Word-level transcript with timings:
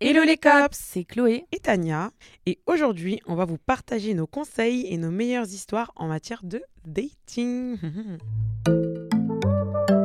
Hello 0.00 0.22
les 0.22 0.36
cops, 0.36 0.78
c'est 0.80 1.02
Chloé 1.02 1.46
et 1.50 1.58
Tania. 1.58 2.12
Et 2.46 2.60
aujourd'hui, 2.66 3.18
on 3.26 3.34
va 3.34 3.46
vous 3.46 3.58
partager 3.58 4.14
nos 4.14 4.28
conseils 4.28 4.86
et 4.86 4.96
nos 4.96 5.10
meilleures 5.10 5.52
histoires 5.52 5.90
en 5.96 6.06
matière 6.06 6.42
de 6.44 6.62
dating. 6.86 7.76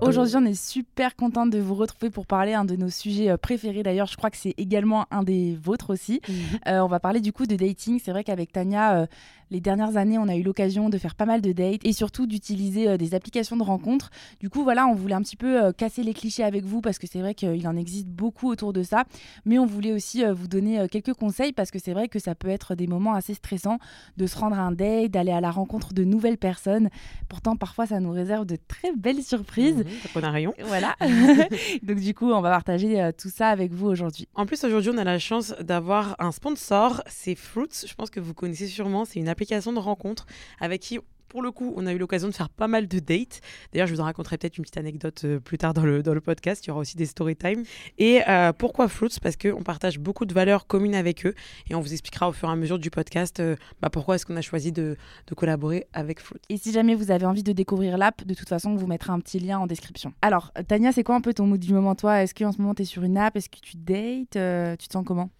Aujourd'hui, 0.00 0.36
on 0.36 0.44
est 0.44 0.54
super 0.54 1.16
contente 1.16 1.50
de 1.50 1.58
vous 1.58 1.74
retrouver 1.74 2.10
pour 2.10 2.24
parler 2.24 2.54
un 2.54 2.64
de 2.64 2.76
nos 2.76 2.88
sujets 2.88 3.30
euh, 3.30 3.36
préférés. 3.36 3.82
D'ailleurs, 3.82 4.06
je 4.06 4.16
crois 4.16 4.30
que 4.30 4.36
c'est 4.36 4.54
également 4.56 5.06
un 5.10 5.24
des 5.24 5.56
vôtres 5.60 5.90
aussi. 5.90 6.20
Mhm. 6.28 6.34
Euh, 6.68 6.80
on 6.80 6.86
va 6.86 7.00
parler 7.00 7.20
du 7.20 7.32
coup 7.32 7.46
de 7.46 7.56
dating. 7.56 8.00
C'est 8.02 8.12
vrai 8.12 8.22
qu'avec 8.22 8.52
Tania, 8.52 9.00
euh, 9.00 9.06
les 9.50 9.60
dernières 9.60 9.96
années, 9.96 10.18
on 10.18 10.28
a 10.28 10.36
eu 10.36 10.42
l'occasion 10.42 10.88
de 10.88 10.98
faire 10.98 11.14
pas 11.14 11.26
mal 11.26 11.40
de 11.40 11.52
dates 11.52 11.80
et 11.84 11.92
surtout 11.92 12.26
d'utiliser 12.26 12.88
euh, 12.88 12.96
des 12.96 13.14
applications 13.14 13.56
de 13.56 13.62
rencontres. 13.62 14.10
Du 14.40 14.50
coup, 14.50 14.62
voilà, 14.62 14.86
on 14.86 14.94
voulait 14.94 15.14
un 15.14 15.22
petit 15.22 15.36
peu 15.36 15.72
casser 15.72 16.02
les 16.02 16.14
clichés 16.14 16.44
avec 16.44 16.64
vous 16.64 16.80
parce 16.80 16.98
que 16.98 17.06
c'est 17.10 17.20
vrai 17.20 17.34
qu'il 17.34 17.66
en 17.66 17.76
existe 17.76 18.06
beaucoup 18.06 18.48
autour 18.48 18.72
de 18.72 18.82
ça. 18.84 19.04
Mais 19.46 19.58
on 19.58 19.66
voulait 19.66 19.92
aussi 19.92 20.22
vous 20.24 20.46
donner 20.46 20.86
quelques 20.88 21.14
conseils 21.14 21.52
parce 21.52 21.70
que 21.70 21.78
c'est 21.78 21.92
vrai 21.92 22.08
que 22.08 22.18
ça 22.18 22.34
peut 22.34 22.48
être 22.48 22.74
des 22.74 22.86
moments 22.86 23.14
assez 23.14 23.34
stressants 23.34 23.78
de 24.16 24.26
se 24.26 24.38
rendre 24.38 24.58
à 24.58 24.62
un 24.62 24.72
date, 24.72 25.10
d'aller 25.10 25.32
à 25.32 25.40
la 25.40 25.50
rencontre 25.50 25.92
de 25.92 26.04
nouvelles 26.04 26.38
personnes. 26.38 26.88
Pourtant, 27.28 27.56
parfois, 27.56 27.86
ça 27.86 28.00
nous 28.00 28.12
réserve 28.12 28.46
de 28.46 28.56
très 28.56 28.92
belles 28.96 29.22
surprises. 29.22 29.78
Mhm, 29.78 29.88
ça 30.02 30.08
prend 30.08 30.22
un 30.22 30.30
rayon. 30.30 30.54
Voilà. 30.64 30.96
Donc 31.82 31.98
du 31.98 32.14
coup, 32.14 32.30
on 32.30 32.40
va 32.40 32.50
partager 32.50 33.00
euh, 33.00 33.12
tout 33.16 33.30
ça 33.30 33.48
avec 33.48 33.72
vous 33.72 33.86
aujourd'hui. 33.86 34.28
En 34.34 34.46
plus, 34.46 34.62
aujourd'hui, 34.64 34.90
on 34.94 34.98
a 34.98 35.04
la 35.04 35.18
chance 35.18 35.54
d'avoir 35.60 36.16
un 36.18 36.32
sponsor, 36.32 37.02
c'est 37.06 37.34
Fruits. 37.34 37.84
Je 37.86 37.94
pense 37.94 38.10
que 38.10 38.20
vous 38.20 38.34
connaissez 38.34 38.66
sûrement. 38.66 39.04
C'est 39.04 39.20
une 39.20 39.28
application 39.28 39.72
de 39.72 39.78
rencontre 39.78 40.26
avec 40.60 40.80
qui, 40.80 40.98
pour 41.28 41.42
le 41.42 41.50
coup, 41.50 41.72
on 41.76 41.86
a 41.86 41.92
eu 41.92 41.98
l'occasion 41.98 42.28
de 42.28 42.32
faire 42.32 42.48
pas 42.48 42.68
mal 42.68 42.88
de 42.88 42.98
dates. 42.98 43.40
D'ailleurs, 43.72 43.86
je 43.86 43.94
vous 43.94 44.00
en 44.00 44.04
raconterai 44.04 44.38
peut-être 44.38 44.58
une 44.58 44.62
petite 44.62 44.78
anecdote 44.78 45.22
euh, 45.24 45.38
plus 45.38 45.58
tard 45.58 45.74
dans 45.74 45.84
le, 45.84 46.02
dans 46.02 46.14
le 46.14 46.20
podcast. 46.20 46.64
Il 46.64 46.68
y 46.68 46.70
aura 46.70 46.80
aussi 46.80 46.96
des 46.96 47.06
story 47.06 47.36
time. 47.36 47.64
Et 47.98 48.22
euh, 48.28 48.52
pourquoi 48.52 48.88
Fruits? 48.88 49.18
Parce 49.22 49.36
qu'on 49.36 49.62
partage 49.62 49.98
beaucoup 49.98 50.24
de 50.24 50.34
valeurs 50.34 50.66
communes 50.66 50.94
avec 50.94 51.26
eux. 51.26 51.34
Et 51.68 51.74
on 51.74 51.80
vous 51.80 51.92
expliquera 51.92 52.28
au 52.28 52.32
fur 52.32 52.48
et 52.48 52.52
à 52.52 52.56
mesure 52.56 52.78
du 52.78 52.90
podcast 52.90 53.40
euh, 53.40 53.56
bah, 53.80 53.90
pourquoi 53.90 54.14
est-ce 54.14 54.26
qu'on 54.26 54.36
a 54.36 54.40
choisi 54.40 54.72
de, 54.72 54.96
de 55.26 55.34
collaborer 55.34 55.86
avec 55.92 56.20
Fruits. 56.20 56.40
Et 56.48 56.56
si 56.56 56.72
jamais 56.72 56.94
vous 56.94 57.10
avez 57.10 57.26
envie 57.26 57.42
de 57.42 57.52
découvrir 57.52 57.98
l'app, 57.98 58.24
de 58.24 58.34
toute 58.34 58.48
façon, 58.48 58.70
on 58.70 58.76
vous 58.76 58.86
mettra 58.86 59.12
un 59.12 59.20
petit 59.20 59.38
lien 59.38 59.58
en 59.58 59.66
description. 59.66 60.12
Alors, 60.22 60.52
Tania, 60.66 60.92
c'est 60.92 61.04
quoi 61.04 61.14
un 61.14 61.20
peu 61.20 61.34
ton 61.34 61.46
mood 61.46 61.60
du 61.60 61.72
moment, 61.72 61.94
toi? 61.94 62.22
Est-ce 62.22 62.34
qu'en 62.34 62.52
ce 62.52 62.58
moment, 62.58 62.74
tu 62.74 62.82
es 62.82 62.84
sur 62.84 63.02
une 63.02 63.18
app? 63.18 63.36
Est-ce 63.36 63.48
que 63.48 63.60
tu 63.60 63.76
dates? 63.76 64.78
Tu 64.78 64.88
te 64.88 64.92
sens 64.92 65.04
comment? 65.06 65.30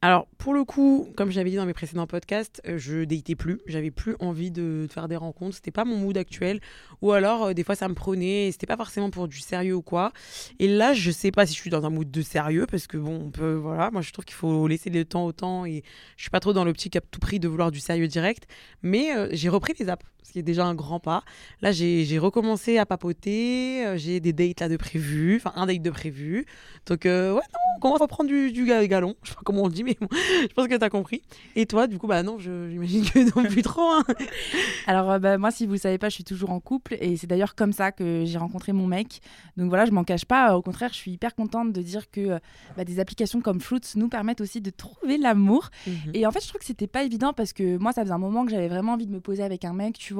Alors, 0.00 0.28
pour 0.38 0.54
le 0.54 0.62
coup, 0.64 1.08
comme 1.16 1.32
j'avais 1.32 1.50
dit 1.50 1.56
dans 1.56 1.66
mes 1.66 1.72
précédents 1.72 2.06
podcasts, 2.06 2.62
euh, 2.68 2.78
je 2.78 3.02
datais 3.02 3.34
plus. 3.34 3.60
J'avais 3.66 3.90
plus 3.90 4.14
envie 4.20 4.52
de 4.52 4.86
faire 4.88 5.08
des 5.08 5.16
rencontres. 5.16 5.56
C'était 5.56 5.72
pas 5.72 5.84
mon 5.84 5.96
mood 5.96 6.16
actuel. 6.16 6.60
Ou 7.02 7.10
alors, 7.10 7.46
euh, 7.46 7.52
des 7.52 7.64
fois, 7.64 7.74
ça 7.74 7.88
me 7.88 7.94
prenait. 7.94 8.50
C'était 8.52 8.66
pas 8.66 8.76
forcément 8.76 9.10
pour 9.10 9.26
du 9.26 9.40
sérieux 9.40 9.74
ou 9.74 9.82
quoi. 9.82 10.12
Et 10.60 10.68
là, 10.68 10.92
je 10.92 11.10
sais 11.10 11.32
pas 11.32 11.46
si 11.46 11.54
je 11.54 11.58
suis 11.60 11.70
dans 11.70 11.84
un 11.84 11.90
mood 11.90 12.08
de 12.08 12.22
sérieux 12.22 12.66
parce 12.70 12.86
que 12.86 12.96
bon, 12.96 13.24
on 13.26 13.30
peut, 13.30 13.54
voilà. 13.54 13.90
Moi, 13.90 14.02
je 14.02 14.12
trouve 14.12 14.24
qu'il 14.24 14.36
faut 14.36 14.68
laisser 14.68 14.88
le 14.88 15.04
temps 15.04 15.26
au 15.26 15.32
temps 15.32 15.66
et 15.66 15.82
je 16.16 16.22
suis 16.22 16.30
pas 16.30 16.40
trop 16.40 16.52
dans 16.52 16.64
l'optique 16.64 16.94
à 16.94 17.00
tout 17.00 17.18
prix 17.18 17.40
de 17.40 17.48
vouloir 17.48 17.72
du 17.72 17.80
sérieux 17.80 18.06
direct. 18.06 18.46
Mais 18.82 19.16
euh, 19.16 19.28
j'ai 19.32 19.48
repris 19.48 19.74
les 19.80 19.88
apps, 19.88 20.06
ce 20.28 20.32
qui 20.34 20.38
est 20.40 20.42
déjà 20.42 20.66
un 20.66 20.74
grand 20.74 21.00
pas. 21.00 21.22
Là, 21.62 21.72
j'ai 21.72 22.18
recommencé 22.18 22.76
à 22.76 22.84
papoter. 22.84 23.86
euh, 23.86 23.96
j'ai 23.96 24.20
des 24.20 24.34
dates 24.34 24.60
là 24.60 24.68
de 24.68 24.76
prévu. 24.76 25.36
Enfin, 25.36 25.52
un 25.56 25.64
date 25.66 25.80
de 25.80 25.90
prévu. 25.90 26.44
Donc, 26.86 27.06
euh, 27.06 27.32
ouais, 27.32 27.40
non, 27.40 27.58
on 27.76 27.80
commence 27.80 28.02
à 28.02 28.06
prendre 28.06 28.28
du, 28.28 28.52
du 28.52 28.66
ga- 28.66 28.86
galon. 28.86 29.14
Je 29.22 29.30
sais 29.30 29.34
pas 29.34 29.40
comment 29.44 29.62
on 29.62 29.68
dit, 29.68 29.84
mais 29.84 29.96
bon, 30.00 30.08
je 30.42 30.46
pense 30.54 30.68
que 30.68 30.74
tu 30.76 30.84
as 30.84 30.90
compris. 30.90 31.22
Et 31.56 31.64
toi, 31.64 31.86
du 31.86 31.96
coup, 31.98 32.06
bah 32.06 32.22
non, 32.22 32.38
j'imagine 32.38 33.04
que 33.04 33.20
non 33.40 33.48
plus 33.48 33.62
trop. 33.62 33.90
hein. 33.90 34.04
Alors, 34.86 35.10
euh, 35.12 35.18
bah, 35.18 35.38
moi, 35.38 35.50
si 35.50 35.64
vous 35.66 35.72
le 35.72 35.78
savez 35.78 35.96
pas, 35.98 36.08
je 36.08 36.14
suis 36.16 36.24
toujours 36.24 36.50
en 36.50 36.60
couple 36.60 36.96
et 37.00 37.16
c'est 37.16 37.26
d'ailleurs 37.26 37.54
comme 37.54 37.72
ça 37.72 37.90
que 37.92 38.24
j'ai 38.26 38.38
rencontré 38.38 38.72
mon 38.72 38.86
mec. 38.86 39.20
Donc 39.56 39.68
voilà, 39.70 39.86
je 39.86 39.90
m'en 39.92 40.04
cache 40.04 40.24
pas. 40.26 40.56
Au 40.56 40.62
contraire, 40.62 40.90
je 40.92 40.98
suis 40.98 41.12
hyper 41.12 41.34
contente 41.34 41.72
de 41.72 41.82
dire 41.82 42.10
que 42.10 42.38
bah, 42.76 42.84
des 42.84 43.00
applications 43.00 43.40
comme 43.40 43.60
Fruits 43.60 43.80
nous 43.96 44.08
permettent 44.08 44.40
aussi 44.40 44.60
de 44.60 44.70
trouver 44.70 45.16
l'amour. 45.18 45.70
Et 46.14 46.26
en 46.26 46.30
fait, 46.32 46.42
je 46.42 46.48
trouve 46.48 46.58
que 46.60 46.66
c'était 46.66 46.86
pas 46.86 47.02
évident 47.04 47.32
parce 47.32 47.52
que 47.52 47.76
moi, 47.78 47.92
ça 47.92 48.02
faisait 48.02 48.12
un 48.12 48.18
moment 48.18 48.44
que 48.44 48.50
j'avais 48.50 48.68
vraiment 48.68 48.92
envie 48.92 49.06
de 49.06 49.12
me 49.12 49.20
poser 49.20 49.42
avec 49.42 49.64
un 49.64 49.72
mec, 49.72 49.96
tu 49.98 50.14
vois. 50.14 50.17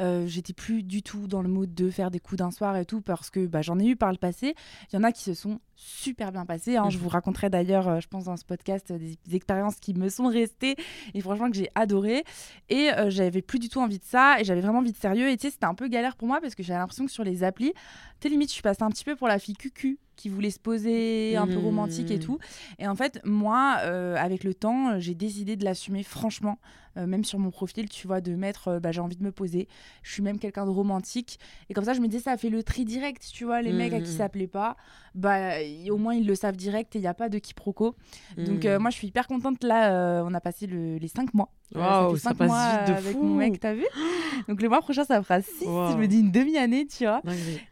Euh, 0.00 0.26
J'étais 0.26 0.52
plus 0.52 0.82
du 0.82 1.02
tout 1.02 1.26
dans 1.26 1.42
le 1.42 1.48
mood 1.48 1.72
de 1.74 1.90
faire 1.90 2.10
des 2.10 2.18
coups 2.20 2.38
d'un 2.38 2.50
soir 2.50 2.76
et 2.76 2.84
tout 2.84 3.00
parce 3.00 3.30
que 3.30 3.46
bah, 3.46 3.62
j'en 3.62 3.78
ai 3.78 3.86
eu 3.86 3.96
par 3.96 4.10
le 4.12 4.18
passé. 4.18 4.54
Il 4.92 4.96
y 4.96 4.98
en 4.98 5.02
a 5.02 5.12
qui 5.12 5.22
se 5.22 5.34
sont 5.34 5.60
super 5.74 6.30
bien 6.32 6.46
passés. 6.46 6.76
hein. 6.76 6.88
Je 6.90 6.96
Mhm. 6.96 7.02
vous 7.02 7.08
raconterai 7.08 7.50
d'ailleurs, 7.50 7.88
euh, 7.88 8.00
je 8.00 8.06
pense, 8.08 8.24
dans 8.24 8.36
ce 8.36 8.44
podcast, 8.44 8.90
euh, 8.90 8.98
des, 8.98 9.18
des 9.26 9.36
expériences 9.36 9.76
qui 9.76 9.94
me 9.94 10.08
sont 10.08 10.28
restées 10.28 10.76
et 11.14 11.20
franchement 11.20 11.50
que 11.50 11.56
j'ai 11.56 11.68
adoré. 11.74 12.24
Et 12.68 12.90
euh, 12.92 13.10
j'avais 13.10 13.42
plus 13.42 13.58
du 13.58 13.68
tout 13.68 13.80
envie 13.80 13.98
de 13.98 14.04
ça 14.04 14.40
et 14.40 14.44
j'avais 14.44 14.60
vraiment 14.60 14.78
envie 14.78 14.92
de 14.92 14.96
sérieux. 14.96 15.28
Et 15.30 15.36
tu 15.36 15.46
sais, 15.46 15.50
c'était 15.52 15.66
un 15.66 15.74
peu 15.74 15.88
galère 15.88 16.16
pour 16.16 16.28
moi 16.28 16.40
parce 16.40 16.54
que 16.54 16.62
j'avais 16.62 16.78
l'impression 16.78 17.04
que 17.04 17.10
sur 17.12 17.24
les 17.24 17.42
applis, 17.44 17.72
tu 18.20 18.28
limite, 18.28 18.48
je 18.50 18.54
suis 18.54 18.62
passée 18.62 18.82
un 18.82 18.90
petit 18.90 19.04
peu 19.04 19.16
pour 19.16 19.26
la 19.28 19.38
fille 19.38 19.56
cucu 19.56 19.98
qui 20.16 20.28
voulait 20.28 20.50
se 20.50 20.58
poser, 20.60 21.36
un 21.36 21.46
peu 21.46 21.58
romantique 21.58 22.10
et 22.10 22.18
tout. 22.18 22.38
Et 22.78 22.86
en 22.86 22.94
fait, 22.94 23.20
moi, 23.24 23.78
euh, 23.82 24.16
avec 24.16 24.44
le 24.44 24.54
temps, 24.54 24.90
euh, 24.90 24.96
j'ai 24.98 25.14
décidé 25.14 25.56
de 25.56 25.64
l'assumer 25.64 26.02
franchement, 26.02 26.58
euh, 26.98 27.06
même 27.06 27.24
sur 27.24 27.38
mon 27.38 27.50
profil, 27.50 27.88
tu 27.88 28.06
vois, 28.06 28.20
de 28.20 28.34
mettre, 28.34 28.68
euh, 28.68 28.80
bah, 28.80 28.92
j'ai 28.92 29.00
envie 29.00 29.16
de 29.16 29.24
me 29.24 29.32
poser. 29.32 29.68
Je 30.02 30.12
suis 30.12 30.22
même 30.22 30.38
quelqu'un 30.38 30.66
de 30.66 30.70
romantique. 30.70 31.38
Et 31.70 31.74
comme 31.74 31.84
ça, 31.84 31.94
je 31.94 32.00
me 32.00 32.08
disais, 32.08 32.22
ça 32.22 32.32
a 32.32 32.36
fait 32.36 32.50
le 32.50 32.62
tri 32.62 32.84
direct, 32.84 33.26
tu 33.32 33.44
vois, 33.44 33.62
les 33.62 33.72
mecs 33.72 33.94
à 33.94 34.00
qui 34.00 34.10
Mhm. 34.12 34.16
ça 34.18 34.28
plaît 34.28 34.46
pas, 34.46 34.76
bah, 35.14 35.52
au 35.90 35.96
moins 35.96 36.14
ils 36.14 36.26
le 36.26 36.34
savent 36.34 36.56
direct 36.56 36.94
et 36.94 36.98
il 36.98 37.02
n'y 37.02 37.06
a 37.08 37.14
pas 37.14 37.28
de 37.28 37.38
quiproquo. 37.38 37.96
Donc, 38.36 38.64
euh, 38.66 38.78
Mm. 38.78 38.82
moi, 38.82 38.90
je 38.90 38.96
suis 38.96 39.08
hyper 39.08 39.26
contente. 39.26 39.64
Là, 39.64 40.22
on 40.26 40.34
a 40.34 40.40
passé 40.40 40.66
le- 40.66 40.96
les 40.98 41.08
cinq 41.08 41.32
mois. 41.34 41.50
Fait 41.72 42.18
ça 42.18 42.34
passe 42.34 42.48
mois 42.48 42.72
vite 42.76 42.84
de 42.88 42.92
avec 42.92 43.16
fou. 43.16 43.22
mon 43.24 43.34
mec, 43.36 43.58
t'as 43.58 43.72
vu? 43.72 43.86
Donc, 44.48 44.60
le 44.60 44.68
mois 44.68 44.80
prochain, 44.82 45.04
ça 45.04 45.22
fera 45.22 45.40
six. 45.40 45.64
Waouh. 45.64 45.92
Je 45.92 45.96
me 45.96 46.06
dis 46.06 46.20
une 46.20 46.30
demi-année, 46.30 46.86
tu 46.86 47.04
vois. 47.04 47.22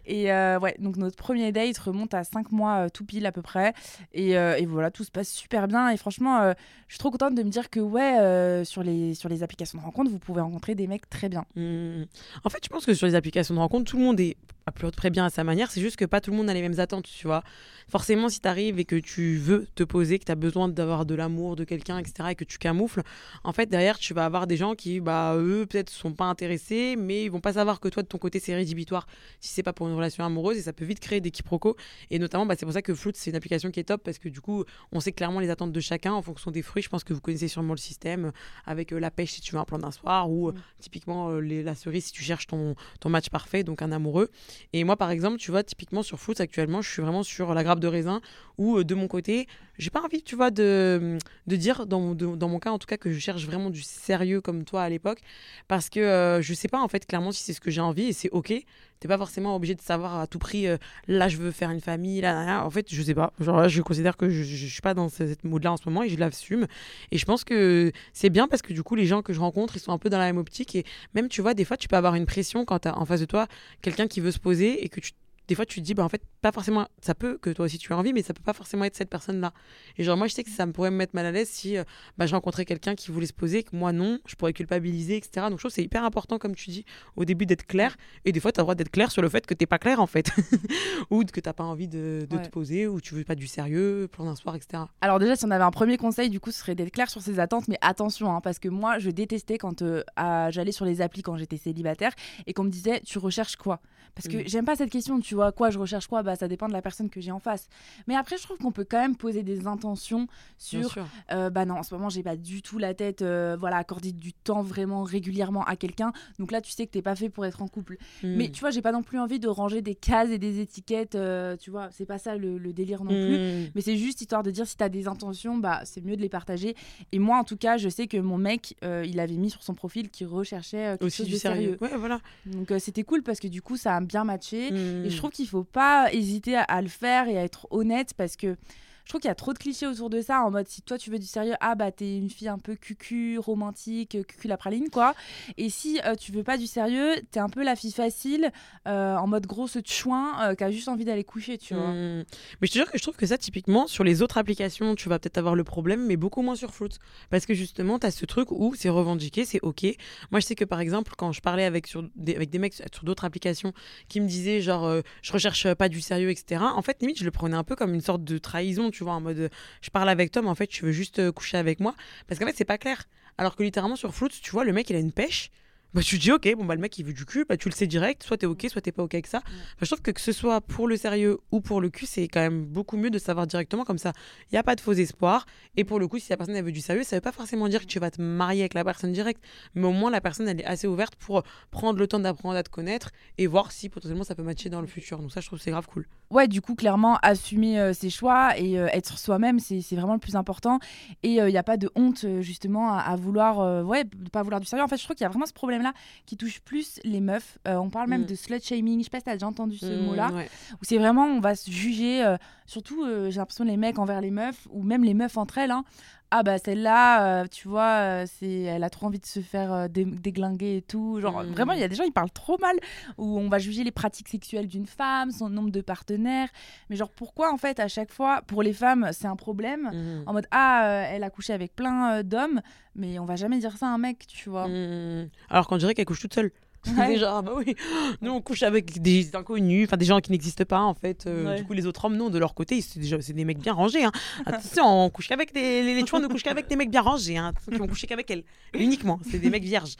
Et 0.06 0.24
ouais, 0.26 0.74
donc 0.78 0.96
notre 0.96 1.16
premier 1.16 1.52
date 1.52 1.76
remonte 1.78 2.14
à 2.14 2.24
5 2.24 2.39
mois 2.50 2.86
euh, 2.86 2.88
tout 2.88 3.04
pile 3.04 3.26
à 3.26 3.32
peu 3.32 3.42
près. 3.42 3.74
Et, 4.12 4.36
euh, 4.36 4.56
et 4.56 4.66
voilà, 4.66 4.90
tout 4.90 5.04
se 5.04 5.10
passe 5.10 5.28
super 5.28 5.68
bien. 5.68 5.90
Et 5.90 5.96
franchement, 5.96 6.40
euh, 6.40 6.52
je 6.88 6.94
suis 6.94 6.98
trop 6.98 7.10
contente 7.10 7.34
de 7.34 7.42
me 7.42 7.50
dire 7.50 7.70
que 7.70 7.80
ouais, 7.80 8.64
sur, 8.64 8.82
les, 8.82 9.14
sur 9.14 9.28
les 9.28 9.42
applications 9.42 9.78
de 9.78 9.84
rencontre, 9.84 10.10
vous 10.10 10.18
pouvez 10.18 10.40
rencontrer 10.40 10.74
des 10.74 10.86
mecs 10.86 11.08
très 11.08 11.28
bien. 11.28 11.44
Mm. 11.54 12.04
En 12.44 12.50
fait, 12.50 12.58
je 12.62 12.68
pense 12.68 12.86
que 12.86 12.94
sur 12.94 13.06
les 13.06 13.14
applications 13.14 13.54
de 13.54 13.60
rencontre, 13.60 13.90
tout 13.90 13.96
le 13.96 14.04
monde 14.04 14.20
est 14.20 14.36
à 14.70 14.72
peu 14.72 14.90
près 14.90 15.10
bien 15.10 15.24
à 15.24 15.30
sa 15.30 15.44
manière. 15.44 15.70
C'est 15.70 15.80
juste 15.80 15.96
que 15.96 16.04
pas 16.04 16.20
tout 16.20 16.30
le 16.30 16.36
monde 16.36 16.48
a 16.48 16.54
les 16.54 16.62
mêmes 16.62 16.78
attentes, 16.78 17.06
tu 17.06 17.26
vois. 17.26 17.42
Forcément, 17.88 18.28
si 18.28 18.40
tu 18.40 18.46
arrives 18.46 18.78
et 18.78 18.84
que 18.84 18.96
tu 18.96 19.36
veux 19.36 19.66
te 19.74 19.82
poser, 19.82 20.18
que 20.20 20.24
tu 20.24 20.32
as 20.32 20.36
besoin 20.36 20.68
d'avoir 20.68 21.04
de 21.04 21.14
l'amour 21.16 21.56
de 21.56 21.64
quelqu'un, 21.64 21.98
etc., 21.98 22.30
et 22.30 22.34
que 22.36 22.44
tu 22.44 22.58
camoufles, 22.58 23.02
en 23.42 23.52
fait, 23.52 23.66
derrière, 23.66 23.98
tu 23.98 24.14
vas 24.14 24.24
avoir 24.24 24.46
des 24.46 24.56
gens 24.56 24.76
qui, 24.76 25.00
bah, 25.00 25.34
eux, 25.36 25.66
peut-être 25.68 25.90
sont 25.90 26.12
pas 26.12 26.26
intéressés, 26.26 26.94
mais 26.96 27.24
ils 27.24 27.30
vont 27.30 27.40
pas 27.40 27.54
savoir 27.54 27.80
que 27.80 27.88
toi, 27.88 28.04
de 28.04 28.08
ton 28.08 28.18
côté, 28.18 28.38
c'est 28.38 28.54
rédhibitoire 28.54 29.08
si 29.40 29.52
c'est 29.52 29.64
pas 29.64 29.72
pour 29.72 29.88
une 29.88 29.94
relation 29.94 30.24
amoureuse 30.24 30.56
et 30.56 30.62
ça 30.62 30.72
peut 30.72 30.84
vite 30.84 31.00
créer 31.00 31.20
des 31.20 31.32
quiproquos. 31.32 31.76
Et 32.10 32.19
notamment, 32.20 32.46
bah, 32.46 32.54
c'est 32.58 32.64
pour 32.66 32.72
ça 32.72 32.82
que 32.82 32.94
Fruit, 32.94 33.12
c'est 33.16 33.30
une 33.30 33.36
application 33.36 33.70
qui 33.70 33.80
est 33.80 33.84
top 33.84 34.02
parce 34.04 34.18
que 34.18 34.28
du 34.28 34.40
coup, 34.40 34.64
on 34.92 35.00
sait 35.00 35.12
clairement 35.12 35.40
les 35.40 35.50
attentes 35.50 35.72
de 35.72 35.80
chacun 35.80 36.12
en 36.12 36.22
fonction 36.22 36.50
des 36.50 36.62
fruits. 36.62 36.82
Je 36.82 36.88
pense 36.88 37.02
que 37.02 37.12
vous 37.12 37.20
connaissez 37.20 37.48
sûrement 37.48 37.72
le 37.74 37.78
système 37.78 38.26
euh, 38.26 38.30
avec 38.66 38.92
euh, 38.92 39.00
la 39.00 39.10
pêche 39.10 39.32
si 39.32 39.40
tu 39.40 39.52
veux 39.54 39.58
un 39.60 39.64
plan 39.64 39.78
d'un 39.78 39.90
soir 39.90 40.30
ou 40.30 40.48
euh, 40.48 40.54
typiquement 40.78 41.30
euh, 41.30 41.40
les- 41.40 41.62
la 41.62 41.74
cerise 41.74 42.04
si 42.06 42.12
tu 42.12 42.22
cherches 42.22 42.46
ton, 42.46 42.74
ton 43.00 43.08
match 43.08 43.28
parfait, 43.30 43.64
donc 43.64 43.82
un 43.82 43.90
amoureux. 43.92 44.30
Et 44.72 44.84
moi, 44.84 44.96
par 44.96 45.10
exemple, 45.10 45.38
tu 45.38 45.50
vois, 45.50 45.62
typiquement 45.64 46.02
sur 46.02 46.18
Fruits 46.20 46.36
actuellement, 46.40 46.82
je 46.82 46.90
suis 46.90 47.02
vraiment 47.02 47.22
sur 47.22 47.52
la 47.54 47.64
grappe 47.64 47.80
de 47.80 47.88
raisin 47.88 48.20
où 48.58 48.84
de 48.84 48.94
mon 48.94 49.08
côté, 49.08 49.48
j'ai 49.80 49.90
pas 49.90 50.02
envie, 50.02 50.22
tu 50.22 50.36
vois, 50.36 50.50
de, 50.50 51.18
de 51.46 51.56
dire 51.56 51.86
dans, 51.86 52.00
mon- 52.00 52.14
dans 52.14 52.48
mon 52.48 52.58
cas 52.58 52.70
en 52.70 52.78
tout 52.78 52.86
cas 52.86 52.96
que 52.96 53.10
je 53.10 53.18
cherche 53.18 53.44
vraiment 53.46 53.70
du 53.70 53.82
sérieux 53.82 54.40
comme 54.40 54.64
toi 54.64 54.82
à 54.82 54.88
l'époque 54.88 55.20
parce 55.68 55.88
que 55.88 56.00
euh, 56.00 56.42
je 56.42 56.54
sais 56.54 56.68
pas 56.68 56.80
en 56.80 56.88
fait 56.88 57.06
clairement 57.06 57.32
si 57.32 57.42
c'est 57.42 57.52
ce 57.52 57.60
que 57.60 57.70
j'ai 57.70 57.80
envie 57.80 58.04
et 58.04 58.12
c'est 58.12 58.30
ok. 58.30 58.52
T'es 59.00 59.08
pas 59.08 59.16
forcément 59.16 59.56
obligé 59.56 59.74
de 59.74 59.80
savoir 59.80 60.18
à 60.20 60.26
tout 60.26 60.38
prix, 60.38 60.66
euh, 60.66 60.76
là 61.08 61.28
je 61.28 61.38
veux 61.38 61.50
faire 61.52 61.70
une 61.70 61.80
famille, 61.80 62.20
là, 62.20 62.62
en 62.64 62.70
fait 62.70 62.86
je 62.92 63.02
sais 63.02 63.14
pas. 63.14 63.32
Genre 63.40 63.56
là 63.56 63.66
je 63.68 63.80
considère 63.80 64.16
que 64.18 64.28
je, 64.28 64.42
je, 64.42 64.66
suis 64.66 64.82
pas 64.82 64.92
dans 64.92 65.08
ce- 65.08 65.26
cette 65.26 65.42
mode 65.44 65.64
là 65.64 65.72
en 65.72 65.76
ce 65.78 65.88
moment 65.88 66.02
et 66.02 66.10
je 66.10 66.18
l'assume. 66.18 66.66
Et 67.10 67.16
je 67.18 67.24
pense 67.24 67.42
que 67.44 67.92
c'est 68.12 68.28
bien 68.30 68.46
parce 68.46 68.60
que 68.62 68.72
du 68.74 68.82
coup 68.82 68.94
les 68.94 69.06
gens 69.06 69.22
que 69.22 69.32
je 69.32 69.40
rencontre 69.40 69.76
ils 69.76 69.80
sont 69.80 69.92
un 69.92 69.98
peu 69.98 70.10
dans 70.10 70.18
la 70.18 70.26
même 70.26 70.36
optique 70.38 70.74
et 70.76 70.84
même 71.14 71.28
tu 71.28 71.40
vois 71.40 71.54
des 71.54 71.64
fois 71.64 71.78
tu 71.78 71.88
peux 71.88 71.96
avoir 71.96 72.14
une 72.14 72.26
pression 72.26 72.64
quand 72.66 72.80
t'as 72.80 72.92
en 72.94 73.06
face 73.06 73.20
de 73.20 73.24
toi 73.26 73.46
quelqu'un 73.80 74.06
qui 74.06 74.20
veut 74.20 74.32
se 74.32 74.38
poser 74.38 74.84
et 74.84 74.88
que 74.90 75.00
tu 75.00 75.12
des 75.50 75.56
fois, 75.56 75.66
tu 75.66 75.80
te 75.80 75.84
dis, 75.84 75.94
bah, 75.94 76.04
en 76.04 76.08
fait, 76.08 76.22
pas 76.42 76.52
forcément, 76.52 76.86
ça 77.02 77.12
peut 77.16 77.36
que 77.36 77.50
toi 77.50 77.64
aussi 77.64 77.76
tu 77.76 77.92
as 77.92 77.96
envie, 77.98 78.12
mais 78.12 78.22
ça 78.22 78.32
peut 78.32 78.42
pas 78.42 78.52
forcément 78.52 78.84
être 78.84 78.94
cette 78.94 79.10
personne-là. 79.10 79.52
Et 79.96 80.04
genre, 80.04 80.16
moi, 80.16 80.28
je 80.28 80.34
sais 80.34 80.44
que 80.44 80.50
ça 80.50 80.64
me 80.64 80.70
pourrait 80.70 80.92
me 80.92 80.96
mettre 80.96 81.12
mal 81.16 81.26
à 81.26 81.32
l'aise 81.32 81.48
si 81.48 81.76
euh, 81.76 81.82
bah, 82.18 82.26
je 82.26 82.34
rencontrais 82.36 82.64
quelqu'un 82.64 82.94
qui 82.94 83.10
voulait 83.10 83.26
se 83.26 83.32
poser, 83.32 83.64
que 83.64 83.74
moi, 83.74 83.90
non, 83.92 84.20
je 84.26 84.36
pourrais 84.36 84.52
culpabiliser, 84.52 85.16
etc. 85.16 85.48
Donc, 85.48 85.58
je 85.58 85.62
trouve 85.62 85.70
que 85.72 85.74
c'est 85.74 85.82
hyper 85.82 86.04
important, 86.04 86.38
comme 86.38 86.54
tu 86.54 86.70
dis, 86.70 86.84
au 87.16 87.24
début 87.24 87.46
d'être 87.46 87.66
clair. 87.66 87.96
Et 88.24 88.30
des 88.30 88.38
fois, 88.38 88.52
tu 88.52 88.60
as 88.60 88.62
le 88.62 88.66
droit 88.66 88.76
d'être 88.76 88.92
clair 88.92 89.10
sur 89.10 89.22
le 89.22 89.28
fait 89.28 89.44
que 89.44 89.54
t'es 89.54 89.66
pas 89.66 89.80
clair, 89.80 89.98
en 89.98 90.06
fait. 90.06 90.30
ou 91.10 91.24
que 91.24 91.40
t'as 91.40 91.52
pas 91.52 91.64
envie 91.64 91.88
de, 91.88 92.28
de 92.30 92.36
Ouais. 92.36 92.42
te 92.42 92.48
poser, 92.48 92.86
ou 92.86 93.00
tu 93.00 93.14
veux 93.16 93.24
pas 93.24 93.34
du 93.34 93.48
sérieux, 93.48 94.08
plan 94.12 94.24
d'un 94.24 94.36
soir, 94.36 94.54
etc. 94.54 94.84
Alors 95.00 95.18
déjà, 95.18 95.34
si 95.34 95.44
on 95.46 95.50
avait 95.50 95.64
un 95.64 95.72
premier 95.72 95.96
conseil, 95.96 96.30
du 96.30 96.38
coup, 96.38 96.52
ce 96.52 96.60
serait 96.60 96.76
d'être 96.76 96.92
clair 96.92 97.10
sur 97.10 97.22
ses 97.22 97.40
attentes, 97.40 97.66
mais 97.66 97.76
attention, 97.80 98.32
hein, 98.32 98.40
parce 98.40 98.60
que 98.60 98.68
moi, 98.68 99.00
je 99.00 99.10
détestais 99.10 99.58
quand 99.58 99.82
euh, 99.82 100.04
j'allais 100.50 100.70
sur 100.70 100.84
les 100.84 101.00
applis 101.00 101.22
quand 101.22 101.36
j'étais 101.36 101.56
célibataire 101.56 102.12
et 102.46 102.52
qu'on 102.52 102.62
me 102.62 102.70
disait, 102.70 103.00
tu 103.00 103.18
recherches 103.18 103.56
quoi? 103.56 103.80
Parce 104.14 104.26
que 104.28 104.46
j'aime 104.46 104.64
pas 104.64 104.74
cette 104.76 104.90
question, 104.90 105.20
tu 105.20 105.34
vois, 105.36 105.39
quoi, 105.52 105.70
je 105.70 105.78
recherche 105.78 106.06
quoi 106.06 106.22
Bah, 106.22 106.36
ça 106.36 106.48
dépend 106.48 106.68
de 106.68 106.72
la 106.72 106.82
personne 106.82 107.08
que 107.10 107.20
j'ai 107.20 107.30
en 107.32 107.38
face. 107.40 107.68
Mais 108.06 108.14
après, 108.16 108.36
je 108.36 108.42
trouve 108.42 108.58
qu'on 108.58 108.72
peut 108.72 108.86
quand 108.88 109.00
même 109.00 109.16
poser 109.16 109.42
des 109.42 109.66
intentions 109.66 110.26
sur, 110.58 110.94
euh, 111.32 111.50
bah 111.50 111.64
non, 111.64 111.76
en 111.78 111.82
ce 111.82 111.94
moment, 111.94 112.08
j'ai 112.08 112.22
pas 112.22 112.36
du 112.36 112.62
tout 112.62 112.78
la 112.78 112.94
tête, 112.94 113.22
euh, 113.22 113.56
voilà, 113.58 113.76
accorder 113.78 114.12
du 114.12 114.32
temps 114.32 114.62
vraiment 114.62 115.02
régulièrement 115.02 115.64
à 115.64 115.76
quelqu'un. 115.76 116.12
Donc 116.38 116.52
là, 116.52 116.60
tu 116.60 116.70
sais 116.70 116.86
que 116.86 116.90
t'es 116.92 117.02
pas 117.02 117.16
fait 117.16 117.28
pour 117.28 117.44
être 117.46 117.62
en 117.62 117.68
couple. 117.68 117.96
Mais 118.22 118.48
Mm. 118.48 118.50
tu 118.52 118.60
vois, 118.60 118.70
j'ai 118.70 118.82
pas 118.82 118.92
non 118.92 119.02
plus 119.02 119.18
envie 119.18 119.38
de 119.38 119.48
ranger 119.48 119.82
des 119.82 119.94
cases 119.94 120.30
et 120.30 120.38
des 120.38 120.60
étiquettes, 120.60 121.14
euh, 121.14 121.56
tu 121.56 121.70
vois, 121.70 121.88
c'est 121.92 122.06
pas 122.06 122.18
ça 122.18 122.36
le, 122.36 122.58
le 122.58 122.72
délire 122.72 123.04
non 123.04 123.10
plus. 123.10 123.38
Mm. 123.38 123.70
Mais 123.74 123.80
c'est 123.80 123.96
juste 123.96 124.20
histoire 124.20 124.42
de 124.42 124.50
dire 124.50 124.66
si 124.66 124.76
tu 124.76 124.84
as 124.84 124.88
des 124.88 125.08
intentions, 125.08 125.56
bah, 125.56 125.80
c'est 125.84 126.04
mieux 126.04 126.16
de 126.16 126.20
les 126.22 126.28
partager. 126.28 126.74
Et 127.12 127.18
moi, 127.18 127.38
en 127.38 127.44
tout 127.44 127.56
cas, 127.56 127.76
je 127.76 127.88
sais 127.88 128.06
que 128.06 128.16
mon 128.16 128.36
mec, 128.38 128.76
euh, 128.84 129.04
il 129.06 129.20
avait 129.20 129.36
mis 129.36 129.50
sur 129.50 129.62
son 129.62 129.74
profil 129.74 130.10
qu'il 130.10 130.26
recherchait 130.26 130.86
euh, 130.86 130.90
quelque 130.92 131.04
Aussi 131.04 131.16
chose 131.18 131.26
du 131.26 131.32
de 131.34 131.38
sérieux. 131.38 131.76
sérieux. 131.80 131.94
Ouais, 131.94 131.98
voilà. 131.98 132.20
Donc 132.46 132.72
c'était 132.78 133.02
cool 133.02 133.22
parce 133.22 133.40
que 133.40 133.48
du 133.48 133.62
coup, 133.62 133.76
ça 133.76 133.96
a 133.96 134.00
bien 134.00 134.24
matché. 134.24 134.70
Mm. 134.70 135.04
Et 135.04 135.10
je 135.10 135.19
trouve 135.20 135.30
qu'il 135.30 135.48
faut 135.48 135.64
pas 135.64 136.12
hésiter 136.12 136.56
à, 136.56 136.62
à 136.62 136.82
le 136.82 136.88
faire 136.88 137.28
et 137.28 137.38
à 137.38 137.44
être 137.44 137.66
honnête 137.70 138.14
parce 138.16 138.36
que 138.36 138.56
je 139.04 139.10
trouve 139.10 139.20
qu'il 139.20 139.28
y 139.28 139.32
a 139.32 139.36
trop 139.36 139.52
de 139.52 139.58
clichés 139.58 139.86
autour 139.86 140.10
de 140.10 140.20
ça 140.20 140.42
en 140.42 140.50
mode 140.50 140.68
si 140.68 140.82
toi 140.82 140.98
tu 140.98 141.10
veux 141.10 141.18
du 141.18 141.26
sérieux, 141.26 141.54
ah 141.60 141.74
bah 141.74 141.92
t'es 141.92 142.16
une 142.16 142.30
fille 142.30 142.48
un 142.48 142.58
peu 142.58 142.76
cucu, 142.76 143.38
romantique, 143.38 144.14
euh, 144.14 144.22
cucu 144.22 144.48
la 144.48 144.56
praline 144.56 144.88
quoi. 144.90 145.14
Et 145.56 145.70
si 145.70 146.00
euh, 146.04 146.14
tu 146.14 146.32
veux 146.32 146.44
pas 146.44 146.56
du 146.56 146.66
sérieux, 146.66 147.14
t'es 147.30 147.40
un 147.40 147.48
peu 147.48 147.62
la 147.62 147.76
fille 147.76 147.92
facile 147.92 148.50
euh, 148.88 149.16
en 149.16 149.26
mode 149.26 149.46
grosse 149.46 149.78
chouin 149.84 150.50
euh, 150.50 150.54
qui 150.54 150.64
a 150.64 150.70
juste 150.70 150.88
envie 150.88 151.04
d'aller 151.04 151.24
coucher, 151.24 151.58
tu 151.58 151.74
vois. 151.74 151.88
Mm. 151.88 152.24
Mais 152.60 152.66
je 152.66 152.72
te 152.72 152.78
jure 152.78 152.90
que 152.90 152.98
je 152.98 153.02
trouve 153.02 153.16
que 153.16 153.26
ça, 153.26 153.38
typiquement, 153.38 153.86
sur 153.86 154.04
les 154.04 154.22
autres 154.22 154.38
applications, 154.38 154.94
tu 154.94 155.08
vas 155.08 155.18
peut-être 155.18 155.38
avoir 155.38 155.54
le 155.54 155.64
problème, 155.64 156.06
mais 156.06 156.16
beaucoup 156.16 156.42
moins 156.42 156.54
sur 156.54 156.72
Fruit. 156.72 156.90
Parce 157.30 157.46
que 157.46 157.54
justement, 157.54 157.98
tu 157.98 158.06
as 158.06 158.10
ce 158.10 158.24
truc 158.26 158.50
où 158.50 158.74
c'est 158.74 158.88
revendiqué, 158.88 159.44
c'est 159.44 159.60
OK. 159.62 159.84
Moi, 160.30 160.40
je 160.40 160.46
sais 160.46 160.54
que 160.54 160.64
par 160.64 160.80
exemple, 160.80 161.12
quand 161.16 161.32
je 161.32 161.40
parlais 161.40 161.64
avec, 161.64 161.86
sur 161.86 162.04
des, 162.16 162.34
avec 162.34 162.50
des 162.50 162.58
mecs 162.58 162.74
sur 162.74 163.04
d'autres 163.04 163.24
applications 163.24 163.72
qui 164.08 164.20
me 164.20 164.26
disaient, 164.26 164.60
genre, 164.60 164.86
euh, 164.86 165.02
je 165.22 165.32
recherche 165.32 165.72
pas 165.74 165.88
du 165.88 166.00
sérieux, 166.00 166.30
etc., 166.30 166.62
en 166.62 166.82
fait, 166.82 166.98
limite, 167.00 167.18
je 167.18 167.24
le 167.24 167.30
prenais 167.30 167.56
un 167.56 167.64
peu 167.64 167.76
comme 167.76 167.94
une 167.94 168.00
sorte 168.00 168.24
de 168.24 168.38
trahison, 168.38 168.89
tu 168.90 169.04
vois, 169.04 169.14
en 169.14 169.20
mode, 169.20 169.38
euh, 169.38 169.48
je 169.82 169.90
parle 169.90 170.08
avec 170.08 170.30
toi, 170.30 170.42
mais 170.42 170.48
en 170.48 170.54
fait, 170.54 170.66
tu 170.66 170.84
veux 170.84 170.92
juste 170.92 171.18
euh, 171.18 171.32
coucher 171.32 171.56
avec 171.56 171.80
moi. 171.80 171.94
Parce 172.26 172.38
qu'en 172.38 172.46
fait, 172.46 172.54
c'est 172.56 172.64
pas 172.64 172.78
clair. 172.78 173.04
Alors 173.38 173.56
que 173.56 173.62
littéralement, 173.62 173.96
sur 173.96 174.14
Fruit, 174.14 174.30
tu 174.30 174.50
vois, 174.50 174.64
le 174.64 174.72
mec, 174.72 174.90
il 174.90 174.96
a 174.96 174.98
une 174.98 175.12
pêche. 175.12 175.50
Bah, 175.92 176.02
tu 176.02 176.18
te 176.18 176.22
dis, 176.22 176.30
ok, 176.30 176.48
bon, 176.56 176.64
bah, 176.64 176.74
le 176.76 176.80
mec, 176.80 176.96
il 176.98 177.04
veut 177.04 177.12
du 177.12 177.24
cul, 177.24 177.44
bah, 177.48 177.56
tu 177.56 177.68
le 177.68 177.74
sais 177.74 177.86
direct, 177.86 178.22
soit 178.22 178.36
t'es 178.36 178.46
ok, 178.46 178.66
soit 178.70 178.80
t'es 178.80 178.92
pas 178.92 179.02
ok 179.02 179.14
avec 179.14 179.26
ça. 179.26 179.38
Enfin, 179.38 179.54
je 179.82 179.86
trouve 179.86 180.02
que 180.02 180.10
que 180.12 180.20
ce 180.20 180.32
soit 180.32 180.60
pour 180.60 180.86
le 180.86 180.96
sérieux 180.96 181.38
ou 181.50 181.60
pour 181.60 181.80
le 181.80 181.88
cul, 181.90 182.06
c'est 182.06 182.28
quand 182.28 182.40
même 182.40 182.64
beaucoup 182.64 182.96
mieux 182.96 183.10
de 183.10 183.18
savoir 183.18 183.46
directement 183.46 183.84
comme 183.84 183.98
ça. 183.98 184.12
Il 184.50 184.54
n'y 184.54 184.58
a 184.58 184.62
pas 184.62 184.76
de 184.76 184.80
faux 184.80 184.92
espoirs. 184.92 185.46
Et 185.76 185.84
pour 185.84 185.98
le 185.98 186.06
coup, 186.06 186.18
si 186.18 186.30
la 186.30 186.36
personne 186.36 186.54
elle 186.56 186.64
veut 186.64 186.72
du 186.72 186.80
sérieux, 186.80 187.02
ça 187.02 187.16
veut 187.16 187.20
pas 187.20 187.32
forcément 187.32 187.68
dire 187.68 187.80
que 187.80 187.86
tu 187.86 187.98
vas 187.98 188.10
te 188.10 188.20
marier 188.22 188.62
avec 188.62 188.74
la 188.74 188.84
personne 188.84 189.12
direct. 189.12 189.42
Mais 189.74 189.86
au 189.86 189.92
moins, 189.92 190.10
la 190.10 190.20
personne, 190.20 190.48
elle 190.48 190.60
est 190.60 190.64
assez 190.64 190.86
ouverte 190.86 191.16
pour 191.16 191.42
prendre 191.70 191.98
le 191.98 192.06
temps 192.06 192.20
d'apprendre 192.20 192.56
à 192.56 192.62
te 192.62 192.70
connaître 192.70 193.10
et 193.38 193.46
voir 193.46 193.72
si 193.72 193.88
potentiellement 193.88 194.24
ça 194.24 194.34
peut 194.34 194.42
matcher 194.42 194.68
dans 194.68 194.80
le 194.80 194.86
futur. 194.86 195.18
Donc 195.18 195.32
ça, 195.32 195.40
je 195.40 195.46
trouve 195.46 195.58
c'est 195.60 195.70
grave 195.70 195.86
cool. 195.86 196.06
ouais, 196.30 196.46
du 196.48 196.60
coup, 196.60 196.74
clairement, 196.74 197.18
assumer 197.22 197.78
euh, 197.80 197.92
ses 197.92 198.10
choix 198.10 198.56
et 198.58 198.78
euh, 198.78 198.86
être 198.92 199.18
soi-même, 199.18 199.58
c'est 199.58 199.80
vraiment 199.96 200.14
le 200.14 200.20
plus 200.20 200.36
important. 200.36 200.78
Et 201.22 201.34
il 201.34 201.44
n'y 201.46 201.58
a 201.58 201.62
pas 201.62 201.76
de 201.76 201.90
honte, 201.96 202.24
euh, 202.24 202.40
justement, 202.42 202.92
à, 202.92 202.98
à 203.00 203.16
vouloir, 203.16 203.60
euh, 203.60 203.82
ouais, 203.82 204.04
de 204.04 204.28
pas 204.30 204.42
vouloir 204.42 204.60
du 204.60 204.66
sérieux. 204.66 204.84
En 204.84 204.88
fait, 204.88 204.96
je 204.96 205.04
trouve 205.04 205.16
qu'il 205.16 205.24
y 205.24 205.26
a 205.26 205.30
vraiment 205.30 205.46
ce 205.46 205.52
problème-là 205.80 205.92
qui 206.26 206.36
touche 206.36 206.60
plus 206.60 207.00
les 207.04 207.20
meufs. 207.20 207.58
Euh, 207.66 207.76
on 207.76 207.90
parle 207.90 208.08
même 208.08 208.22
Mm. 208.22 208.26
de 208.26 208.34
slut 208.34 208.60
shaming. 208.62 208.98
Je 209.00 209.04
sais 209.04 209.10
pas 209.10 209.18
si 209.18 209.24
t'as 209.24 209.32
déjà 209.34 209.46
entendu 209.46 209.76
ce 209.78 209.86
Mmh, 209.86 209.96
mot-là. 210.04 210.30
ouais. 210.32 210.48
Où 210.74 210.78
c'est 210.84 210.98
vraiment, 210.98 211.24
on 211.26 211.40
va 211.40 211.54
se 211.54 211.70
juger, 211.70 212.24
euh, 212.24 212.36
surtout, 212.66 213.02
euh, 213.04 213.30
j'ai 213.30 213.38
l'impression, 213.38 213.64
les 213.64 213.76
mecs 213.76 213.98
envers 213.98 214.20
les 214.20 214.30
meufs, 214.30 214.66
ou 214.70 214.82
même 214.82 215.04
les 215.04 215.14
meufs 215.14 215.36
entre 215.36 215.58
elles. 215.58 215.70
hein. 215.70 215.84
Ah 216.32 216.44
bah 216.44 216.58
celle-là, 216.58 217.42
euh, 217.42 217.46
tu 217.50 217.66
vois, 217.66 217.82
euh, 218.22 218.26
c'est, 218.38 218.60
elle 218.62 218.84
a 218.84 218.90
trop 218.90 219.06
envie 219.06 219.18
de 219.18 219.26
se 219.26 219.40
faire 219.40 219.72
euh, 219.72 219.88
dé- 219.88 220.04
déglinguer 220.04 220.76
et 220.76 220.82
tout. 220.82 221.20
Genre 221.20 221.42
Mm. 221.42 221.46
vraiment, 221.52 221.72
il 221.72 221.80
y 221.80 221.82
a 221.82 221.88
des 221.88 221.96
gens, 221.96 222.04
ils 222.04 222.12
parlent 222.12 222.30
trop 222.30 222.56
mal. 222.58 222.76
Où 223.18 223.36
on 223.38 223.48
va 223.48 223.58
juger 223.58 223.82
les 223.82 223.90
pratiques 223.90 224.28
sexuelles 224.28 224.68
d'une 224.68 224.86
femme, 224.86 225.32
son 225.32 225.48
nombre 225.50 225.70
de 225.70 225.80
partenaires. 225.80 226.48
Mais 226.88 226.94
genre 226.96 227.10
pourquoi 227.10 227.52
en 227.52 227.56
fait 227.56 227.80
à 227.80 227.88
chaque 227.88 228.12
fois, 228.12 228.42
pour 228.46 228.62
les 228.62 228.72
femmes, 228.72 229.08
c'est 229.12 229.26
un 229.26 229.36
problème 229.36 229.90
Mhm. 229.92 230.22
En 230.26 230.32
mode 230.32 230.46
ah, 230.52 231.04
elle 231.10 231.24
a 231.24 231.30
couché 231.30 231.52
avec 231.52 231.74
plein 231.74 232.22
d'hommes, 232.22 232.60
mais 232.94 233.18
on 233.18 233.24
va 233.24 233.34
jamais 233.36 233.58
dire 233.58 233.76
ça 233.76 233.86
à 233.86 233.90
un 233.90 233.98
mec, 233.98 234.24
tu 234.28 234.50
vois. 234.50 234.68
Mhm. 234.68 235.28
Alors 235.48 235.66
qu'on 235.66 235.78
dirait 235.78 235.94
qu'elle 235.94 236.04
couche 236.06 236.20
toute 236.20 236.34
seule. 236.34 236.52
Ouais. 236.96 237.18
Genre, 237.18 237.36
ah 237.36 237.42
bah 237.42 237.52
oui, 237.56 237.74
nous 238.22 238.30
on 238.30 238.40
couche 238.40 238.62
avec 238.62 239.02
des 239.02 239.36
inconnus, 239.36 239.86
enfin 239.86 239.96
des 239.98 240.06
gens 240.06 240.20
qui 240.20 240.30
n'existent 240.32 240.64
pas 240.64 240.80
en 240.80 240.94
fait. 240.94 241.26
Euh, 241.26 241.44
Ouais. 241.44 241.56
Du 241.58 241.64
coup, 241.64 241.72
les 241.74 241.86
autres 241.86 242.04
hommes, 242.04 242.16
non, 242.16 242.30
de 242.30 242.38
leur 242.38 242.54
côté, 242.54 242.80
c'est 242.80 243.32
des 243.32 243.44
mecs 243.44 243.58
bien 243.58 243.72
rangés. 243.72 244.04
Hein. 244.04 244.12
Attention, 244.46 245.04
on 245.04 245.10
couche 245.10 245.28
qu'avec 245.28 245.52
des. 245.52 245.82
Les, 245.82 245.94
les 245.94 246.06
chouans 246.06 246.20
ne 246.20 246.26
couchent 246.26 246.42
qu'avec 246.42 246.68
des 246.68 246.76
mecs 246.76 246.90
bien 246.90 247.02
rangés, 247.02 247.36
hein, 247.36 247.52
qui 247.70 247.76
vont 247.78 247.86
coucher 247.86 248.06
qu'avec 248.06 248.30
elles. 248.30 248.44
Uniquement, 248.74 249.20
c'est 249.30 249.38
des 249.38 249.50
mecs 249.50 249.64
vierges. 249.64 249.96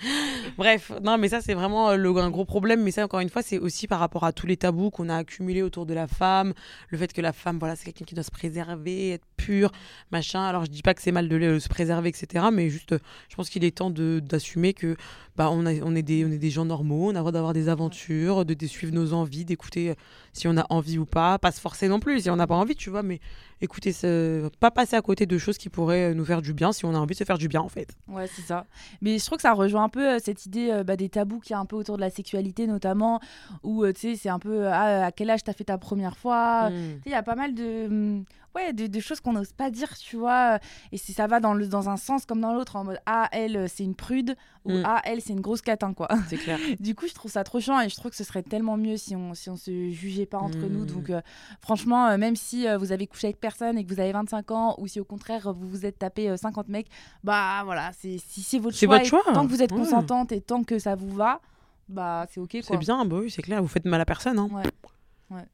Bref, 0.56 0.92
non, 1.02 1.18
mais 1.18 1.28
ça, 1.28 1.40
c'est 1.40 1.54
vraiment 1.54 1.90
euh, 1.90 1.96
le, 1.96 2.16
un 2.16 2.30
gros 2.30 2.44
problème. 2.44 2.82
Mais 2.82 2.90
ça, 2.90 3.04
encore 3.04 3.20
une 3.20 3.28
fois, 3.30 3.42
c'est 3.42 3.58
aussi 3.58 3.86
par 3.86 3.98
rapport 4.00 4.24
à 4.24 4.32
tous 4.32 4.46
les 4.46 4.56
tabous 4.56 4.90
qu'on 4.90 5.08
a 5.08 5.16
accumulés 5.16 5.62
autour 5.62 5.86
de 5.86 5.94
la 5.94 6.06
femme. 6.06 6.52
Le 6.88 6.98
fait 6.98 7.12
que 7.12 7.20
la 7.20 7.32
femme, 7.32 7.58
voilà, 7.58 7.76
c'est 7.76 7.84
quelqu'un 7.84 8.04
qui 8.04 8.14
doit 8.14 8.24
se 8.24 8.30
préserver, 8.30 9.10
être 9.10 9.24
pure, 9.36 9.70
machin. 10.10 10.42
Alors, 10.42 10.64
je 10.64 10.70
dis 10.70 10.82
pas 10.82 10.94
que 10.94 11.02
c'est 11.02 11.12
mal 11.12 11.28
de 11.28 11.36
le- 11.36 11.60
se 11.60 11.68
préserver, 11.68 12.08
etc. 12.10 12.46
Mais 12.52 12.70
juste, 12.70 12.92
euh, 12.92 12.98
je 13.28 13.36
pense 13.36 13.50
qu'il 13.50 13.64
est 13.64 13.76
temps 13.76 13.90
de- 13.90 14.20
d'assumer 14.22 14.72
que 14.74 14.96
bah, 15.36 15.48
on, 15.52 15.64
a- 15.66 15.80
on, 15.82 15.94
est 15.94 16.02
des, 16.02 16.24
on 16.24 16.30
est 16.30 16.38
des 16.38 16.50
gens 16.50 16.64
normaux, 16.70 17.08
on 17.08 17.10
a 17.10 17.12
le 17.12 17.18
droit 17.18 17.32
d'avoir 17.32 17.52
des 17.52 17.68
aventures, 17.68 18.44
de, 18.44 18.54
de 18.54 18.66
suivre 18.66 18.94
nos 18.94 19.12
envies, 19.12 19.44
d'écouter 19.44 19.90
euh, 19.90 19.94
si 20.32 20.48
on 20.48 20.56
a 20.56 20.64
envie 20.70 20.98
ou 20.98 21.04
pas. 21.04 21.38
Pas 21.38 21.52
se 21.52 21.60
forcer 21.60 21.88
non 21.88 22.00
plus 22.00 22.20
si 22.22 22.30
on 22.30 22.36
n'a 22.36 22.46
pas 22.46 22.54
envie, 22.54 22.76
tu 22.76 22.90
vois, 22.90 23.02
mais 23.02 23.20
écoutez, 23.60 23.92
ce- 23.92 24.48
pas 24.60 24.70
passer 24.70 24.96
à 24.96 25.02
côté 25.02 25.26
de 25.26 25.38
choses 25.38 25.58
qui 25.58 25.68
pourraient 25.68 26.10
euh, 26.10 26.14
nous 26.14 26.24
faire 26.24 26.42
du 26.42 26.52
bien 26.54 26.72
si 26.72 26.84
on 26.84 26.94
a 26.94 26.98
envie 26.98 27.14
de 27.14 27.18
se 27.18 27.24
faire 27.24 27.38
du 27.38 27.48
bien, 27.48 27.60
en 27.60 27.68
fait. 27.68 27.88
Ouais, 28.08 28.26
c'est 28.26 28.42
ça. 28.42 28.66
Mais 29.00 29.18
je 29.18 29.24
trouve 29.26 29.36
que 29.36 29.42
ça 29.42 29.52
rejoint 29.52 29.84
un 29.84 29.88
peu 29.88 30.14
euh, 30.14 30.18
cette 30.22 30.46
idée 30.46 30.70
euh, 30.70 30.84
bah, 30.84 30.96
des 30.96 31.08
tabous 31.08 31.40
qu'il 31.40 31.52
y 31.52 31.54
a 31.54 31.58
un 31.58 31.66
peu 31.66 31.76
autour 31.76 31.96
de 31.96 32.00
la 32.00 32.10
sexualité, 32.10 32.66
notamment, 32.66 33.20
où 33.62 33.86
tu 33.92 34.00
sais, 34.00 34.16
c'est 34.16 34.28
un 34.28 34.38
peu 34.38 34.66
ah, 34.68 35.06
à 35.06 35.12
quel 35.12 35.30
âge 35.30 35.44
t'as 35.44 35.52
fait 35.52 35.64
ta 35.64 35.78
première 35.78 36.16
fois. 36.16 36.70
Mm. 36.70 36.74
Sais, 36.74 37.00
il 37.06 37.12
y 37.12 37.14
a 37.14 37.22
pas 37.22 37.34
mal 37.34 37.54
de, 37.54 37.86
hum, 37.86 38.24
ouais, 38.54 38.72
de, 38.72 38.86
de 38.86 39.00
choses 39.00 39.20
qu'on 39.20 39.32
n'ose 39.34 39.52
pas 39.52 39.70
dire, 39.70 39.96
tu 39.98 40.16
vois. 40.16 40.58
Et 40.92 40.96
si 40.96 41.12
ça 41.12 41.26
va 41.26 41.40
dans, 41.40 41.54
le, 41.54 41.66
dans 41.66 41.88
un 41.88 41.96
sens 41.96 42.24
comme 42.26 42.40
dans 42.40 42.54
l'autre, 42.54 42.76
en 42.76 42.84
mode 42.84 43.00
ah, 43.06 43.28
elle, 43.32 43.68
c'est 43.68 43.84
une 43.84 43.94
prude, 43.94 44.36
ou 44.64 44.72
Mm. 44.72 44.82
ah, 44.84 45.00
elle, 45.04 45.20
c'est 45.22 45.32
une 45.32 45.40
grosse 45.40 45.62
catin, 45.62 45.94
quoi. 45.94 46.08
C'est 46.28 46.36
clair. 46.36 46.58
Du 46.80 46.94
coup, 46.94 47.06
je 47.08 47.14
trouve 47.14 47.30
ça 47.30 47.44
trop 47.44 47.60
chiant 47.60 47.80
et 47.80 47.88
je 47.88 47.96
trouve 47.96 48.10
que 48.10 48.16
ce 48.16 48.24
serait 48.24 48.42
tellement 48.42 48.76
mieux 48.76 48.96
si 48.96 49.14
on, 49.16 49.34
si 49.34 49.48
on 49.50 49.56
se 49.56 49.90
jugeait 49.90 50.26
pas 50.26 50.38
entre 50.38 50.58
Mm. 50.58 50.68
nous. 50.72 50.84
Donc, 50.86 51.10
euh, 51.10 51.20
franchement, 51.60 52.06
euh, 52.08 52.16
même 52.18 52.36
si 52.36 52.66
euh, 52.68 52.76
vous 52.78 52.92
avez 52.92 53.06
couché 53.06 53.26
avec 53.28 53.38
personne 53.40 53.49
et 53.76 53.84
que 53.84 53.92
vous 53.94 54.00
avez 54.00 54.12
25 54.12 54.50
ans, 54.50 54.74
ou 54.78 54.86
si 54.86 55.00
au 55.00 55.04
contraire 55.04 55.52
vous 55.52 55.68
vous 55.68 55.86
êtes 55.86 55.98
tapé 55.98 56.28
euh, 56.28 56.36
50 56.36 56.68
mecs, 56.68 56.88
bah 57.24 57.62
voilà, 57.64 57.90
c'est 57.98 58.18
si 58.18 58.42
c'est 58.42 58.58
votre 58.58 58.76
choix. 58.76 58.88
votre 58.88 59.02
et 59.02 59.04
choix. 59.08 59.22
Tant 59.34 59.44
que 59.46 59.50
vous 59.50 59.62
êtes 59.62 59.72
Ouais. 59.72 59.78
consentante 59.78 60.32
et 60.32 60.40
tant 60.40 60.62
que 60.64 60.78
ça 60.78 60.94
vous 60.94 61.10
va, 61.14 61.40
bah 61.88 62.26
c'est 62.30 62.40
ok. 62.40 62.58
C'est 62.62 62.76
bien, 62.78 63.04
bah 63.04 63.16
oui, 63.20 63.30
c'est 63.30 63.42
clair, 63.42 63.60
vous 63.62 63.68
faites 63.68 63.84
mal 63.86 64.00
à 64.00 64.04
personne. 64.04 64.38
Hein. 64.38 64.48
Ouais. 64.52 64.62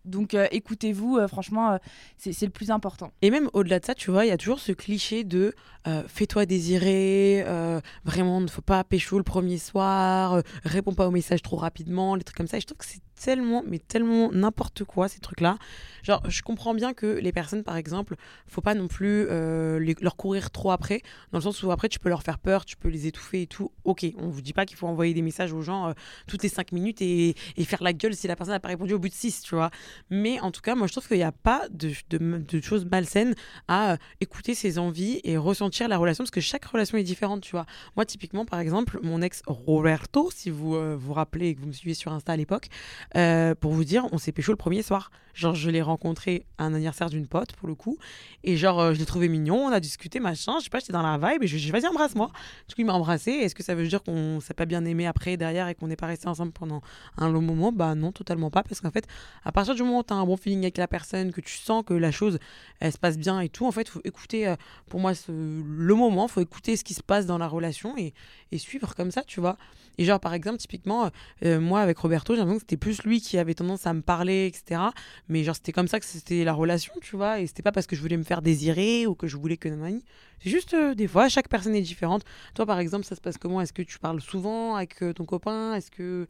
Donc, 0.07 0.33
euh, 0.33 0.47
écoutez-vous, 0.53 1.19
euh, 1.19 1.29
franchement, 1.29 1.73
euh, 1.73 1.77
c'est 2.17 2.41
le 2.47 2.51
plus 2.51 2.71
important. 2.71 3.11
Et 3.21 3.31
même 3.31 3.51
au-delà 3.53 3.79
de 3.79 3.85
ça, 3.85 3.95
tu 3.95 4.11
vois, 4.11 4.25
il 4.25 4.29
y 4.29 4.33
a 4.33 4.39
toujours 4.39 4.59
ce 4.59 4.73
cliché 4.73 5.23
de 5.23 5.55
euh, 5.87 6.03
fais-toi 6.09 6.47
désirer, 6.47 7.45
euh, 7.47 7.83
vraiment, 8.05 8.41
ne 8.41 8.47
faut 8.49 8.63
pas 8.63 8.83
pécho 8.85 9.19
le 9.19 9.23
premier 9.23 9.59
soir, 9.59 10.33
euh, 10.33 10.41
réponds 10.65 10.95
pas 10.95 11.07
aux 11.07 11.11
messages 11.11 11.43
trop 11.43 11.57
rapidement, 11.57 12.15
les 12.15 12.25
trucs 12.25 12.39
comme 12.39 12.47
ça. 12.47 12.57
Et 12.57 12.61
je 12.63 12.67
trouve 12.67 12.79
que 12.79 12.87
c'est 12.87 13.03
tellement, 13.21 13.63
mais 13.67 13.79
tellement 13.79 14.31
n'importe 14.33 14.85
quoi, 14.85 15.09
ces 15.09 15.21
trucs-là. 15.21 15.59
Genre, 16.03 16.23
je 16.29 16.43
comprends 16.43 16.75
bien 16.75 16.95
que 16.95 17.07
les 17.07 17.33
personnes, 17.33 17.65
par 17.65 17.77
exemple, 17.77 18.15
faut 18.47 18.61
pas 18.61 18.75
non 18.75 18.87
plus 18.87 19.27
euh, 19.29 19.95
leur 20.01 20.17
courir 20.17 20.51
trop 20.51 20.71
après, 20.71 21.03
dans 21.33 21.39
le 21.39 21.43
sens 21.43 21.63
où 21.63 21.73
après, 21.73 21.89
tu 21.89 21.99
peux 21.99 22.09
leur 22.09 22.23
faire 22.23 22.39
peur, 22.39 22.65
tu 22.65 22.77
peux 22.77 22.89
les 22.89 23.07
étouffer 23.07 23.43
et 23.43 23.47
tout. 23.47 23.73
Ok, 23.85 24.07
on 24.19 24.29
vous 24.29 24.41
dit 24.41 24.53
pas 24.53 24.67
qu'il 24.67 24.77
faut 24.77 24.87
envoyer 24.87 25.15
des 25.15 25.23
messages 25.23 25.53
aux 25.53 25.63
gens 25.63 25.89
euh, 25.89 25.93
toutes 26.29 26.43
les 26.43 26.49
5 26.49 26.73
minutes 26.73 27.03
et, 27.03 27.35
faire 27.65 27.83
la 27.83 27.93
gueule 27.93 28.15
si 28.15 28.29
la 28.29 28.37
personne 28.37 28.55
n'a 28.55 28.61
pas 28.61 28.69
répondu 28.69 28.95
au 28.95 29.01
bout 29.01 29.09
de 29.09 29.15
6, 29.15 29.43
tu 29.43 29.57
vois. 29.57 29.71
Mais 30.09 30.39
en 30.39 30.53
tout 30.53 30.61
cas, 30.61 30.77
moi, 30.77 30.87
je 30.87 30.93
trouve 30.93 31.09
qu'il 31.09 31.17
n'y 31.17 31.25
a 31.25 31.33
pas 31.33 31.63
de, 31.71 31.91
de, 32.11 32.61
choses 32.61 32.85
malsaines 32.85 33.35
à 33.67 33.93
euh, 33.93 33.97
écouter 34.21 34.55
ses 34.55 34.79
envies 34.79 35.21
et 35.25 35.37
ressentir 35.37 35.89
la 35.89 35.99
relation, 35.99 36.23
parce 36.23 36.31
que 36.31 36.41
chaque 36.41 36.65
relation 36.67 36.97
est 36.99 37.03
différente, 37.03 37.41
tu 37.41 37.51
vois. 37.51 37.67
Moi, 37.97 38.05
typiquement, 38.05 38.45
par 38.45 38.61
exemple, 38.61 39.01
mon 39.03 39.23
ex 39.23 39.43
Roberto, 39.47 40.31
si 40.33 40.51
vous 40.51 40.97
vous 40.97 41.13
rappelez 41.13 41.49
et 41.49 41.55
que 41.57 41.61
vous 41.61 41.67
me 41.67 41.73
suivez 41.73 41.95
sur 41.95 42.13
Insta 42.13 42.33
à 42.33 42.37
l'époque, 42.37 42.69
euh, 43.15 43.55
pour 43.55 43.73
vous 43.73 43.85
dire, 43.85 44.07
on 44.13 44.19
s'est 44.19 44.33
pécho 44.33 44.53
le 44.53 44.57
premier 44.57 44.83
soir. 44.83 45.11
Genre, 45.37 45.55
je 45.55 45.69
l'ai 45.69 45.83
rencontré 45.83 46.47
à 46.57 46.65
un 46.65 46.73
anniversaire 46.73 47.11
d'une 47.11 47.27
pote, 47.27 47.53
pour 47.53 47.69
le 47.69 47.75
coup. 47.75 47.99
Et 48.43 48.57
genre, 48.57 48.81
euh, 48.81 48.95
je 48.95 48.99
l'ai 48.99 49.05
trouvé 49.05 49.29
mignon, 49.29 49.67
on 49.67 49.69
a 49.69 49.81
discuté, 49.81 50.19
machin. 50.19 50.55
Je 50.59 50.65
sais 50.65 50.71
pas, 50.71 50.79
j'étais 50.79 50.95
dans 50.95 51.03
la 51.03 51.19
vibe 51.19 51.43
et 51.43 51.47
je 51.47 51.55
lui 51.55 51.63
ai 51.63 51.67
dit, 51.67 51.71
vas-y, 51.71 51.87
embrasse-moi. 51.87 52.31
Du 52.69 52.75
coup, 52.75 52.81
il 52.81 52.87
m'a 52.87 52.95
embrassé. 52.95 53.33
Est-ce 53.33 53.55
que 53.55 53.63
ça 53.63 53.75
veut 53.75 53.87
dire 53.87 54.03
qu'on 54.03 54.41
s'est 54.41 54.55
pas 54.55 54.65
bien 54.65 54.83
aimé 54.87 55.07
après, 55.07 55.37
derrière, 55.37 55.69
et 55.69 55.75
qu'on 55.75 55.89
n'est 55.89 55.97
pas 55.97 56.07
resté 56.07 56.27
ensemble 56.27 56.53
pendant 56.53 56.81
un 57.19 57.31
long 57.31 57.43
moment? 57.43 57.71
Bah 57.71 57.95
non, 57.95 58.13
totalement 58.13 58.51
pas. 58.51 58.63
Parce 58.63 58.81
qu'en 58.81 58.91
fait, 58.91 59.07
à 59.45 59.53
partir 59.53 59.75
du 59.75 59.83
moment 59.83 59.99
où 59.99 60.05
tu 60.05 60.15
as 60.15 60.17
un 60.17 60.25
bon 60.25 60.39
feeling 60.39 60.61
avec 60.61 60.79
la 60.79 60.89
personne, 60.89 61.33
que 61.33 61.43
tu 61.43 61.59
sens 61.59 61.85
que 61.87 61.93
la 61.93 62.11
chose, 62.11 62.39
elle 62.81 62.93
se 62.93 62.99
passe 62.99 63.19
bien 63.19 63.41
et 63.41 63.51
tout, 63.51 63.67
en 63.67 63.73
fait, 63.73 63.91
faut 63.91 64.01
écouter, 64.05 64.49
euh, 64.49 64.57
pour 64.89 65.01
moi, 65.01 65.13
le 65.29 65.95
moment, 65.95 66.29
faut 66.29 66.41
écouter 66.41 66.77
ce 66.77 66.85
qui 66.85 66.95
se 66.95 67.03
passe 67.03 67.27
dans 67.27 67.37
la 67.37 67.47
relation 67.47 67.95
et, 67.99 68.15
suivre 68.57 68.95
comme 68.95 69.11
ça, 69.11 69.23
tu 69.23 69.41
vois. 69.41 69.59
Et 69.99 70.07
genre, 70.07 70.19
par 70.19 70.33
exemple, 70.33 70.57
typiquement, 70.57 71.11
moi, 71.43 71.81
avec 71.81 71.99
Roberto, 71.99 72.33
j'ai 72.33 72.39
l'impression 72.39 72.57
que 72.59 72.63
c'était 72.63 72.79
plus 72.79 72.96
lui 73.05 73.21
qui 73.21 73.39
avait 73.39 73.55
tendance 73.55 73.87
à 73.87 73.93
me 73.93 74.03
parler, 74.03 74.47
etc. 74.47 74.81
Mais 75.29 75.45
genre, 75.45 75.55
c'était 75.55 75.73
comme 75.73 75.89
ça 75.89 76.01
que 76.01 76.07
c'était 76.07 76.45
la 76.45 76.53
relation, 76.53 76.93
tu 77.01 77.17
vois. 77.17 77.41
Et 77.41 77.47
c'était 77.47 77.63
pas 77.63 77.73
parce 77.73 77.87
que 77.87 77.97
je 77.97 78.01
voulais 78.01 78.17
me 78.17 78.23
faire 78.23 78.43
désirer 78.43 79.07
ou 79.07 79.15
que 79.15 79.27
je 79.27 79.37
voulais 79.37 79.57
que 79.57 79.69
nanani. 79.69 80.05
C'est 80.43 80.51
juste, 80.51 80.75
euh, 80.75 80.95
des 80.95 81.09
fois, 81.09 81.29
chaque 81.29 81.49
personne 81.49 81.75
est 81.75 81.83
différente. 81.83 82.23
Toi, 82.55 82.67
par 82.67 82.79
exemple, 82.79 83.05
ça 83.05 83.17
se 83.17 83.21
passe 83.21 83.39
comment? 83.39 83.61
Est-ce 83.61 83.73
que 83.73 83.83
tu 83.83 83.99
parles 83.99 84.21
souvent 84.21 84.77
avec 84.77 85.03
euh, 85.03 85.13
ton 85.13 85.25
copain? 85.25 85.75
Est-ce 85.75 85.91
que. 85.91 86.27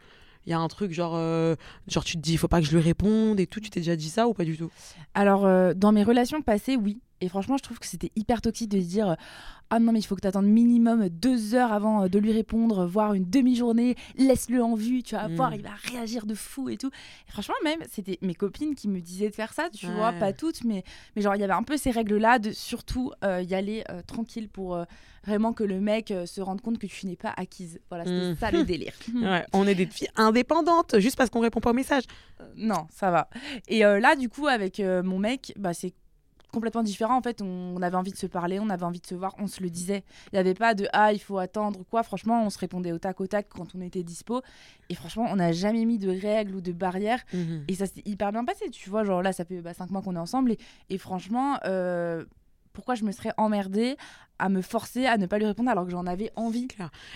Il 0.46 0.50
y 0.50 0.52
a 0.52 0.60
un 0.60 0.68
truc 0.68 0.92
genre, 0.92 1.16
genre 1.88 2.04
tu 2.04 2.16
te 2.16 2.22
dis 2.22 2.34
il 2.34 2.38
faut 2.38 2.46
pas 2.46 2.60
que 2.60 2.66
je 2.68 2.76
lui 2.76 2.80
réponde 2.80 3.40
et 3.40 3.48
tout, 3.48 3.58
tu 3.58 3.68
t'es 3.68 3.80
déjà 3.80 3.96
dit 3.96 4.08
ça 4.08 4.28
ou 4.28 4.32
pas 4.32 4.44
du 4.44 4.56
tout? 4.56 4.70
Alors 5.12 5.74
dans 5.74 5.90
mes 5.90 6.04
relations 6.04 6.40
passées, 6.40 6.76
oui. 6.76 7.00
Et 7.20 7.28
franchement, 7.28 7.56
je 7.56 7.62
trouve 7.62 7.78
que 7.78 7.86
c'était 7.86 8.12
hyper 8.16 8.40
toxique 8.40 8.70
de 8.70 8.80
se 8.80 8.86
dire 8.86 9.16
ah 9.70 9.78
non 9.78 9.92
mais 9.92 9.98
il 9.98 10.04
faut 10.04 10.14
que 10.14 10.20
tu 10.20 10.26
attendes 10.26 10.46
minimum 10.46 11.08
deux 11.08 11.54
heures 11.54 11.72
avant 11.72 12.04
euh, 12.04 12.08
de 12.08 12.18
lui 12.18 12.32
répondre, 12.32 12.86
voire 12.86 13.14
une 13.14 13.28
demi-journée, 13.28 13.96
laisse-le 14.16 14.62
en 14.62 14.74
vue, 14.74 15.02
tu 15.02 15.14
vas 15.14 15.28
voir, 15.28 15.50
mm. 15.50 15.54
il 15.54 15.62
va 15.62 15.70
réagir 15.90 16.26
de 16.26 16.34
fou 16.34 16.68
et 16.68 16.76
tout. 16.76 16.90
franchement 17.26 17.54
même, 17.64 17.80
c'était 17.90 18.18
mes 18.22 18.34
copines 18.34 18.74
qui 18.74 18.88
me 18.88 19.00
disaient 19.00 19.30
de 19.30 19.34
faire 19.34 19.52
ça, 19.52 19.68
tu 19.70 19.86
vois, 19.86 20.12
pas 20.12 20.32
toutes, 20.32 20.64
mais, 20.64 20.84
mais 21.14 21.22
genre 21.22 21.34
il 21.34 21.40
y 21.40 21.44
avait 21.44 21.52
un 21.52 21.62
peu 21.62 21.76
ces 21.76 21.90
règles-là 21.90 22.38
de 22.38 22.52
surtout 22.52 23.12
euh, 23.24 23.42
y 23.42 23.54
aller 23.54 23.84
euh, 23.90 24.02
tranquille 24.06 24.48
pour 24.48 24.78
vraiment 25.24 25.52
que 25.52 25.64
le 25.64 25.80
mec 25.80 26.14
se 26.24 26.40
rende 26.40 26.60
compte 26.60 26.78
que 26.78 26.86
tu 26.86 27.06
n'es 27.06 27.16
pas 27.16 27.34
acquise. 27.36 27.80
Voilà, 27.88 28.04
c'était 28.04 28.32
mm. 28.32 28.36
ça 28.36 28.50
le 28.52 28.64
délire. 28.64 28.92
ouais, 29.14 29.44
on 29.52 29.66
est 29.66 29.74
des 29.74 29.86
filles 29.86 30.10
indépendantes, 30.14 30.98
juste 31.00 31.16
parce 31.16 31.30
qu'on 31.30 31.40
répond 31.40 31.60
pas 31.60 31.70
aux 31.70 31.74
messages. 31.74 32.04
non, 32.56 32.86
ça 32.90 33.10
va. 33.10 33.28
Et 33.66 33.80
là, 33.80 34.14
du 34.14 34.28
coup, 34.28 34.46
avec 34.46 34.78
mon 34.78 35.18
mec, 35.18 35.52
bah, 35.56 35.74
c'est 35.74 35.94
complètement 36.52 36.82
différent. 36.82 37.16
En 37.16 37.22
fait, 37.22 37.42
on, 37.42 37.80
avait 37.82 37.96
envie 37.96 38.12
de 38.12 38.16
se 38.16 38.26
parler, 38.26 38.58
on 38.60 38.70
avait 38.70 38.84
envie 38.84 39.00
de 39.00 39.06
se 39.06 39.14
voir, 39.14 39.34
on 39.38 39.46
se 39.46 39.62
le 39.62 39.70
disait. 39.70 40.04
Il 40.32 40.36
n'y 40.36 40.38
avait 40.38 40.54
pas 40.54 40.74
de 40.74 40.88
ah, 40.92 41.12
il 41.12 41.18
faut 41.18 41.38
attendre 41.38 41.84
quoi. 41.90 42.02
Franchement, 42.02 42.44
on 42.44 42.50
se 42.50 42.58
répondait 42.58 42.92
au 42.92 42.98
tac 42.98 43.20
au 43.20 43.26
tac 43.26 43.48
quand 43.48 43.74
on 43.74 43.80
était 43.80 44.02
dispo. 44.02 44.42
Et 44.88 44.94
franchement, 44.94 45.26
on 45.30 45.36
n'a 45.36 45.52
jamais 45.52 45.84
mis 45.84 45.98
de 45.98 46.08
règles 46.08 46.54
ou 46.54 46.60
de 46.60 46.72
barrières. 46.72 47.22
Mhm. 47.32 47.64
Et 47.68 47.74
ça 47.74 47.86
s'est 47.86 48.02
hyper 48.04 48.32
bien 48.32 48.44
passé. 48.44 48.70
Tu 48.70 48.90
vois, 48.90 49.04
genre 49.04 49.22
là, 49.22 49.32
ça 49.32 49.44
fait 49.44 49.60
bah, 49.60 49.74
cinq 49.74 49.90
mois 49.90 50.02
qu'on 50.02 50.16
est 50.16 50.20
ensemble. 50.20 50.56
Et, 50.88 50.98
franchement, 50.98 51.58
euh, 51.64 52.24
pourquoi 52.72 52.94
je 52.94 53.04
me 53.04 53.12
serais 53.12 53.32
emmerdée 53.36 53.96
à 54.38 54.48
me 54.48 54.60
forcer 54.60 55.06
à 55.06 55.16
ne 55.16 55.26
pas 55.26 55.38
lui 55.38 55.46
répondre 55.46 55.70
alors 55.70 55.86
que 55.86 55.90
j'en 55.90 56.06
avais 56.06 56.30
envie. 56.36 56.68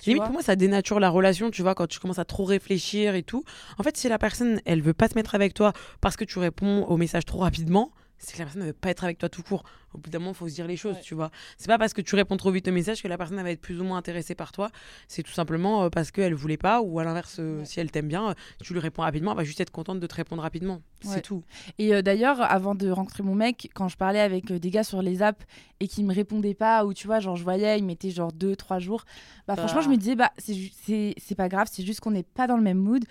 Limite, 0.06 0.22
pour 0.22 0.32
moi, 0.32 0.42
ça 0.42 0.56
dénature 0.56 1.00
la 1.00 1.10
relation, 1.10 1.50
tu 1.50 1.60
vois, 1.62 1.74
quand 1.74 1.86
tu 1.86 1.98
commences 1.98 2.18
à 2.18 2.24
trop 2.24 2.44
réfléchir 2.44 3.14
et 3.14 3.22
tout. 3.22 3.44
En 3.78 3.82
fait, 3.82 3.96
si 3.96 4.08
la 4.08 4.18
personne, 4.18 4.60
elle 4.64 4.80
veut 4.80 4.94
pas 4.94 5.08
se 5.08 5.14
mettre 5.14 5.34
avec 5.34 5.52
toi 5.52 5.72
parce 6.00 6.16
que 6.16 6.24
tu 6.24 6.38
réponds 6.38 6.84
au 6.84 6.96
message 6.96 7.26
trop 7.26 7.40
rapidement, 7.40 7.92
c'est 8.20 8.34
que 8.34 8.38
la 8.38 8.44
personne 8.44 8.62
ne 8.62 8.66
veut 8.68 8.72
pas 8.74 8.90
être 8.90 9.02
avec 9.02 9.18
toi 9.18 9.28
tout 9.28 9.42
court. 9.42 9.64
Au 9.94 9.98
bout 9.98 10.10
d'un 10.10 10.18
moment, 10.20 10.30
il 10.30 10.36
faut 10.36 10.48
se 10.48 10.54
dire 10.54 10.66
les 10.66 10.76
choses, 10.76 11.00
tu 11.02 11.14
vois. 11.14 11.30
C'est 11.56 11.66
pas 11.66 11.78
parce 11.78 11.94
que 11.94 12.02
tu 12.02 12.14
réponds 12.14 12.36
trop 12.36 12.52
vite 12.52 12.68
au 12.68 12.72
message 12.72 13.02
que 13.02 13.08
la 13.08 13.18
personne 13.18 13.42
va 13.42 13.50
être 13.50 13.60
plus 13.60 13.80
ou 13.80 13.84
moins 13.84 13.96
intéressée 13.96 14.34
par 14.34 14.52
toi. 14.52 14.70
C'est 15.08 15.22
tout 15.22 15.32
simplement 15.32 15.84
euh, 15.84 15.88
parce 15.88 16.10
qu'elle 16.10 16.34
voulait 16.34 16.58
pas, 16.58 16.82
ou 16.82 17.00
à 17.00 17.04
l'inverse, 17.04 17.38
euh, 17.40 17.64
si 17.64 17.80
elle 17.80 17.90
t'aime 17.90 18.06
bien, 18.06 18.30
euh, 18.30 18.34
tu 18.62 18.74
lui 18.74 18.80
réponds 18.80 19.02
rapidement, 19.02 19.32
elle 19.32 19.38
va 19.38 19.44
juste 19.44 19.60
être 19.60 19.72
contente 19.72 19.98
de 19.98 20.06
te 20.06 20.14
répondre 20.14 20.42
rapidement. 20.42 20.80
C'est 21.00 21.22
tout. 21.22 21.42
Et 21.78 22.02
d'ailleurs, 22.02 22.42
avant 22.42 22.74
de 22.74 22.90
rencontrer 22.90 23.22
mon 23.22 23.34
mec, 23.34 23.70
quand 23.74 23.88
je 23.88 23.96
parlais 23.96 24.20
avec 24.20 24.52
des 24.52 24.70
gars 24.70 24.84
sur 24.84 25.00
les 25.00 25.22
apps 25.22 25.44
et 25.80 25.88
qui 25.88 26.04
me 26.04 26.14
répondaient 26.14 26.54
pas, 26.54 26.84
ou 26.84 26.92
tu 26.92 27.06
vois, 27.06 27.20
genre 27.20 27.36
je 27.36 27.42
voyais, 27.42 27.78
ils 27.78 27.84
mettaient 27.84 28.10
genre 28.10 28.32
deux, 28.32 28.54
trois 28.54 28.78
jours, 28.78 29.04
bah, 29.48 29.56
franchement, 29.56 29.80
je 29.80 29.88
me 29.88 29.96
disais, 29.96 30.14
bah 30.14 30.30
c'est 30.38 31.34
pas 31.34 31.48
grave, 31.48 31.68
c'est 31.72 31.84
juste 31.84 32.00
qu'on 32.00 32.10
n'est 32.10 32.22
pas 32.22 32.46
dans 32.46 32.58
le 32.58 32.62
même 32.62 32.78
mood 32.78 33.02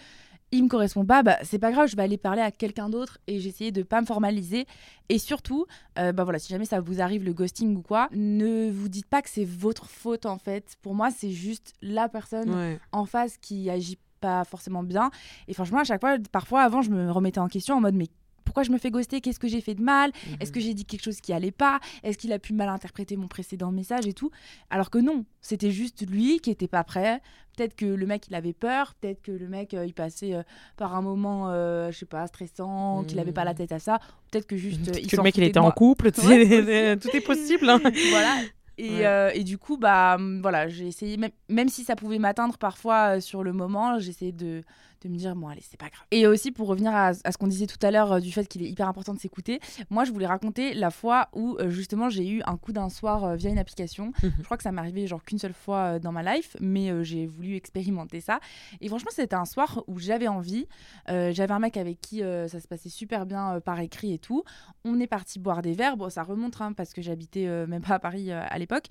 il 0.52 0.64
me 0.64 0.70
correspond 0.70 1.06
pas, 1.06 1.24
bah, 1.24 1.38
c'est 1.44 1.60
pas 1.60 1.72
grave, 1.72 1.88
je 1.88 1.96
vais 1.96 2.04
aller 2.04 2.18
parler 2.18 2.42
à 2.42 2.52
quelqu'un 2.52 2.90
d'autre 2.90 3.20
et 3.28 3.40
j'essayais 3.40 3.72
de 3.72 3.84
pas 3.84 4.02
me 4.02 4.06
formaliser. 4.06 4.66
Et 5.10 5.20
surtout, 5.20 5.66
euh, 5.98 6.12
bah 6.12 6.24
voilà, 6.24 6.40
si 6.40 6.50
jamais 6.50 6.66
ça 6.66 6.80
vous 6.80 7.02
arrive 7.02 7.24
le 7.24 7.34
ghosting 7.34 7.76
ou 7.76 7.82
quoi, 7.82 8.10
ne 8.12 8.70
vous 8.70 8.90
dites 8.90 9.08
pas 9.08 9.22
que 9.22 9.30
c'est 9.30 9.46
votre 9.46 9.88
faute 9.88 10.26
en 10.26 10.38
fait. 10.38 10.76
Pour 10.82 10.96
moi, 10.96 11.10
c'est 11.12 11.32
juste 11.32 11.74
la 11.82 12.10
personne 12.10 12.78
en 12.92 13.06
face 13.06 13.38
qui 13.38 13.70
agit 13.70 13.98
pas 14.20 14.44
forcément 14.44 14.84
bien. 14.84 15.12
Et 15.48 15.54
franchement, 15.54 15.80
à 15.80 15.84
chaque 15.84 16.02
fois, 16.02 16.18
parfois 16.32 16.62
avant, 16.62 16.82
je 16.82 16.90
me 16.90 17.12
remettais 17.12 17.40
en 17.40 17.48
question 17.48 17.76
en 17.76 17.82
mode 17.82 17.96
mais 17.96 18.08
pourquoi 18.50 18.64
je 18.64 18.72
me 18.72 18.80
fais 18.80 18.90
ghoster 18.90 19.22
Qu'est-ce 19.22 19.38
que 19.38 19.48
j'ai 19.48 19.62
fait 19.62 19.76
de 19.76 19.84
mal 19.84 20.12
Est-ce 20.40 20.52
que 20.52 20.58
mhm. 20.58 20.66
j'ai 20.66 20.74
dit 20.74 20.84
quelque 20.84 21.04
chose 21.04 21.22
qui 21.22 21.34
allait 21.34 21.52
pas 21.52 21.80
Est-ce 22.02 22.18
qu'il 22.18 22.34
a 22.34 22.40
pu 22.40 22.54
mal 22.54 22.68
interpréter 22.68 23.16
mon 23.16 23.28
précédent 23.28 23.72
message 23.72 24.08
et 24.08 24.14
tout 24.14 24.32
Alors 24.72 24.90
que 24.90 24.98
non, 24.98 25.24
c'était 25.40 25.70
juste 25.70 26.10
lui 26.10 26.40
qui 26.40 26.50
était 26.50 26.68
pas 26.68 26.84
prêt. 26.84 27.22
Peut-être 27.56 27.76
que 27.76 27.86
le 27.86 28.08
mec 28.08 28.26
il 28.28 28.34
avait 28.34 28.54
peur, 28.54 28.96
peut-être 28.96 29.22
que 29.22 29.32
le 29.32 29.48
mec 29.48 29.76
euh, 29.76 29.86
il 29.86 29.94
passait 29.94 30.34
euh, 30.34 30.42
par 30.78 30.96
un 30.96 31.04
moment, 31.04 31.52
euh, 31.52 31.92
je 31.92 32.00
sais 32.00 32.08
pas, 32.08 32.26
stressant, 32.26 33.04
qu'il 33.04 33.20
avait 33.20 33.32
pas 33.32 33.44
la 33.44 33.52
mhm. 33.52 33.58
tête 33.58 33.72
à 33.72 33.78
ça. 33.78 34.00
Peut-être 34.32 34.48
que 34.48 34.58
juste 34.58 34.90
il 35.00 35.06
que 35.06 35.16
le 35.16 35.22
mec 35.22 35.38
il 35.38 35.44
était 35.44 35.60
en 35.60 35.70
couple, 35.70 36.12
tout 36.12 36.22
est 36.32 37.24
possible. 37.24 37.70
Hein. 37.70 37.80
voilà. 38.10 38.36
Et, 38.80 39.04
et, 39.40 39.44
du 39.44 39.60
coup, 39.60 39.78
bah 39.78 40.18
voilà, 40.42 40.70
j'ai 40.70 40.88
essayé, 40.88 41.18
même, 41.18 41.32
même 41.50 41.70
si 41.70 41.84
ça 41.84 41.96
pouvait 41.96 42.18
m'atteindre 42.18 42.58
parfois 42.58 43.22
sur 43.22 43.44
le 43.44 43.54
moment, 43.54 44.00
j'essayais 44.00 44.32
de, 44.32 44.64
de 45.02 45.10
me 45.10 45.18
dire, 45.18 45.36
bon, 45.36 45.48
allez, 45.48 45.62
c'est 45.62 45.80
pas 45.80 45.90
grave. 45.90 46.06
Et 46.12 46.28
aussi, 46.28 46.52
pour 46.52 46.68
revenir 46.68 46.94
à, 46.94 47.14
ce 47.14 47.38
qu'on 47.38 47.48
disait 47.48 47.68
tout 47.68 47.84
à 47.86 47.92
l'heure 47.92 48.14
euh, 48.14 48.20
du 48.20 48.32
fait 48.32 48.46
qu'il 48.48 48.64
est 48.64 48.70
hyper 48.70 48.88
important 48.88 49.14
de 49.14 49.20
s'écouter, 49.20 49.60
moi, 49.90 50.04
je 50.04 50.12
voulais 50.12 50.28
raconter 50.28 50.74
la 50.74 50.92
fois 50.92 51.30
où, 51.34 51.56
euh, 51.60 51.70
justement, 51.70 52.10
j'ai 52.10 52.28
eu 52.28 52.42
un 52.46 52.58
coup 52.58 52.74
d'un 52.74 52.90
soir 52.90 53.24
euh, 53.24 53.36
via 53.36 53.50
une 53.50 53.60
application. 53.60 54.12
Je 54.40 54.44
crois 54.44 54.58
que 54.58 54.64
ça 54.64 54.72
m'est 54.72 54.80
arrivé, 54.80 55.08
genre, 55.08 55.24
qu'une 55.24 55.38
seule 55.38 55.54
fois 55.54 56.00
dans 56.00 56.12
ma 56.12 56.24
life, 56.24 56.56
mais 56.60 57.04
j'ai 57.04 57.26
voulu 57.26 57.56
expérimenter 57.56 58.22
ça. 58.22 58.40
Et 58.82 58.88
franchement, 58.88 59.12
c'était 59.14 59.36
un 59.36 59.46
soir 59.46 59.84
où 59.88 60.00
j'avais 60.00 60.28
envie. 60.28 60.66
j'avais 61.08 61.52
un 61.52 61.60
mec 61.60 61.78
avec 61.78 62.00
qui 62.02 62.20
ça 62.20 62.60
se 62.60 62.68
passait 62.68 62.90
super 62.90 63.26
bien 63.26 63.60
par 63.60 63.80
écrit 63.80 64.14
et 64.14 64.20
tout. 64.20 64.44
On 64.86 65.00
est 65.00 65.08
parti 65.08 65.40
boire 65.40 65.62
des 65.62 65.74
verres. 65.74 65.98
Bon, 65.98 66.10
ça 66.10 66.24
remonte, 66.24 66.60
hein, 66.62 66.74
parce 66.74 66.94
que 66.94 67.02
j'habitais 67.02 67.46
même 67.68 67.82
pas 67.82 67.96
à 67.96 68.00
Paris 68.00 68.32
à 68.32 68.58
l'époque. 68.58 68.86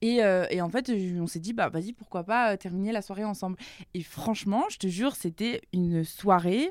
Et, 0.00 0.16
et, 0.50 0.60
en 0.60 0.68
fait, 0.68 0.90
on 1.20 1.26
s'est 1.26 1.40
dit, 1.40 1.52
bah, 1.52 1.68
vas-y, 1.68 1.92
pourquoi 1.92 2.24
pas 2.24 2.56
terminer 2.56 2.92
la 2.92 3.02
soirée 3.02 3.24
ensemble. 3.24 3.56
Et 3.92 4.02
franchement, 4.02 4.64
je 4.70 4.78
te 4.78 4.86
jure, 4.86 5.16
c'était 5.16 5.53
une 5.72 6.04
soirée 6.04 6.70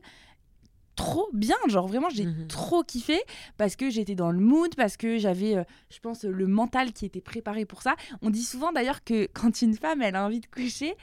trop 0.96 1.28
bien 1.34 1.56
genre 1.68 1.88
vraiment 1.88 2.10
j'ai 2.10 2.26
mhm. 2.26 2.48
trop 2.48 2.84
kiffé 2.84 3.20
parce 3.58 3.76
que 3.76 3.90
j'étais 3.90 4.16
dans 4.16 4.32
le 4.32 4.40
mood 4.40 4.76
parce 4.76 4.98
que 4.98 5.18
j'avais 5.18 5.58
euh, 5.58 5.64
je 5.90 6.00
pense 6.00 6.24
le 6.24 6.48
mental 6.48 6.94
qui 6.94 7.06
était 7.06 7.22
préparé 7.22 7.66
pour 7.66 7.82
ça 7.82 7.96
on 8.22 8.30
dit 8.30 8.44
souvent 8.44 8.72
d'ailleurs 8.72 9.04
que 9.04 9.28
quand 9.34 9.62
une 9.62 9.76
femme 9.76 10.02
elle 10.02 10.16
a 10.16 10.26
envie 10.26 10.40
de 10.40 10.46
coucher 10.46 10.96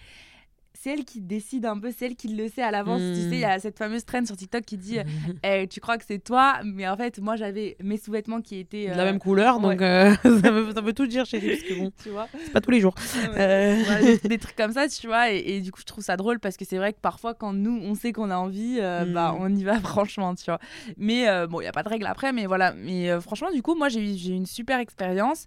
c'est 0.82 0.94
elle 0.94 1.04
qui 1.04 1.20
décide 1.20 1.66
un 1.66 1.78
peu, 1.78 1.92
c'est 1.94 2.06
elle 2.06 2.16
qui 2.16 2.28
le 2.28 2.49
sait 2.49 2.62
à 2.62 2.70
l'avance. 2.70 3.02
Tu 3.02 3.20
sais, 3.20 3.28
il 3.32 3.38
y 3.40 3.44
a 3.44 3.58
hmm. 3.58 3.60
cette 3.60 3.76
fameuse 3.76 4.02
trend 4.06 4.25
sur 4.25 4.34
TikTok 4.34 4.64
qui 4.64 4.78
dit 4.78 4.96
eh, 5.42 5.66
Tu 5.68 5.78
crois 5.78 5.99
que 5.99 6.04
c'est 6.06 6.20
toi? 6.20 6.60
Mais 6.64 6.88
en 6.88 6.96
fait, 6.96 7.18
moi, 7.20 7.37
j'avais 7.37 7.76
mes 7.82 7.99
sous-vêtements 7.99 8.40
qui 8.40 8.58
étaient. 8.58 8.88
De 8.88 8.96
la 8.96 9.04
même 9.04 9.18
couleur, 9.18 9.60
donc 9.60 9.82
euh, 9.82 10.14
ça, 10.22 10.50
veut, 10.50 10.92
tout 10.94 11.06
dire 11.06 11.26
chez. 11.26 11.38
Parce 11.38 11.62
que 11.62 11.78
bon, 11.78 11.92
tu 12.02 12.08
vois, 12.08 12.28
c'est 12.32 12.52
pas 12.52 12.62
tous 12.62 12.70
les 12.70 12.80
jours. 12.80 12.94
Euh. 13.37 14.16
des, 14.25 14.38
trucs 14.38 14.56
comme 14.56 14.72
ça, 14.72 14.88
tu 14.88 15.06
vois. 15.06 15.30
Et, 15.30 15.60
du 15.60 15.70
coup, 15.70 15.80
je 15.80 15.87
trouve 15.87 16.02
ça 16.02 16.16
drôle 16.16 16.40
parce 16.40 16.56
que 16.56 16.64
c'est 16.64 16.78
vrai 16.78 16.94
que 16.94 17.00
parfois, 17.00 17.34
quand 17.34 17.52
nous, 17.52 17.78
on 17.84 17.94
sait 17.94 18.12
qu'on 18.12 18.30
a 18.30 18.37
envie, 18.37 18.78
euh, 18.80 19.04
bah, 19.04 19.32
hmm. 19.32 19.42
on 19.42 19.54
y 19.54 19.64
va 19.64 19.78
franchement, 19.80 20.34
tu 20.34 20.46
vois. 20.46 20.60
Mais 20.96 21.26
bon, 21.46 21.60
il 21.60 21.64
n'y 21.64 21.68
a 21.68 21.72
pas 21.72 21.82
de 21.82 21.90
règle 21.90 22.06
après, 22.06 22.32
mais 22.32 22.46
voilà. 22.46 22.72
Mais 22.72 23.20
franchement, 23.20 23.50
du 23.50 23.60
coup, 23.60 23.75
moi, 23.75 23.90
j'ai 23.90 24.00
eu 24.00 24.30
une 24.30 24.46
super 24.46 24.78
expérience. 24.78 25.44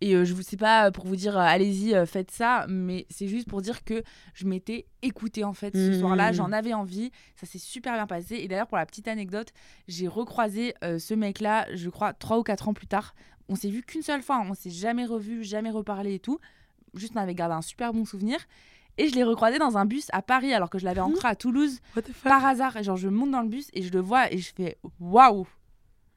Et 0.00 0.24
je 0.24 0.34
vous 0.34 0.42
sais 0.42 0.56
pas 0.56 0.90
pour 0.90 1.06
vous 1.06 1.14
dire, 1.14 1.38
allez-y, 1.38 1.94
faites 2.06 2.32
ça. 2.32 2.66
Mais 2.68 3.06
c'est 3.08 3.28
juste 3.28 3.48
pour 3.48 3.62
dire 3.62 3.84
que 3.84 4.02
je 4.34 4.46
m'étais 4.46 4.71
écouté 5.02 5.44
en 5.44 5.52
fait 5.52 5.74
ce 5.74 5.98
soir-là. 5.98 6.30
Mmh. 6.30 6.34
J'en 6.34 6.52
avais 6.52 6.74
envie. 6.74 7.10
Ça 7.36 7.46
s'est 7.46 7.58
super 7.58 7.94
bien 7.94 8.06
passé. 8.06 8.36
Et 8.36 8.48
d'ailleurs, 8.48 8.66
pour 8.66 8.78
la 8.78 8.86
petite 8.86 9.08
anecdote, 9.08 9.52
j'ai 9.88 10.08
recroisé 10.08 10.74
euh, 10.84 10.98
ce 10.98 11.14
mec-là, 11.14 11.66
je 11.74 11.90
crois, 11.90 12.12
trois 12.12 12.38
ou 12.38 12.42
quatre 12.42 12.68
ans 12.68 12.74
plus 12.74 12.86
tard. 12.86 13.14
On 13.48 13.54
s'est 13.54 13.70
vu 13.70 13.82
qu'une 13.82 14.02
seule 14.02 14.22
fois. 14.22 14.36
Hein. 14.36 14.48
On 14.50 14.54
s'est 14.54 14.70
jamais 14.70 15.04
revu, 15.04 15.44
jamais 15.44 15.70
reparlé 15.70 16.14
et 16.14 16.18
tout. 16.18 16.38
Juste, 16.94 17.12
on 17.16 17.20
avait 17.20 17.34
gardé 17.34 17.54
un 17.54 17.62
super 17.62 17.92
bon 17.92 18.04
souvenir. 18.04 18.38
Et 18.98 19.08
je 19.08 19.14
l'ai 19.14 19.24
recroisé 19.24 19.58
dans 19.58 19.78
un 19.78 19.86
bus 19.86 20.08
à 20.12 20.20
Paris 20.20 20.52
alors 20.52 20.68
que 20.68 20.78
je 20.78 20.84
l'avais 20.84 21.00
mmh. 21.00 21.04
rencontré 21.04 21.28
à 21.28 21.36
Toulouse 21.36 21.80
par 22.22 22.44
hasard. 22.44 22.76
Et 22.76 22.82
genre, 22.82 22.96
je 22.96 23.08
monte 23.08 23.30
dans 23.30 23.42
le 23.42 23.48
bus 23.48 23.68
et 23.72 23.82
je 23.82 23.92
le 23.92 24.00
vois 24.00 24.32
et 24.32 24.38
je 24.38 24.52
fais 24.52 24.78
waouh! 25.00 25.46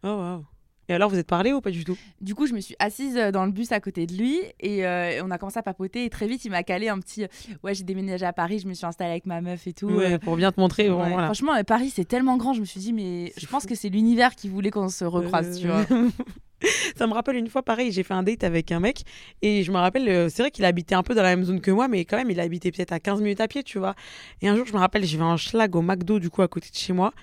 Oh 0.03 0.07
waouh! 0.07 0.45
Et 0.87 0.93
alors, 0.93 1.09
vous 1.09 1.17
êtes 1.17 1.27
parlé 1.27 1.51
ou 1.53 1.61
pas 1.61 1.71
du 1.71 1.83
tout? 1.83 1.97
Du 2.21 2.35
coup, 2.35 2.45
je 2.47 2.53
me 2.53 2.59
suis 2.59 2.75
assise 2.79 3.17
euh, 3.17 3.31
dans 3.31 3.45
le 3.45 3.51
bus 3.51 3.71
à 3.71 3.79
côté 3.79 4.05
de 4.05 4.13
lui 4.13 4.39
et 4.59 4.85
euh, 4.85 5.21
on 5.23 5.31
a 5.31 5.37
commencé 5.37 5.57
à 5.57 5.63
papoter. 5.63 6.05
Et 6.05 6.09
très 6.09 6.27
vite, 6.27 6.45
il 6.45 6.51
m'a 6.51 6.63
calé 6.63 6.89
un 6.89 6.99
petit 6.99 7.23
euh, 7.23 7.27
Ouais, 7.63 7.73
j'ai 7.73 7.83
déménagé 7.83 8.25
à 8.25 8.33
Paris, 8.33 8.59
je 8.59 8.67
me 8.67 8.73
suis 8.73 8.85
installée 8.85 9.11
avec 9.11 9.25
ma 9.25 9.41
meuf 9.41 9.65
et 9.67 9.73
tout. 9.73 9.87
Ouais, 9.87 10.19
pour 10.19 10.35
bien 10.35 10.51
te 10.51 10.59
montrer. 10.59 10.89
bon, 10.89 11.01
Ouais. 11.01 11.09
voilà. 11.09 11.25
Franchement, 11.25 11.53
Paris, 11.65 11.91
c'est 11.93 12.05
tellement 12.05 12.37
grand. 12.37 12.53
Je 12.53 12.59
me 12.61 12.65
suis 12.65 12.79
dit, 12.79 12.93
mais 12.93 13.33
je 13.37 13.45
pense 13.47 13.65
que 13.65 13.73
c'est 13.75 13.89
l'univers 13.89 14.35
qui 14.35 14.47
voulait 14.49 14.71
qu'on 14.71 14.89
se 14.89 15.05
recroise, 15.05 15.59
tu 15.59 15.67
vois. 15.67 15.85
Ça 16.95 17.05
me 17.05 17.13
rappelle 17.13 17.35
une 17.35 17.47
fois, 17.49 17.61
pareil, 17.63 17.91
j'ai 17.91 18.01
fait 18.01 18.13
un 18.13 18.23
date 18.23 18.43
avec 18.43 18.71
un 18.71 18.79
mec 18.79 19.01
et 19.41 19.61
je 19.63 19.71
me 19.71 19.77
rappelle, 19.77 20.07
euh, 20.09 20.29
c'est 20.29 20.41
vrai 20.41 20.51
qu'il 20.51 20.65
habitait 20.65 20.95
un 20.95 21.03
peu 21.03 21.13
dans 21.13 21.21
la 21.21 21.35
même 21.35 21.43
zone 21.45 21.61
que 21.61 21.69
moi, 21.69 21.87
mais 21.87 22.05
quand 22.05 22.17
même, 22.17 22.31
il 22.31 22.39
habitait 22.39 22.71
peut-être 22.71 22.93
à 22.93 22.99
15 22.99 23.21
minutes 23.21 23.41
à 23.41 23.47
pied, 23.47 23.61
tu 23.61 23.77
vois. 23.77 23.93
Et 24.41 24.47
un 24.47 24.55
jour, 24.55 24.65
je 24.65 24.73
me 24.73 24.79
rappelle, 24.79 25.03
j'ai 25.03 25.17
fait 25.17 25.23
un 25.23 25.37
schlag 25.37 25.75
au 25.75 25.81
McDo, 25.81 26.17
du 26.17 26.29
coup, 26.29 26.41
à 26.41 26.47
côté 26.47 26.69
de 26.71 26.75
chez 26.77 26.93
moi. 26.93 27.13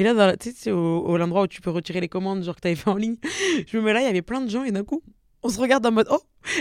Et 0.00 0.02
là, 0.02 0.34
tu 0.38 0.50
sais, 0.52 0.70
au, 0.70 1.00
au- 1.00 1.16
l'endroit 1.18 1.42
où 1.42 1.46
tu 1.46 1.60
peux 1.60 1.68
retirer 1.68 2.00
les 2.00 2.08
commandes, 2.08 2.42
genre 2.42 2.56
que 2.56 2.60
t'avais 2.62 2.74
fait 2.74 2.88
en 2.88 2.96
ligne. 2.96 3.16
Je 3.66 3.76
me 3.76 3.82
mets 3.82 3.92
là, 3.92 4.00
il 4.00 4.04
y 4.04 4.08
avait 4.08 4.22
plein 4.22 4.40
de 4.40 4.48
gens 4.48 4.64
et 4.64 4.70
d'un 4.70 4.82
coup, 4.82 5.02
on 5.42 5.50
se 5.50 5.60
regarde 5.60 5.84
en 5.84 5.92
mode 5.92 6.06
oh. 6.10 6.20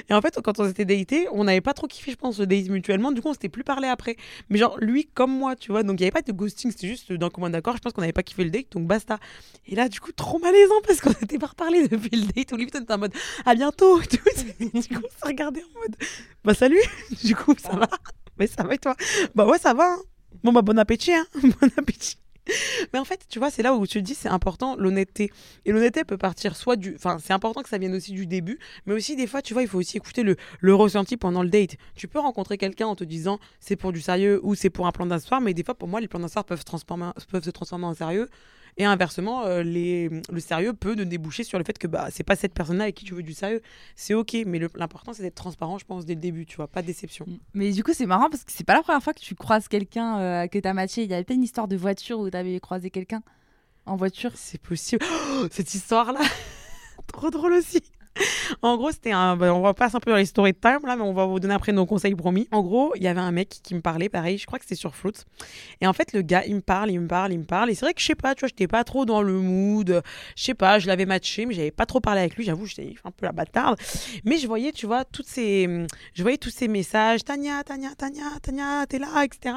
Et 0.10 0.14
en 0.14 0.20
fait, 0.22 0.38
quand 0.44 0.60
on 0.60 0.68
s'était 0.68 0.84
daté, 0.84 1.28
on 1.32 1.46
n'avait 1.46 1.62
pas 1.62 1.74
trop 1.74 1.88
kiffé, 1.88 2.12
je 2.12 2.18
pense, 2.18 2.38
le 2.38 2.48
date 2.48 2.68
mutuellement. 2.68 3.14
Du 3.14 3.22
coup, 3.22 3.30
on 3.30 3.34
s'était 3.34 3.48
plus 3.48 3.64
parlé 3.64 3.88
après. 3.88 4.18
Mais 4.50 4.58
genre, 4.58 4.78
lui 4.82 5.06
comme 5.14 5.32
moi, 5.32 5.56
tu 5.56 5.72
vois. 5.72 5.84
Donc, 5.84 6.00
il 6.00 6.04
n'y 6.04 6.08
avait 6.08 6.12
pas 6.12 6.22
de 6.22 6.34
ghosting, 6.34 6.72
c'était 6.72 6.88
juste 6.88 7.14
d'un 7.14 7.30
commun 7.30 7.50
d'accord. 7.50 7.78
Je 7.78 7.82
pense 7.82 7.94
qu'on 7.94 8.02
n'avait 8.02 8.12
pas 8.12 8.24
kiffé 8.24 8.44
le 8.44 8.50
date, 8.50 8.72
donc 8.74 8.88
basta. 8.88 9.20
Et 9.68 9.76
là, 9.76 9.88
du 9.88 10.02
coup, 10.02 10.12
trop 10.12 10.38
malaisant 10.40 10.82
parce 10.86 11.00
qu'on 11.00 11.14
s'était 11.20 11.38
pas 11.40 11.48
reparlé 11.48 11.88
depuis 11.88 12.10
le 12.12 12.26
date. 12.28 12.52
Où 12.52 12.56
on 12.56 12.60
était 12.60 12.92
en 12.92 12.98
mode 12.98 13.14
à 13.46 13.56
bientôt. 13.56 14.00
du 14.02 14.18
coup, 14.18 14.26
on 14.74 14.82
s'est 14.82 15.28
regardé 15.28 15.62
en 15.62 15.80
mode 15.80 15.96
bah 16.44 16.54
salut. 16.54 16.82
Du 17.24 17.36
coup, 17.38 17.54
ça 17.58 17.74
va. 17.76 17.88
Mais 18.38 18.48
ça 18.48 18.64
va 18.64 18.74
et 18.74 18.78
toi? 18.78 18.96
Bah 19.36 19.46
ouais, 19.46 19.60
ça 19.60 19.74
va. 19.74 19.94
hein. 19.94 19.98
Bon, 20.44 20.52
bah 20.52 20.62
bon 20.62 20.78
appétit. 20.78 21.14
Hein. 21.14 21.26
Bon 21.42 21.70
appétit. 21.78 22.18
Mais 22.94 23.00
en 23.00 23.06
fait, 23.06 23.26
tu 23.30 23.40
vois, 23.40 23.50
c'est 23.50 23.64
là 23.64 23.74
où 23.74 23.86
tu 23.88 24.00
te 24.00 24.06
dis 24.06 24.16
c'est 24.16 24.30
important 24.30 24.76
l'honnêteté. 24.76 25.32
Et 25.66 25.72
l'honnêteté 25.72 26.04
peut 26.04 26.18
partir 26.18 26.56
soit 26.56 26.76
du. 26.76 26.96
Enfin, 26.96 27.18
c'est 27.24 27.34
important 27.34 27.62
que 27.62 27.70
ça 27.70 27.78
vienne 27.78 27.96
aussi 27.96 28.12
du 28.12 28.26
début, 28.28 28.60
mais 28.86 28.94
aussi 28.94 29.16
des 29.16 29.28
fois, 29.28 29.42
tu 29.42 29.54
vois, 29.54 29.62
il 29.62 29.68
faut 29.68 29.80
aussi 29.80 29.98
écouter 29.98 30.24
le, 30.24 30.36
le 30.60 30.76
ressenti 30.76 31.18
pendant 31.18 31.44
le 31.44 31.50
date. 31.50 31.76
Tu 31.96 32.08
peux 32.08 32.20
rencontrer 32.20 32.58
quelqu'un 32.58 32.88
en 32.88 32.96
te 32.96 33.04
disant 33.04 33.40
c'est 33.60 33.76
pour 33.76 33.92
du 33.92 34.02
sérieux 34.02 34.40
ou 34.44 34.56
c'est 34.56 34.70
pour 34.70 34.88
un 34.88 34.92
plan 34.92 35.06
d'un 35.06 35.20
mais 35.42 35.54
des 35.54 35.64
fois, 35.64 35.76
pour 35.76 35.88
moi, 35.88 36.00
les 36.00 36.08
plans 36.08 36.20
d'un 36.20 36.44
peuvent 36.44 36.60
se 36.60 37.52
transformer 37.52 37.86
en 37.86 37.94
sérieux. 37.94 38.30
Et 38.78 38.86
inversement, 38.86 39.46
euh, 39.46 39.64
les, 39.64 40.10
le 40.10 40.40
sérieux 40.40 40.74
peut 40.74 40.96
ne 40.96 41.04
déboucher 41.04 41.44
sur 41.44 41.58
le 41.58 41.64
fait 41.64 41.78
que 41.78 41.88
bah, 41.88 42.08
c'est 42.12 42.24
pas 42.24 42.36
cette 42.36 42.54
personne-là 42.54 42.84
avec 42.84 42.96
qui 42.96 43.06
tu 43.06 43.14
veux 43.14 43.24
du 43.24 43.34
sérieux. 43.34 43.62
C'est 43.96 44.14
ok, 44.14 44.38
mais 44.46 44.60
l'important 44.76 45.14
c'est 45.14 45.24
d'être 45.24 45.36
transparent, 45.36 45.78
je 45.78 45.86
pense, 45.86 46.06
dès 46.06 46.16
le 46.16 46.22
début, 46.22 46.46
tu 46.46 46.56
vois, 46.56 46.68
pas 46.68 46.82
de 46.82 46.88
déception. 46.88 47.26
Mais 47.54 47.72
du 47.72 47.84
coup, 47.84 47.94
c'est 47.94 48.06
marrant 48.06 48.30
parce 48.30 48.44
que 48.44 48.52
c'est 48.52 48.64
pas 48.64 48.76
la 48.76 48.82
première 48.82 49.04
fois 49.04 49.14
que 49.14 49.20
tu 49.20 49.36
croises 49.36 49.68
quelqu'un 49.68 50.20
euh, 50.20 50.48
que 50.48 50.60
t'as 50.60 50.74
matché. 50.74 51.04
Il 51.04 51.10
y 51.10 51.14
avait 51.14 51.24
pas 51.24 51.34
une 51.34 51.44
histoire 51.44 51.68
de 51.68 51.76
voiture 51.76 52.20
où 52.20 52.30
t'avais 52.30 52.60
croisé 52.60 52.90
quelqu'un 52.90 53.22
en 53.86 53.96
voiture. 53.96 54.32
C'est 54.36 54.62
possible. 54.62 55.06
Oh, 55.34 55.48
cette 55.52 55.74
histoire-là, 55.74 56.22
trop 57.08 57.30
drôle 57.30 57.54
aussi. 57.54 57.82
En 58.62 58.78
gros, 58.78 58.92
c'était 58.92 59.12
un. 59.12 59.36
bah, 59.36 59.54
on 59.54 59.62
va 59.62 59.74
passer 59.74 59.96
un 59.96 60.00
peu 60.00 60.12
dans 60.12 60.18
les 60.18 60.26
story 60.26 60.54
time 60.54 60.80
là, 60.86 60.96
mais 60.96 61.04
on 61.04 61.14
va 61.14 61.26
vous 61.26 61.40
donner 61.40 61.54
après 61.54 61.72
nos 61.72 61.86
conseils 61.86 62.16
promis. 62.16 62.48
En 62.52 62.62
gros, 62.62 62.94
il 62.96 63.04
y 63.04 63.08
avait 63.08 63.20
un 63.20 63.32
mec 63.32 63.50
qui 63.64 63.76
me 63.76 63.82
parlait, 63.82 64.10
pareil, 64.10 64.38
je 64.38 64.46
crois 64.46 64.60
que 64.60 64.66
c'était 64.66 64.76
sur 64.76 64.96
Float. 64.96 65.14
Et 65.82 65.88
en 65.88 65.94
fait, 65.94 66.14
le 66.14 66.22
gars, 66.22 66.44
il 66.46 66.56
me 66.56 66.62
parle, 66.62 66.92
il 66.92 67.00
me 67.00 67.08
parle, 67.08 67.34
il 67.34 67.40
me 67.40 67.46
parle. 67.46 67.70
Et 67.70 67.76
c'est 67.76 67.86
vrai 67.86 67.94
que 67.94 68.02
je 68.02 68.06
sais 68.06 68.16
pas, 68.16 68.36
tu 68.36 68.42
vois, 68.42 68.50
j'étais 68.50 68.68
pas 68.68 68.84
trop 68.84 69.06
dans 69.06 69.22
le 69.22 69.34
mood. 69.34 70.02
Je 70.36 70.44
sais 70.44 70.54
pas, 70.54 70.80
je 70.80 70.88
l'avais 70.88 71.06
matché, 71.06 71.46
mais 71.46 71.54
j'avais 71.54 71.72
pas 71.72 71.86
trop 71.86 72.00
parlé 72.00 72.22
avec 72.22 72.36
lui. 72.36 72.44
J'avoue, 72.44 72.66
j'étais 72.66 72.96
un 73.04 73.12
peu 73.12 73.26
la 73.26 73.32
bâtarde. 73.32 73.80
Mais 74.26 74.38
je 74.38 74.48
voyais, 74.48 74.72
tu 74.72 74.86
vois, 74.86 75.06
toutes 75.06 75.28
ces. 75.28 75.86
Je 76.14 76.22
voyais 76.22 76.38
tous 76.38 76.52
ces 76.52 76.68
messages. 76.68 77.24
Tania, 77.24 77.64
Tania, 77.64 77.96
Tania, 77.96 78.40
Tania, 78.42 78.86
t'es 78.88 79.00
là, 79.00 79.24
etc. 79.24 79.56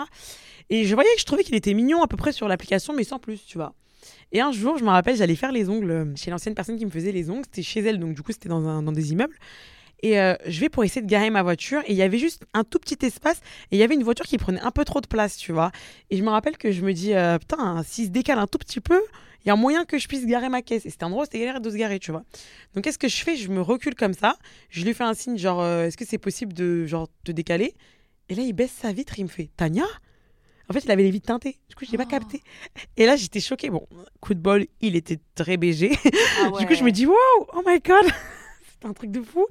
Et 0.70 0.84
je 0.84 0.94
voyais 0.94 1.12
que 1.14 1.20
je 1.20 1.26
trouvais 1.26 1.44
qu'il 1.44 1.54
était 1.54 1.74
mignon 1.74 2.02
à 2.02 2.06
peu 2.06 2.16
près 2.16 2.32
sur 2.32 2.48
l'application, 2.48 2.94
mais 2.94 3.04
sans 3.04 3.18
plus, 3.18 3.44
tu 3.44 3.58
vois. 3.58 3.74
Et 4.32 4.40
un 4.40 4.52
jour, 4.52 4.78
je 4.78 4.84
me 4.84 4.90
rappelle, 4.90 5.16
j'allais 5.16 5.36
faire 5.36 5.52
les 5.52 5.68
ongles 5.68 5.90
euh, 5.90 6.16
chez 6.16 6.30
l'ancienne 6.30 6.54
personne 6.54 6.76
qui 6.78 6.84
me 6.86 6.90
faisait 6.90 7.12
les 7.12 7.30
ongles. 7.30 7.44
C'était 7.44 7.62
chez 7.62 7.80
elle, 7.80 7.98
donc 7.98 8.14
du 8.14 8.22
coup, 8.22 8.32
c'était 8.32 8.48
dans, 8.48 8.66
un- 8.66 8.82
dans 8.82 8.92
des 8.92 9.12
immeubles. 9.12 9.36
Et 10.04 10.18
euh, 10.18 10.34
je 10.46 10.58
vais 10.60 10.68
pour 10.68 10.82
essayer 10.82 11.00
de 11.02 11.06
garer 11.06 11.30
ma 11.30 11.42
voiture. 11.42 11.80
Et 11.86 11.92
il 11.92 11.96
y 11.96 12.02
avait 12.02 12.18
juste 12.18 12.44
un 12.54 12.64
tout 12.64 12.78
petit 12.78 12.98
espace. 13.06 13.38
Et 13.70 13.76
il 13.76 13.78
y 13.78 13.82
avait 13.82 13.94
une 13.94 14.02
voiture 14.02 14.24
qui 14.26 14.36
prenait 14.38 14.60
un 14.60 14.70
peu 14.72 14.84
trop 14.84 15.00
de 15.00 15.06
place, 15.06 15.36
tu 15.36 15.52
vois. 15.52 15.70
Et 16.10 16.16
je 16.16 16.22
me 16.24 16.30
rappelle 16.30 16.56
que 16.56 16.72
je 16.72 16.82
me 16.82 16.92
dis, 16.92 17.14
euh, 17.14 17.38
putain, 17.38 17.82
s'il 17.84 18.06
se 18.06 18.10
décale 18.10 18.38
un 18.38 18.46
tout 18.48 18.58
petit 18.58 18.80
peu, 18.80 19.00
il 19.44 19.48
y 19.48 19.50
a 19.50 19.56
moyen 19.56 19.84
que 19.84 19.98
je 19.98 20.08
puisse 20.08 20.26
garer 20.26 20.48
ma 20.48 20.62
caisse. 20.62 20.86
Et 20.86 20.90
c'était 20.90 21.04
un 21.04 21.08
endroit 21.08 21.24
c'était 21.24 21.38
galère 21.38 21.60
de 21.60 21.70
se 21.70 21.76
garer, 21.76 22.00
tu 22.00 22.10
vois. 22.10 22.24
Donc 22.74 22.84
qu'est-ce 22.84 22.98
que 22.98 23.08
je 23.08 23.22
fais? 23.22 23.36
Je 23.36 23.48
me 23.48 23.60
recule 23.60 23.94
comme 23.94 24.14
ça. 24.14 24.36
Je 24.70 24.84
lui 24.84 24.92
fais 24.94 25.04
un 25.04 25.14
signe, 25.14 25.38
genre, 25.38 25.64
est-ce 25.64 25.96
que 25.96 26.04
c'est 26.04 26.18
possible 26.18 26.52
de 26.52 26.84
genre, 26.86 27.08
te 27.24 27.30
décaler? 27.30 27.74
Et 28.28 28.34
là, 28.34 28.42
il 28.42 28.52
baisse 28.54 28.72
sa 28.72 28.92
vitre. 28.92 29.18
Il 29.18 29.24
me 29.24 29.28
fait, 29.28 29.50
Tania? 29.56 29.84
En 30.72 30.80
fait, 30.80 30.84
il 30.86 30.90
avait 30.90 31.02
les 31.02 31.10
vitres 31.10 31.26
teintées. 31.26 31.58
Du 31.68 31.74
coup, 31.76 31.84
je 31.84 31.90
l'ai 31.92 31.98
pas 31.98 32.04
Oh. 32.06 32.10
capté. 32.10 32.42
Et 32.96 33.04
là, 33.04 33.14
j'étais 33.16 33.40
choquée. 33.40 33.68
Bon, 33.68 33.86
coup 34.20 34.32
de 34.32 34.40
bol, 34.40 34.66
il 34.80 34.96
était 34.96 35.20
très 35.34 35.58
BG. 35.58 35.92
Ah 36.40 36.50
Du 36.58 36.66
coup, 36.66 36.74
je 36.74 36.82
me 36.82 36.90
dis, 36.90 37.04
wow, 37.06 37.14
oh 37.54 37.60
my 37.66 37.78
god, 37.80 38.10
c'était 38.72 38.86
un 38.86 38.94
truc 38.94 39.10
de 39.10 39.20
fou. 39.20 39.46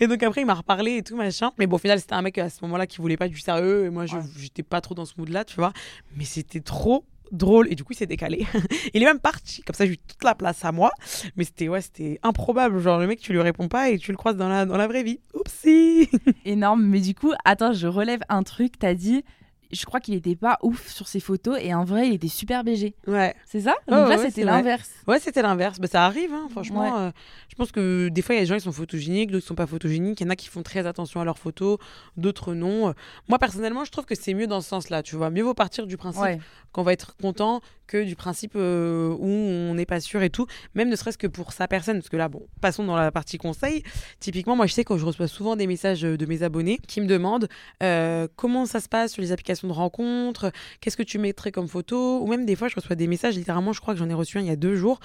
Et 0.00 0.08
donc 0.08 0.22
après, 0.24 0.40
il 0.40 0.44
m'a 0.46 0.54
reparlé 0.54 0.96
et 0.96 1.02
tout, 1.04 1.14
machin. 1.16 1.52
Mais 1.58 1.66
bon, 1.68 1.76
au 1.76 1.78
final, 1.78 2.00
c'était 2.00 2.14
un 2.14 2.22
mec 2.22 2.36
à 2.38 2.50
ce 2.50 2.58
moment-là 2.62 2.86
qui 2.88 2.98
voulait 2.98 3.16
pas 3.16 3.28
du 3.28 3.38
sérieux. 3.38 3.84
Et 3.84 3.90
moi, 3.90 4.06
je 4.06 4.16
Ouais. 4.16 4.22
j'étais 4.38 4.64
pas 4.64 4.80
trop 4.80 4.94
dans 4.96 5.04
ce 5.04 5.14
mood-là, 5.18 5.44
tu 5.44 5.54
vois. 5.56 5.72
Mais 6.16 6.24
c'était 6.24 6.60
trop 6.60 7.04
drôle. 7.32 7.70
Et 7.72 7.74
du 7.74 7.82
coup, 7.84 7.92
il 7.92 7.96
s'est 7.96 8.06
décalé. 8.06 8.46
il 8.94 9.02
est 9.02 9.06
même 9.06 9.18
parti. 9.20 9.62
Comme 9.62 9.74
ça, 9.74 9.86
j'ai 9.86 9.92
eu 9.92 9.98
toute 9.98 10.22
la 10.24 10.34
place 10.34 10.64
à 10.64 10.72
moi. 10.72 10.90
Mais 11.36 11.44
c'était, 11.44 11.68
ouais, 11.68 11.80
c'était 11.80 12.18
improbable. 12.22 12.78
Genre, 12.80 12.98
le 12.98 13.06
mec, 13.06 13.20
tu 13.20 13.32
lui 13.32 13.40
réponds 13.40 13.68
pas 13.68 13.90
et 13.90 13.98
tu 13.98 14.10
le 14.10 14.16
croises 14.16 14.36
dans 14.36 14.48
la, 14.48 14.64
dans 14.66 14.76
la 14.76 14.86
vraie 14.86 15.02
vie. 15.02 15.20
Oupsie. 15.34 16.08
Énorme. 16.44 16.84
Mais 16.84 17.00
du 17.00 17.14
coup, 17.14 17.32
attends, 17.44 17.72
je 17.72 17.86
relève 17.86 18.20
un 18.28 18.42
truc. 18.42 18.78
T'as 18.78 18.94
dit, 18.94 19.24
je 19.72 19.84
crois 19.84 20.00
qu'il 20.00 20.14
était 20.14 20.36
pas 20.36 20.58
ouf 20.62 20.88
sur 20.88 21.08
ses 21.08 21.20
photos 21.20 21.58
et 21.60 21.74
en 21.74 21.84
vrai, 21.84 22.08
il 22.08 22.14
était 22.14 22.28
super 22.28 22.64
BG. 22.64 22.94
Ouais. 23.06 23.34
C'est 23.44 23.60
ça? 23.62 23.74
Ouais, 23.88 23.96
Donc 23.96 24.08
là, 24.08 24.16
ouais, 24.16 24.26
c'était 24.26 24.44
l'inverse. 24.44 24.90
Ouais, 25.06 25.18
c'était 25.20 25.42
l'inverse. 25.42 25.78
Bah, 25.80 25.88
ça 25.88 26.04
arrive, 26.06 26.32
hein, 26.32 26.48
franchement. 26.50 26.82
Ouais. 26.96 27.00
euh, 27.08 27.12
je 27.48 27.54
pense 27.56 27.72
que 27.72 28.08
des 28.08 28.22
fois, 28.22 28.34
il 28.34 28.38
y 28.38 28.40
a 28.40 28.42
des 28.44 28.48
gens 28.48 28.56
qui 28.56 28.62
sont 28.62 28.72
photogéniques, 28.72 29.30
d'autres 29.30 29.42
qui 29.42 29.48
sont 29.48 29.54
pas 29.54 29.66
photogéniques. 29.66 30.20
Il 30.20 30.24
y 30.24 30.26
en 30.26 30.30
a 30.30 30.36
qui 30.36 30.48
font 30.48 30.62
très 30.62 30.86
attention 30.86 31.20
à 31.20 31.24
leurs 31.24 31.38
photos, 31.38 31.78
d'autres 32.16 32.54
non. 32.54 32.94
Moi, 33.28 33.38
personnellement, 33.38 33.84
je 33.84 33.90
trouve 33.90 34.04
que 34.04 34.14
c'est 34.14 34.34
mieux 34.34 34.46
dans 34.46 34.60
ce 34.60 34.68
sens-là. 34.68 35.02
Tu 35.02 35.16
vois, 35.16 35.30
mieux 35.30 35.42
vaut 35.42 35.54
partir 35.54 35.86
du 35.86 35.96
principe 35.96 36.22
Ouais. 36.22 36.38
qu'on 36.72 36.82
va 36.82 36.92
être 36.92 37.16
content 37.16 37.60
que 37.86 38.04
du 38.04 38.16
principe 38.16 38.52
euh, 38.56 39.14
où 39.18 39.26
on 39.26 39.74
n'est 39.74 39.86
pas 39.86 40.00
sûr 40.00 40.22
et 40.22 40.30
tout. 40.30 40.46
Même 40.74 40.88
ne 40.88 40.96
serait-ce 40.96 41.18
que 41.18 41.26
pour 41.26 41.52
sa 41.52 41.68
personne. 41.68 41.98
Parce 41.98 42.08
que 42.08 42.16
là, 42.16 42.28
bon, 42.28 42.46
passons 42.60 42.84
dans 42.84 42.96
la 42.96 43.10
partie 43.10 43.38
conseil. 43.38 43.82
Typiquement, 44.20 44.56
moi, 44.56 44.66
je 44.66 44.72
sais 44.72 44.84
que 44.84 44.96
je 44.96 45.04
reçois 45.04 45.28
souvent 45.28 45.56
des 45.56 45.66
messages 45.66 46.02
de 46.02 46.26
mes 46.26 46.42
abonnés 46.42 46.78
qui 46.86 47.00
me 47.00 47.06
demandent 47.06 47.48
euh, 47.82 48.28
comment 48.36 48.66
ça 48.66 48.80
se 48.80 48.88
passe 48.88 49.12
sur 49.12 49.22
les 49.22 49.32
applications 49.32 49.68
de 49.68 49.72
rencontres, 49.72 50.52
qu'est-ce 50.80 50.96
que 50.96 51.02
tu 51.02 51.18
mettrais 51.18 51.52
comme 51.52 51.68
photo, 51.68 52.20
ou 52.22 52.26
même 52.26 52.46
des 52.46 52.56
fois, 52.56 52.68
je 52.68 52.74
reçois 52.76 52.96
des 52.96 53.06
messages, 53.06 53.36
littéralement, 53.36 53.72
je 53.72 53.80
crois 53.80 53.94
que 53.94 54.00
j'en 54.00 54.08
ai 54.08 54.14
reçu 54.14 54.38
un 54.38 54.40
il 54.40 54.46
y 54.46 54.50
a 54.50 54.56
deux 54.56 54.76
jours, 54.76 55.00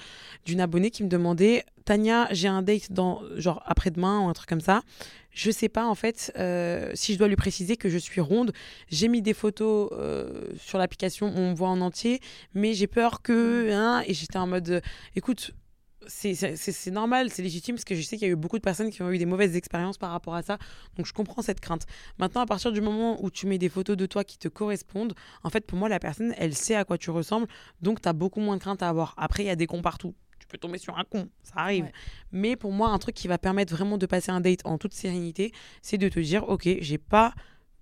d'une 0.45 0.61
abonnée 0.61 0.91
qui 0.91 1.03
me 1.03 1.09
demandait 1.09 1.65
Tania, 1.85 2.27
j'ai 2.31 2.47
un 2.47 2.61
date 2.61 2.91
dans, 2.91 3.21
genre 3.37 3.61
après-demain 3.65 4.21
ou 4.21 4.29
un 4.29 4.33
truc 4.33 4.49
comme 4.49 4.61
ça. 4.61 4.81
Je 5.31 5.49
sais 5.49 5.69
pas 5.69 5.85
en 5.85 5.95
fait 5.95 6.31
euh, 6.37 6.91
si 6.93 7.13
je 7.13 7.17
dois 7.17 7.27
lui 7.29 7.35
préciser 7.37 7.77
que 7.77 7.89
je 7.89 7.97
suis 7.97 8.19
ronde. 8.21 8.51
J'ai 8.89 9.07
mis 9.07 9.21
des 9.21 9.33
photos 9.33 9.89
euh, 9.93 10.49
sur 10.57 10.77
l'application, 10.77 11.31
on 11.35 11.51
me 11.51 11.55
voit 11.55 11.69
en 11.69 11.81
entier, 11.81 12.19
mais 12.53 12.73
j'ai 12.73 12.87
peur 12.87 13.21
que. 13.21 13.71
hein, 13.71 14.03
et 14.07 14.13
j'étais 14.13 14.37
en 14.37 14.47
mode 14.47 14.69
euh, 14.69 14.81
écoute, 15.15 15.53
c'est- 16.07 16.91
normal, 16.91 17.29
c'est 17.29 17.41
légitime 17.43 17.75
parce 17.75 17.85
que 17.85 17.95
je 17.95 18.01
sais 18.01 18.17
qu'il 18.17 18.27
y 18.27 18.29
a 18.29 18.33
eu 18.33 18.35
beaucoup 18.35 18.57
de 18.57 18.63
personnes 18.63 18.89
qui 18.89 19.01
ont 19.01 19.11
eu 19.11 19.17
des 19.17 19.25
mauvaises 19.25 19.55
expériences 19.55 19.97
par 19.97 20.11
rapport 20.11 20.35
à 20.35 20.41
ça. 20.41 20.57
Donc 20.97 21.05
je 21.05 21.13
comprends 21.13 21.41
cette 21.41 21.59
crainte. 21.59 21.85
Maintenant, 22.19 22.41
à 22.41 22.45
partir 22.45 22.71
du 22.71 22.81
moment 22.81 23.23
où 23.23 23.29
tu 23.29 23.47
mets 23.47 23.57
des 23.57 23.69
photos 23.69 23.97
de 23.97 24.05
toi 24.05 24.23
qui 24.23 24.37
te 24.37 24.47
correspondent, 24.47 25.13
en 25.43 25.49
fait, 25.49 25.65
pour 25.65 25.77
moi, 25.77 25.89
la 25.89 25.99
personne, 25.99 26.33
elle 26.37 26.55
sait 26.55 26.75
à 26.75 26.83
quoi 26.85 26.97
tu 26.97 27.11
ressembles. 27.11 27.47
Donc 27.81 28.01
tu 28.01 28.09
as 28.09 28.13
beaucoup 28.13 28.39
moins 28.39 28.55
de 28.57 28.61
crainte 28.61 28.81
à 28.83 28.89
avoir. 28.89 29.13
Après, 29.17 29.43
il 29.43 29.47
y 29.47 29.49
a 29.51 29.55
des 29.55 29.67
cons 29.67 29.81
partout. 29.81 30.13
Peux 30.51 30.57
tomber 30.57 30.79
sur 30.79 30.97
un 30.97 31.05
con, 31.05 31.29
ça 31.43 31.53
arrive. 31.59 31.85
Ouais. 31.85 31.91
Mais 32.33 32.55
pour 32.57 32.73
moi, 32.73 32.89
un 32.89 32.99
truc 32.99 33.15
qui 33.15 33.29
va 33.29 33.37
permettre 33.37 33.73
vraiment 33.73 33.97
de 33.97 34.05
passer 34.05 34.31
un 34.31 34.41
date 34.41 34.59
en 34.65 34.77
toute 34.77 34.93
sérénité, 34.93 35.53
c'est 35.81 35.97
de 35.97 36.09
te 36.09 36.19
dire, 36.19 36.49
ok, 36.49 36.67
j'ai 36.81 36.97
pas 36.97 37.33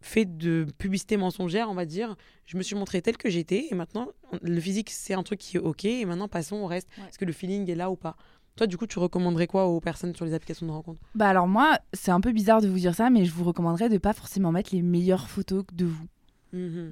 fait 0.01 0.25
de 0.25 0.67
publicité 0.77 1.17
mensongère, 1.17 1.67
on 1.71 1.73
va 1.73 1.85
dire. 1.85 2.15
Je 2.45 2.57
me 2.57 2.61
suis 2.61 2.75
montrée 2.75 3.01
telle 3.01 3.17
que 3.17 3.27
j'étais 3.27 3.65
et 3.71 3.73
maintenant, 3.73 4.09
le 4.43 4.59
physique, 4.59 4.91
c'est 4.91 5.15
un 5.15 5.23
truc 5.23 5.39
qui 5.39 5.57
est 5.57 5.59
ok. 5.59 5.85
Et 5.85 6.05
maintenant, 6.05 6.27
passons 6.27 6.57
au 6.57 6.67
reste. 6.67 6.87
Ouais. 6.99 7.05
Est-ce 7.09 7.17
que 7.17 7.25
le 7.25 7.33
feeling 7.33 7.67
est 7.71 7.75
là 7.75 7.89
ou 7.89 7.95
pas? 7.95 8.15
Toi, 8.55 8.67
du 8.67 8.77
coup, 8.77 8.85
tu 8.85 8.99
recommanderais 8.99 9.47
quoi 9.47 9.65
aux 9.65 9.79
personnes 9.79 10.15
sur 10.15 10.25
les 10.25 10.35
applications 10.35 10.67
de 10.67 10.71
rencontre? 10.71 10.99
Bah 11.15 11.29
alors 11.29 11.47
moi, 11.47 11.79
c'est 11.93 12.11
un 12.11 12.21
peu 12.21 12.31
bizarre 12.31 12.61
de 12.61 12.67
vous 12.67 12.77
dire 12.77 12.93
ça, 12.93 13.09
mais 13.09 13.25
je 13.25 13.31
vous 13.31 13.45
recommanderais 13.45 13.89
de 13.89 13.97
pas 13.97 14.13
forcément 14.13 14.51
mettre 14.51 14.75
les 14.75 14.83
meilleures 14.83 15.27
photos 15.27 15.63
de 15.73 15.85
vous. 15.85 16.07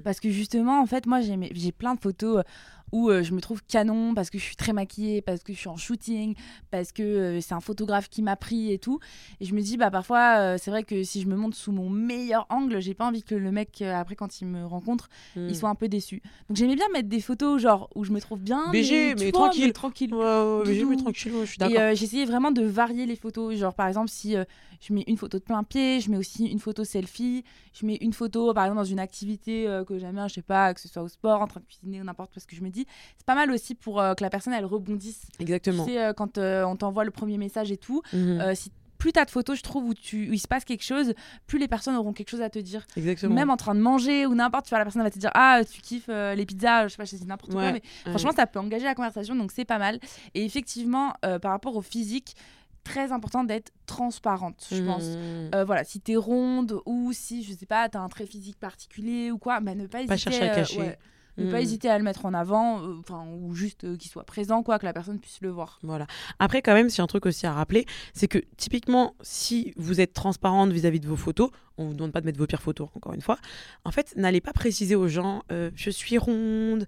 Parce 0.04 0.20
que 0.20 0.30
justement, 0.30 0.80
en 0.80 0.86
fait, 0.86 1.06
moi, 1.06 1.20
j'ai 1.20 1.72
plein 1.72 1.94
de 1.94 2.00
photos 2.00 2.38
euh, 2.38 2.42
où 2.92 3.08
euh, 3.10 3.22
je 3.22 3.32
me 3.34 3.40
trouve 3.40 3.62
canon 3.64 4.14
parce 4.14 4.30
que 4.30 4.38
je 4.38 4.44
suis 4.44 4.56
très 4.56 4.72
maquillée, 4.72 5.22
parce 5.22 5.42
que 5.42 5.52
je 5.52 5.58
suis 5.58 5.68
en 5.68 5.76
shooting, 5.76 6.34
parce 6.70 6.92
que 6.92 7.02
euh, 7.02 7.40
c'est 7.40 7.54
un 7.54 7.60
photographe 7.60 8.08
qui 8.08 8.22
m'a 8.22 8.36
pris 8.36 8.72
et 8.72 8.78
tout. 8.78 8.98
Et 9.40 9.44
je 9.44 9.54
me 9.54 9.60
dis, 9.60 9.76
bah 9.76 9.90
parfois, 9.90 10.38
euh, 10.38 10.56
c'est 10.60 10.70
vrai 10.70 10.84
que 10.84 11.02
si 11.02 11.20
je 11.20 11.28
me 11.28 11.36
montre 11.36 11.56
sous 11.56 11.72
mon 11.72 11.90
meilleur 11.90 12.46
angle, 12.50 12.80
j'ai 12.80 12.94
pas 12.94 13.06
envie 13.06 13.22
que 13.22 13.34
le 13.34 13.50
mec, 13.52 13.82
après, 13.82 14.16
quand 14.16 14.40
il 14.40 14.46
me 14.46 14.64
rencontre, 14.64 15.08
il 15.36 15.56
soit 15.56 15.68
un 15.68 15.74
peu 15.74 15.88
déçu. 15.88 16.22
Donc 16.48 16.56
j'aimais 16.56 16.76
bien 16.76 16.88
mettre 16.92 17.08
des 17.08 17.20
photos, 17.20 17.60
genre, 17.60 17.88
où 17.94 18.04
je 18.04 18.12
me 18.12 18.20
trouve 18.20 18.40
bien. 18.40 18.70
BG, 18.72 19.14
tu 19.16 19.24
mais 19.24 19.30
vois, 19.30 19.48
tranquille. 19.48 19.72
tranquille. 19.72 20.14
Ouais, 20.14 20.20
ouais, 20.24 20.84
mais 20.84 20.96
tranquille, 20.96 21.32
ouais, 21.32 21.46
je 21.46 21.50
suis 21.52 21.56
Et 21.56 21.58
d'accord. 21.74 21.80
euh, 21.80 21.94
j'essayais 21.94 22.24
vraiment 22.24 22.50
de 22.50 22.62
varier 22.62 23.06
les 23.06 23.16
photos. 23.16 23.54
Genre, 23.56 23.74
par 23.74 23.86
exemple, 23.88 24.08
si 24.08 24.34
je 24.80 24.92
mets 24.92 25.04
une 25.06 25.16
photo 25.16 25.38
de 25.38 25.44
plein 25.44 25.62
pied, 25.64 26.00
je 26.00 26.10
mets 26.10 26.16
aussi 26.16 26.46
une 26.46 26.58
photo 26.58 26.84
selfie, 26.84 27.44
je 27.72 27.86
mets 27.86 27.96
une 28.00 28.12
photo, 28.12 28.52
par 28.54 28.64
exemple, 28.64 28.78
dans 28.80 28.84
une 28.84 29.00
activité 29.00 29.66
que 29.86 29.98
j'aime 29.98 30.14
bien, 30.14 30.28
je 30.28 30.34
sais 30.34 30.42
pas, 30.42 30.72
que 30.74 30.80
ce 30.80 30.88
soit 30.88 31.02
au 31.02 31.08
sport, 31.08 31.40
en 31.40 31.46
train 31.46 31.60
de 31.60 31.66
cuisiner 31.66 32.00
ou 32.00 32.04
n'importe, 32.04 32.32
parce 32.34 32.46
que 32.46 32.54
je 32.56 32.62
me 32.62 32.70
dis, 32.70 32.77
dit, 32.78 32.86
c'est 33.16 33.26
pas 33.26 33.34
mal 33.34 33.50
aussi 33.50 33.74
pour 33.74 34.00
euh, 34.00 34.14
que 34.14 34.22
la 34.24 34.30
personne 34.30 34.52
elle 34.52 34.64
rebondisse. 34.64 35.22
Exactement. 35.38 35.84
Tu 35.84 35.92
sais, 35.92 36.02
euh, 36.02 36.12
quand 36.12 36.38
euh, 36.38 36.64
on 36.64 36.76
t'envoie 36.76 37.04
le 37.04 37.10
premier 37.10 37.38
message 37.38 37.70
et 37.72 37.76
tout, 37.76 38.02
euh, 38.14 38.54
si 38.54 38.70
plus 38.98 39.12
t'as 39.12 39.24
de 39.24 39.30
photos, 39.30 39.56
je 39.56 39.62
trouve, 39.62 39.84
où, 39.84 39.94
tu, 39.94 40.28
où 40.28 40.32
il 40.32 40.40
se 40.40 40.48
passe 40.48 40.64
quelque 40.64 40.82
chose, 40.82 41.14
plus 41.46 41.60
les 41.60 41.68
personnes 41.68 41.94
auront 41.94 42.12
quelque 42.12 42.30
chose 42.30 42.42
à 42.42 42.50
te 42.50 42.58
dire. 42.58 42.84
Exactement. 42.96 43.32
Même 43.32 43.48
en 43.48 43.56
train 43.56 43.76
de 43.76 43.80
manger 43.80 44.26
ou 44.26 44.34
n'importe, 44.34 44.64
tu 44.64 44.70
vois, 44.70 44.78
la 44.78 44.84
personne 44.84 45.02
va 45.04 45.10
te 45.12 45.18
dire 45.20 45.30
Ah, 45.34 45.60
tu 45.70 45.80
kiffes 45.80 46.08
euh, 46.08 46.34
les 46.34 46.44
pizzas, 46.44 46.88
je 46.88 46.92
sais 46.92 46.96
pas, 46.96 47.04
je 47.04 47.14
sais 47.16 47.24
n'importe 47.24 47.52
quoi, 47.52 47.62
Ouais, 47.62 47.72
mais 47.74 47.82
ouais. 48.06 48.10
franchement, 48.10 48.32
ça 48.34 48.46
peut 48.48 48.58
engager 48.58 48.86
la 48.86 48.96
conversation, 48.96 49.36
donc 49.36 49.52
c'est 49.52 49.64
pas 49.64 49.78
mal. 49.78 50.00
Et 50.34 50.44
effectivement, 50.44 51.12
euh, 51.24 51.38
par 51.38 51.52
rapport 51.52 51.76
au 51.76 51.80
physique, 51.80 52.34
très 52.82 53.12
important 53.12 53.44
d'être 53.44 53.70
transparente, 53.86 54.66
je 54.72 54.82
pense. 54.82 55.04
Euh, 55.04 55.62
voilà, 55.64 55.84
si 55.84 56.00
t'es 56.00 56.16
ronde 56.16 56.80
ou 56.84 57.12
si, 57.12 57.44
je 57.44 57.52
sais 57.52 57.66
pas, 57.66 57.88
t'as 57.88 58.00
un 58.00 58.08
trait 58.08 58.26
physique 58.26 58.58
particulier 58.58 59.30
ou 59.30 59.38
quoi, 59.38 59.60
bah, 59.60 59.74
ne 59.76 59.86
pas 59.86 59.98
hésiter. 59.98 60.08
Pas 60.08 60.16
chercher 60.16 60.48
à 60.50 60.54
cacher. 60.56 60.78
ouais, 60.80 60.98
ne 61.38 61.50
pas 61.50 61.56
Mhm. 61.58 61.62
hésiter 61.62 61.88
à 61.88 61.96
le 61.98 62.04
mettre 62.04 62.26
en 62.26 62.34
avant, 62.34 62.82
euh, 62.82 62.96
enfin, 63.00 63.24
ou 63.40 63.54
juste 63.54 63.84
euh, 63.84 63.96
qu'il 63.96 64.10
soit 64.10 64.24
présent, 64.24 64.62
quoi, 64.62 64.78
que 64.78 64.84
la 64.84 64.92
personne 64.92 65.18
puisse 65.18 65.40
le 65.40 65.48
voir. 65.50 65.78
Voilà. 65.82 66.06
Après, 66.38 66.60
quand 66.62 66.74
même, 66.74 66.90
c'est 66.90 67.00
un 67.02 67.06
truc 67.06 67.24
aussi 67.26 67.46
à 67.46 67.52
rappeler, 67.52 67.86
c'est 68.12 68.28
que 68.28 68.38
typiquement, 68.56 69.14
si 69.22 69.72
vous 69.76 70.00
êtes 70.00 70.12
transparente 70.12 70.70
vis-à-vis 70.72 71.00
de 71.00 71.06
vos 71.08 71.16
photos, 71.16 71.50
on 71.80 71.86
vous 71.86 71.94
demande 71.94 72.10
pas 72.10 72.20
de 72.20 72.26
mettre 72.26 72.38
vos 72.38 72.46
pires 72.48 72.60
photos, 72.60 72.88
encore 72.96 73.14
une 73.14 73.20
fois. 73.20 73.38
En 73.84 73.92
fait, 73.92 74.12
n'allez 74.16 74.40
pas 74.40 74.52
préciser 74.52 74.96
aux 74.96 75.06
gens, 75.06 75.44
euh, 75.52 75.70
je 75.76 75.90
suis 75.90 76.18
ronde, 76.18 76.86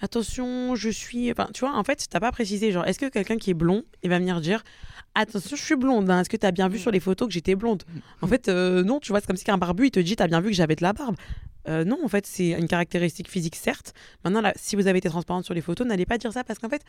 attention, 0.00 0.74
je 0.74 0.90
suis. 0.90 1.30
Enfin, 1.30 1.48
tu 1.54 1.60
vois, 1.60 1.74
en 1.76 1.84
fait, 1.84 2.06
t'as 2.10 2.20
pas 2.20 2.32
précisé, 2.32 2.72
genre, 2.72 2.86
est-ce 2.86 2.98
que 2.98 3.08
quelqu'un 3.08 3.36
qui 3.36 3.50
est 3.50 3.54
blond, 3.54 3.82
il 4.02 4.10
va 4.10 4.18
venir 4.18 4.40
dire, 4.40 4.62
attention, 5.14 5.56
je 5.56 5.62
suis 5.62 5.76
blonde, 5.76 6.10
hein, 6.10 6.20
est-ce 6.20 6.28
que 6.28 6.36
t'as 6.36 6.50
bien 6.50 6.68
vu 6.68 6.78
sur 6.78 6.90
les 6.90 7.00
photos 7.00 7.28
que 7.28 7.34
j'étais 7.34 7.54
blonde? 7.54 7.84
En 8.20 8.26
fait, 8.26 8.48
non, 8.48 9.00
tu 9.00 9.10
vois, 9.12 9.20
c'est 9.20 9.26
comme 9.26 9.36
si 9.36 9.44
qu'un 9.44 9.58
barbu, 9.58 9.86
il 9.86 9.90
te 9.90 10.00
dit, 10.00 10.16
t'as 10.16 10.26
bien 10.28 10.40
vu 10.40 10.50
que 10.50 10.56
j'avais 10.56 10.76
de 10.76 10.82
la 10.82 10.92
barbe. 10.92 11.16
Euh, 11.68 11.84
non, 11.84 11.98
en 12.04 12.08
fait, 12.08 12.26
c'est 12.26 12.50
une 12.50 12.68
caractéristique 12.68 13.28
physique, 13.28 13.56
certes. 13.56 13.94
Maintenant, 14.24 14.40
là, 14.40 14.52
si 14.56 14.76
vous 14.76 14.86
avez 14.86 14.98
été 14.98 15.08
transparente 15.08 15.44
sur 15.44 15.54
les 15.54 15.60
photos, 15.60 15.86
n'allez 15.86 16.06
pas 16.06 16.18
dire 16.18 16.32
ça 16.32 16.44
parce 16.44 16.58
qu'en 16.58 16.68
fait, 16.68 16.82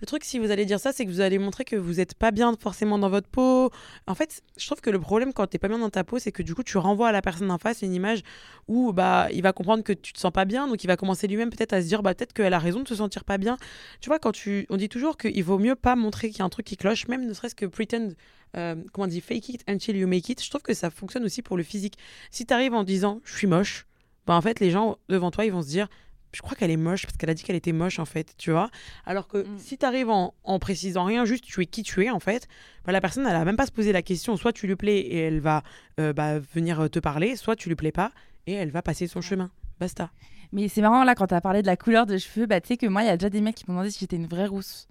le 0.00 0.06
truc, 0.06 0.24
si 0.24 0.38
vous 0.38 0.50
allez 0.50 0.64
dire 0.64 0.80
ça, 0.80 0.92
c'est 0.92 1.04
que 1.06 1.10
vous 1.10 1.20
allez 1.20 1.38
montrer 1.38 1.64
que 1.64 1.76
vous 1.76 1.94
n'êtes 1.94 2.14
pas 2.14 2.30
bien 2.32 2.54
forcément 2.60 2.98
dans 2.98 3.08
votre 3.08 3.28
peau. 3.28 3.70
En 4.06 4.14
fait, 4.14 4.42
je 4.56 4.66
trouve 4.66 4.80
que 4.80 4.90
le 4.90 4.98
problème 5.00 5.32
quand 5.32 5.46
t'es 5.46 5.58
pas 5.58 5.68
bien 5.68 5.78
dans 5.78 5.90
ta 5.90 6.04
peau, 6.04 6.18
c'est 6.18 6.32
que 6.32 6.42
du 6.42 6.54
coup, 6.54 6.62
tu 6.62 6.76
renvoies 6.78 7.08
à 7.08 7.12
la 7.12 7.22
personne 7.22 7.50
en 7.50 7.58
face 7.58 7.82
une 7.82 7.94
image 7.94 8.22
où 8.68 8.92
bah, 8.92 9.28
il 9.32 9.42
va 9.42 9.52
comprendre 9.52 9.82
que 9.84 9.92
tu 9.92 10.12
te 10.12 10.18
sens 10.18 10.32
pas 10.32 10.44
bien, 10.44 10.66
donc 10.66 10.82
il 10.82 10.86
va 10.88 10.96
commencer 10.96 11.28
lui-même 11.28 11.50
peut-être 11.50 11.72
à 11.72 11.80
se 11.82 11.86
dire 11.86 12.02
bah, 12.02 12.14
peut-être 12.14 12.32
qu'elle 12.32 12.54
a 12.54 12.58
raison 12.58 12.82
de 12.82 12.88
se 12.88 12.96
sentir 12.96 13.24
pas 13.24 13.38
bien. 13.38 13.56
Tu 14.00 14.08
vois, 14.08 14.18
quand 14.18 14.32
tu, 14.32 14.66
on 14.70 14.76
dit 14.76 14.88
toujours 14.88 15.16
qu'il 15.16 15.44
vaut 15.44 15.58
mieux 15.58 15.76
pas 15.76 15.96
montrer 15.96 16.28
qu'il 16.30 16.40
y 16.40 16.42
a 16.42 16.44
un 16.44 16.48
truc 16.50 16.66
qui 16.66 16.76
cloche, 16.76 17.06
même 17.08 17.24
ne 17.26 17.32
serait-ce 17.32 17.54
que 17.54 17.66
pretend. 17.66 18.08
euh, 18.56 18.74
comment 18.92 19.04
on 19.06 19.08
dit 19.08 19.20
fake 19.20 19.48
it 19.50 19.64
until 19.68 19.96
you 19.96 20.06
make 20.06 20.28
it 20.28 20.42
je 20.42 20.48
trouve 20.48 20.62
que 20.62 20.72
ça 20.74 20.90
fonctionne 20.90 21.24
aussi 21.24 21.42
pour 21.42 21.56
le 21.56 21.62
physique 21.62 21.98
si 22.30 22.46
tu 22.46 22.54
arrives 22.54 22.74
en 22.74 22.84
disant 22.84 23.20
je 23.24 23.36
suis 23.36 23.46
moche 23.46 23.86
bah 24.26 24.34
en 24.34 24.40
fait 24.40 24.60
les 24.60 24.70
gens 24.70 24.96
devant 25.08 25.30
toi 25.30 25.44
ils 25.44 25.52
vont 25.52 25.62
se 25.62 25.68
dire 25.68 25.88
je 26.32 26.42
crois 26.42 26.54
qu'elle 26.54 26.70
est 26.70 26.76
moche 26.76 27.06
parce 27.06 27.16
qu'elle 27.16 27.30
a 27.30 27.34
dit 27.34 27.42
qu'elle 27.44 27.56
était 27.56 27.72
moche 27.72 27.98
en 27.98 28.04
fait, 28.04 28.34
tu 28.36 28.50
vois. 28.50 28.70
Alors 29.06 29.26
que 29.26 29.38
Mm. 29.38 29.58
si 29.58 29.78
tu 29.78 29.86
arrives 29.86 30.10
en, 30.10 30.34
en 30.44 30.58
précisant 30.58 31.04
rien, 31.04 31.24
juste 31.24 31.44
tu 31.44 31.62
es 31.62 31.66
qui 31.66 31.82
tu 31.82 32.04
es 32.04 32.10
en 32.10 32.20
fait, 32.20 32.46
bah, 32.84 32.92
la 32.92 33.00
personne 33.00 33.26
elle 33.26 33.32
va 33.32 33.44
même 33.46 33.56
pas 33.56 33.64
se 33.64 33.72
poser 33.72 33.90
la 33.92 34.02
question. 34.02 34.36
Soit 34.36 34.52
tu 34.52 34.66
lui 34.66 34.76
plais 34.76 34.98
et 34.98 35.16
elle 35.18 35.40
va 35.40 35.62
euh, 35.98 36.12
bah, 36.12 36.38
venir 36.38 36.90
te 36.90 36.98
parler, 36.98 37.36
soit 37.36 37.56
tu 37.56 37.68
lui 37.70 37.76
plais 37.76 37.92
pas 37.92 38.12
et 38.46 38.52
elle 38.52 38.70
va 38.70 38.82
passer 38.82 39.06
son 39.06 39.22
chemin. 39.22 39.50
Basta. 39.80 40.10
Mais 40.52 40.68
c'est 40.68 40.80
marrant, 40.82 41.04
là, 41.04 41.14
quand 41.14 41.26
t'as 41.28 41.40
parlé 41.40 41.62
de 41.62 41.66
la 41.66 41.76
couleur 41.76 42.04
de 42.06 42.18
cheveux, 42.18 42.46
bah, 42.46 42.60
tu 42.60 42.68
sais 42.68 42.76
que 42.76 42.86
moi, 42.86 43.02
il 43.02 43.06
y 43.06 43.10
a 43.10 43.16
déjà 43.16 43.30
des 43.30 43.40
mecs 43.40 43.54
qui 43.56 43.64
m'ont 43.66 43.74
demandé 43.74 43.90
si 43.90 44.00
j'étais 44.00 44.16
une 44.16 44.26
vraie 44.26 44.46
rousse. 44.46 44.88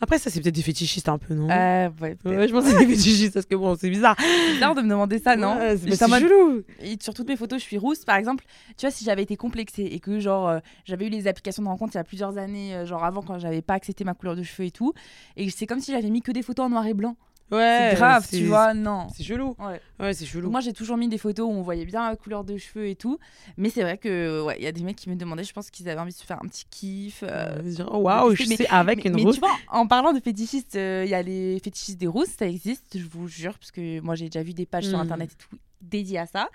Après 0.00 0.18
ça 0.18 0.28
c'est 0.28 0.40
peut-être 0.40 0.54
des 0.54 0.62
fétichistes 0.62 1.08
un 1.08 1.18
peu 1.18 1.34
non? 1.34 1.48
Euh, 1.50 1.88
ouais. 2.02 2.16
Ouais, 2.24 2.48
je 2.48 2.52
pense 2.52 2.64
que 2.64 2.70
c'est 2.70 2.78
des 2.86 2.94
fétichistes 2.94 3.34
parce 3.34 3.46
que 3.46 3.54
bon 3.54 3.76
c'est 3.76 3.88
bizarre. 3.90 4.16
C'est 4.18 4.52
bizarre 4.54 4.74
de 4.74 4.82
me 4.82 4.88
demander 4.88 5.18
ça, 5.18 5.36
non? 5.36 5.56
Ouais, 5.56 5.76
c'est- 5.76 5.94
c'est 5.96 6.08
mode- 6.08 6.22
chelou. 6.22 6.62
Et 6.80 6.96
sur 7.00 7.14
toutes 7.14 7.28
mes 7.28 7.36
photos, 7.36 7.60
je 7.60 7.64
suis 7.64 7.78
rousse. 7.78 8.04
Par 8.04 8.16
exemple, 8.16 8.44
tu 8.76 8.86
vois, 8.86 8.90
si 8.90 9.04
j'avais 9.04 9.22
été 9.22 9.36
complexée 9.36 9.84
et 9.84 10.00
que, 10.00 10.18
genre, 10.18 10.48
euh, 10.48 10.58
j'avais 10.84 11.06
eu 11.06 11.10
les 11.10 11.26
applications 11.28 11.62
de 11.62 11.68
rencontre 11.68 11.94
il 11.94 11.98
y 11.98 12.00
a 12.00 12.04
plusieurs 12.04 12.38
années, 12.38 12.74
euh, 12.74 12.86
genre 12.86 13.04
avant, 13.04 13.22
quand 13.22 13.38
j'avais 13.38 13.62
pas 13.62 13.74
accepté 13.74 14.04
ma 14.04 14.14
couleur 14.14 14.34
de 14.36 14.42
cheveux 14.42 14.66
et 14.66 14.70
tout, 14.72 14.92
et 15.36 15.48
c'est 15.50 15.66
comme 15.66 15.80
si 15.80 15.92
j'avais 15.92 16.10
mis 16.10 16.22
que 16.22 16.32
des 16.32 16.42
photos 16.42 16.66
en 16.66 16.70
noir 16.70 16.86
et 16.86 16.94
blanc. 16.94 17.16
Ouais. 17.50 17.88
c'est 17.90 17.96
grave, 17.96 18.26
c'est- 18.28 18.38
tu 18.38 18.46
vois, 18.46 18.74
non. 18.74 19.06
C'est 19.14 19.22
chelou. 19.22 19.54
Ouais. 19.58 19.80
Ouais 20.00 20.12
c'est 20.14 20.24
chelou. 20.26 20.42
Donc 20.44 20.52
moi, 20.52 20.60
j'ai 20.60 20.72
toujours 20.72 20.96
mis 20.96 21.08
des 21.08 21.18
photos 21.18 21.46
où 21.46 21.50
on 21.50 21.62
voyait 21.62 21.84
bien 21.84 22.08
la 22.08 22.16
couleur 22.16 22.42
de 22.42 22.56
cheveux 22.56 22.86
et 22.88 22.96
tout. 22.96 23.18
Mais 23.56 23.70
c'est 23.70 23.82
vrai 23.82 23.98
que, 23.98 24.42
ouais, 24.42 24.56
il 24.58 24.64
y 24.64 24.66
a 24.66 24.72
des 24.72 24.82
mecs 24.82 24.96
qui 24.96 25.08
me 25.10 25.14
demandaient, 25.16 25.44
je 25.44 25.52
pense 25.52 25.70
qu'ils 25.70 25.88
avaient 25.88 26.00
envie 26.00 26.12
de 26.12 26.16
se 26.18 26.24
faire 26.24 26.38
un 26.42 26.48
petit 26.48 26.64
kiff. 26.70 27.22
euh, 27.22 27.58
Euh, 27.58 27.62
dire, 27.62 27.88
oh, 27.92 27.98
waouh, 27.98 28.34
je 28.34 28.44
mais- 28.48 28.56
sais 28.56 28.66
avec 28.68 29.04
mais, 29.04 29.10
une 29.10 29.16
mais 29.16 29.22
rose. 29.22 29.34
tu 29.34 29.40
vois, 29.40 29.54
en 29.70 29.86
parlant 29.86 30.12
de 30.12 30.20
fétichistes, 30.20 30.76
euh, 30.76 31.02
il 31.04 31.10
y 31.10 31.14
a 31.14 31.22
les 31.22 31.60
fétichistes 31.62 31.98
des 31.98 32.06
rousses, 32.06 32.30
ça 32.38 32.46
existe, 32.46 32.98
je 32.98 33.04
vous 33.06 33.28
jure, 33.28 33.56
parce 33.58 33.70
que 33.70 34.00
moi 34.00 34.14
j'ai 34.14 34.26
déjà 34.26 34.42
vu 34.42 34.54
des 34.54 34.66
pages 34.66 34.86
sur 34.86 34.98
Mm. 34.98 35.02
internet 35.02 35.30
et 35.32 35.36
tout 35.36 35.56
dédiées 35.88 36.18
à 36.18 36.26
ça. 36.26 36.48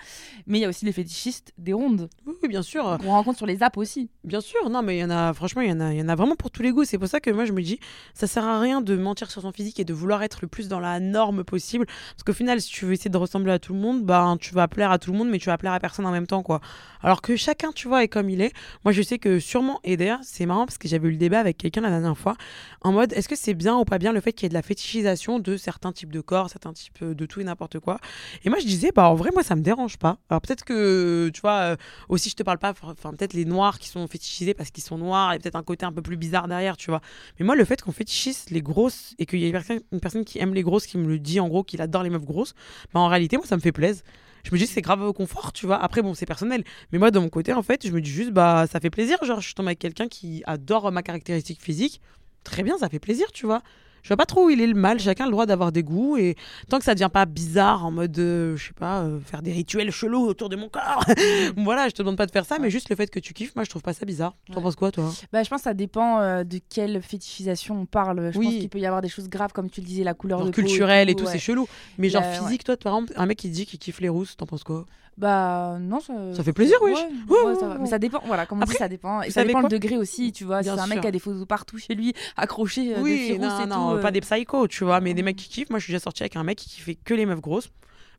Mais 0.47 0.59
il 0.59 0.61
y 0.61 0.65
a 0.65 0.69
aussi 0.69 0.85
les 0.85 0.91
fétichistes 0.91 1.53
des 1.57 1.73
rondes, 1.73 2.09
Oui, 2.25 2.35
bien 2.47 2.61
sûr. 2.61 2.97
qu'on 3.01 3.09
rencontre 3.11 3.37
sur 3.37 3.45
les 3.45 3.63
apps 3.63 3.77
aussi. 3.77 4.09
Bien 4.23 4.41
sûr, 4.41 4.69
non, 4.69 4.81
mais 4.81 4.97
il 4.97 4.99
y 4.99 5.03
en 5.03 5.09
a, 5.09 5.33
franchement, 5.33 5.61
il 5.61 5.69
y 5.69 5.71
en 5.71 5.79
a, 5.79 5.93
y 5.93 6.01
en 6.01 6.09
a 6.09 6.15
vraiment 6.15 6.35
pour 6.35 6.51
tous 6.51 6.61
les 6.61 6.71
goûts. 6.71 6.83
C'est 6.83 6.97
pour 6.97 7.07
ça 7.07 7.19
que 7.19 7.29
moi, 7.31 7.45
je 7.45 7.51
me 7.53 7.61
dis, 7.61 7.79
ça 8.13 8.27
sert 8.27 8.45
à 8.45 8.59
rien 8.59 8.81
de 8.81 8.95
mentir 8.97 9.31
sur 9.31 9.41
son 9.41 9.51
physique 9.51 9.79
et 9.79 9.85
de 9.85 9.93
vouloir 9.93 10.23
être 10.23 10.39
le 10.41 10.47
plus 10.47 10.67
dans 10.67 10.79
la 10.79 10.99
norme 10.99 11.43
possible. 11.43 11.85
Parce 11.85 12.23
qu'au 12.25 12.33
final, 12.33 12.61
si 12.61 12.71
tu 12.71 12.85
veux 12.85 12.93
essayer 12.93 13.09
de 13.09 13.17
ressembler 13.17 13.51
à 13.51 13.59
tout 13.59 13.73
le 13.73 13.79
monde, 13.79 14.03
bah, 14.03 14.35
tu 14.39 14.53
vas 14.53 14.67
plaire 14.67 14.91
à 14.91 14.99
tout 14.99 15.11
le 15.11 15.17
monde, 15.17 15.29
mais 15.29 15.39
tu 15.39 15.47
vas 15.47 15.57
plaire 15.57 15.73
à 15.73 15.79
personne 15.79 16.05
en 16.05 16.11
même 16.11 16.27
temps, 16.27 16.43
quoi. 16.43 16.61
Alors 17.01 17.21
que 17.21 17.35
chacun, 17.35 17.71
tu 17.71 17.87
vois, 17.87 18.03
est 18.03 18.07
comme 18.07 18.29
il 18.29 18.41
est. 18.41 18.51
Moi, 18.83 18.91
je 18.91 19.01
sais 19.01 19.19
que 19.19 19.39
sûrement, 19.39 19.79
et 19.83 19.97
d'ailleurs, 19.97 20.19
c'est 20.23 20.45
marrant 20.45 20.65
parce 20.65 20.77
que 20.77 20.87
j'avais 20.87 21.07
eu 21.07 21.11
le 21.11 21.17
débat 21.17 21.39
avec 21.39 21.57
quelqu'un 21.57 21.81
la 21.81 21.89
dernière 21.89 22.17
fois, 22.17 22.35
en 22.81 22.91
mode, 22.91 23.13
est-ce 23.13 23.29
que 23.29 23.35
c'est 23.35 23.53
bien 23.53 23.77
ou 23.77 23.85
pas 23.85 23.97
bien 23.99 24.11
le 24.11 24.19
fait 24.21 24.33
qu'il 24.33 24.43
y 24.43 24.47
ait 24.47 24.49
de 24.49 24.53
la 24.53 24.61
fétichisation 24.61 25.39
de 25.39 25.57
certains 25.57 25.91
types 25.91 26.11
de 26.11 26.21
corps, 26.21 26.49
certains 26.49 26.73
types 26.73 26.97
euh, 27.01 27.13
de 27.13 27.25
tout 27.25 27.39
et 27.41 27.43
n'importe 27.43 27.79
quoi? 27.79 27.99
Et 28.43 28.49
moi, 28.49 28.59
je 28.59 28.65
disais, 28.65 28.91
bah, 28.93 29.09
en 29.09 29.15
vrai, 29.19 29.29
moi, 29.32 29.43
ça 29.43 29.55
me 29.55 29.62
dérange 29.62 29.97
pas. 29.97 30.17
Alors 30.29 30.41
peut-être 30.41 30.63
que, 30.63 31.29
tu 31.34 31.41
vois, 31.41 31.60
euh, 31.60 31.75
aussi, 32.10 32.29
je 32.29 32.36
te 32.36 32.43
parle 32.43 32.58
pas, 32.58 32.71
enfin, 32.71 33.12
peut-être 33.12 33.34
les 33.34 33.45
noirs 33.45 33.79
qui 33.79 33.88
sont 33.88 34.08
fétichisés 34.08 34.53
parce 34.53 34.71
qu'ils 34.71 34.84
sont 34.84 34.97
noirs, 34.97 35.32
il 35.32 35.36
y 35.36 35.38
a 35.38 35.39
peut-être 35.39 35.55
un 35.55 35.63
côté 35.63 35.86
un 35.86 35.91
peu 35.91 36.01
plus 36.01 36.17
bizarre 36.17 36.47
derrière, 36.47 36.77
tu 36.77 36.89
vois. 36.89 37.01
Mais 37.39 37.45
moi, 37.45 37.55
le 37.55 37.65
fait 37.65 37.82
qu'on 37.82 37.91
fétichise 37.91 38.49
les 38.49 38.62
grosses 38.62 39.13
et 39.19 39.25
qu'il 39.25 39.39
y 39.39 39.45
ait 39.45 39.53
une 39.91 39.99
personne, 39.99 40.25
qui 40.25 40.39
aime 40.39 40.53
les 40.53 40.63
grosses 40.63 40.88
qui 40.88 40.97
me 40.97 41.08
le 41.08 41.19
dit, 41.19 41.39
en 41.39 41.47
gros, 41.47 41.63
qu'il 41.63 41.82
adore 41.82 42.03
les 42.03 42.10
meufs 42.10 42.25
grosses, 42.25 42.53
bah, 42.93 42.99
en 42.99 43.08
réalité, 43.08 43.38
moi, 43.38 43.45
ça 43.45 43.55
me 43.55 43.62
fait 43.62 43.71
plaisir. 43.71 44.03
Je 44.43 44.51
me 44.51 44.58
dis, 44.58 44.67
c'est 44.67 44.82
grave 44.82 45.01
au 45.01 45.13
confort, 45.13 45.51
tu 45.53 45.65
vois. 45.65 45.82
Après, 45.84 46.01
bon, 46.01 46.13
c'est 46.13 46.25
personnel. 46.25 46.63
Mais 46.91 46.99
moi, 46.99 47.12
de 47.12 47.19
mon 47.19 47.29
côté, 47.29 47.53
en 47.53 47.62
fait, 47.62 47.86
je 47.86 47.91
me 47.91 48.01
dis 48.01 48.10
juste, 48.10 48.32
bah, 48.32 48.65
ça 48.71 48.79
fait 48.79 48.89
plaisir. 48.89 49.17
Genre, 49.23 49.41
je 49.41 49.53
tombe 49.53 49.67
avec 49.67 49.79
quelqu'un 49.79 50.08
qui 50.08 50.43
adore 50.45 50.91
ma 50.91 51.03
caractéristique 51.03 51.62
physique. 51.62 52.01
Très 52.43 52.63
bien, 52.63 52.77
ça 52.77 52.89
fait 52.89 52.99
plaisir, 52.99 53.32
tu 53.34 53.45
vois. 53.45 53.62
Je 54.03 54.07
vois 54.09 54.17
pas 54.17 54.25
trop 54.25 54.45
où 54.45 54.49
il 54.49 54.62
est 54.62 54.67
le 54.67 54.73
mal. 54.75 54.99
Chacun 54.99 55.25
a 55.25 55.27
le 55.27 55.31
droit 55.31 55.45
d'avoir 55.45 55.71
des 55.71 55.83
goûts. 55.83 56.17
Et 56.17 56.35
tant 56.69 56.79
que 56.79 56.85
ça 56.85 56.93
devient 56.95 57.09
pas 57.12 57.25
bizarre 57.25 57.85
en 57.85 57.91
mode, 57.91 58.17
euh, 58.19 58.55
je 58.57 58.67
sais 58.67 58.73
pas, 58.73 59.01
euh, 59.01 59.19
faire 59.19 59.41
des 59.41 59.51
rituels 59.51 59.91
chelous 59.91 60.21
autour 60.25 60.49
de 60.49 60.55
mon 60.55 60.69
corps. 60.69 61.03
voilà, 61.57 61.88
je 61.89 61.93
te 61.93 62.01
demande 62.01 62.17
pas 62.17 62.25
de 62.25 62.31
faire 62.31 62.45
ça, 62.45 62.57
mais 62.59 62.69
juste 62.69 62.89
le 62.89 62.95
fait 62.95 63.09
que 63.09 63.19
tu 63.19 63.33
kiffes, 63.33 63.55
moi, 63.55 63.63
je 63.63 63.69
trouve 63.69 63.81
pas 63.81 63.93
ça 63.93 64.05
bizarre. 64.05 64.35
T'en 64.47 64.55
Ouais. 64.57 64.62
penses 64.63 64.75
quoi, 64.75 64.91
toi? 64.91 65.12
Bah, 65.31 65.43
je 65.43 65.49
pense 65.49 65.59
que 65.59 65.63
ça 65.65 65.73
dépend 65.73 66.19
euh, 66.19 66.43
de 66.43 66.59
quelle 66.69 67.01
fétichisation 67.01 67.81
on 67.81 67.85
parle. 67.85 68.31
Je 68.33 68.38
Oui. 68.39 68.45
pense 68.45 68.55
qu'il 68.55 68.69
peut 68.69 68.79
y 68.79 68.85
avoir 68.85 69.01
des 69.01 69.09
choses 69.09 69.29
graves, 69.29 69.51
comme 69.53 69.69
tu 69.69 69.81
le 69.81 69.85
disais, 69.85 70.03
la 70.03 70.13
couleur 70.13 70.39
Genre 70.39 70.47
de 70.47 70.51
peau. 70.51 70.62
culturel 70.62 71.09
et 71.09 71.15
tout, 71.15 71.25
ouais. 71.25 71.31
c'est 71.31 71.39
chelou. 71.39 71.67
Mais 71.97 72.09
genre 72.09 72.23
Euh, 72.23 72.31
physique, 72.39 72.63
toi, 72.63 72.77
par 72.77 72.93
exemple, 72.95 73.13
un 73.15 73.25
mec 73.25 73.38
qui 73.38 73.49
dit 73.49 73.65
qu'il 73.65 73.79
kiffe 73.79 73.99
les 74.01 74.09
rousses, 74.09 74.35
t'en 74.38 74.45
penses 74.45 74.63
quoi? 74.63 74.85
Bah, 75.19 75.77
non, 75.82 75.99
ça. 75.99 76.13
Ça 76.34 76.43
fait 76.43 76.53
plaisir, 76.53 76.77
oui. 76.82 76.91
Ouais, 76.93 76.97
Ouais, 76.97 77.38
ouais, 77.43 77.45
ouais, 77.51 77.55
ça 77.60 77.67
va. 77.67 77.73
ouais. 77.75 77.79
Mais 77.82 77.88
ça 77.89 77.99
dépend, 77.99 78.21
voilà, 78.25 78.45
comme 78.45 78.60
on 78.60 78.62
Après, 78.62 78.73
dit, 78.73 78.77
ça 78.79 78.88
dépend. 78.88 79.21
Et 79.21 79.32
ça 79.32 79.43
dépend 79.43 79.60
le 79.62 79.67
degré 79.67 79.97
aussi, 79.97 80.32
tu 80.32 80.45
vois. 80.45 80.62
Bien 80.62 80.71
si 80.73 80.77
c'est 80.77 80.84
un 80.86 80.88
mec 80.88 81.01
qui 81.01 81.08
a 81.08 81.12
des 81.12 81.19
photos 81.19 81.45
partout 81.45 81.77
chez 81.77 81.93
lui, 81.93 82.13
accroché 82.38 82.95
euh, 82.95 83.01
Oui, 83.01 83.17
filles 83.27 83.39
non, 83.39 83.60
et 83.60 83.65
non, 83.67 83.89
tout. 83.91 83.97
euh, 83.97 84.01
pas 84.01 84.12
des 84.12 84.21
psychos, 84.21 84.67
tu 84.69 84.86
vois, 84.86 85.01
mais 85.01 85.13
des 85.13 85.21
mecs 85.21 85.36
qui 85.36 85.49
kiffent. 85.49 85.69
Moi, 85.69 85.79
je 85.79 85.84
suis 85.84 85.91
déjà 85.93 86.01
sortie 86.01 86.23
avec 86.23 86.38
un 86.38 86.43
mec 86.43 86.58
qui 86.58 86.69
kiffait 86.69 86.95
que 86.95 87.13
les 87.13 87.25
meufs 87.25 87.41
grosses. 87.41 87.69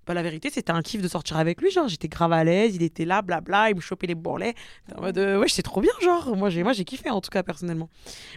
Bah, 0.07 0.15
la 0.15 0.23
vérité, 0.23 0.51
c'était 0.51 0.73
un 0.73 0.83
kiff 0.83 1.03
de 1.03 1.09
sortir 1.09 1.37
avec 1.37 1.61
lui. 1.61 1.71
Genre, 1.71 1.87
j'étais 1.87 2.09
grave 2.09 2.33
à 2.33 2.43
l'aise, 2.43 2.75
il 2.75 2.83
était 2.83 3.05
là, 3.05 3.23
blabla, 3.23 3.71
il 3.71 3.77
me 3.77 3.81
chopait 3.81 4.07
les 4.07 4.15
bourrelets. 4.15 4.55
En 4.97 5.03
mode, 5.03 5.19
euh, 5.19 5.39
ouais, 5.39 5.47
c'est 5.49 5.63
trop 5.63 5.81
bien, 5.81 5.93
genre. 6.03 6.37
Moi, 6.37 6.51
j'ai, 6.51 6.63
moi, 6.63 6.73
j'ai 6.73 6.85
kiffé, 6.85 7.11
en 7.11 7.21
tout 7.21 7.31
cas, 7.31 7.43
personnellement. 7.43 7.89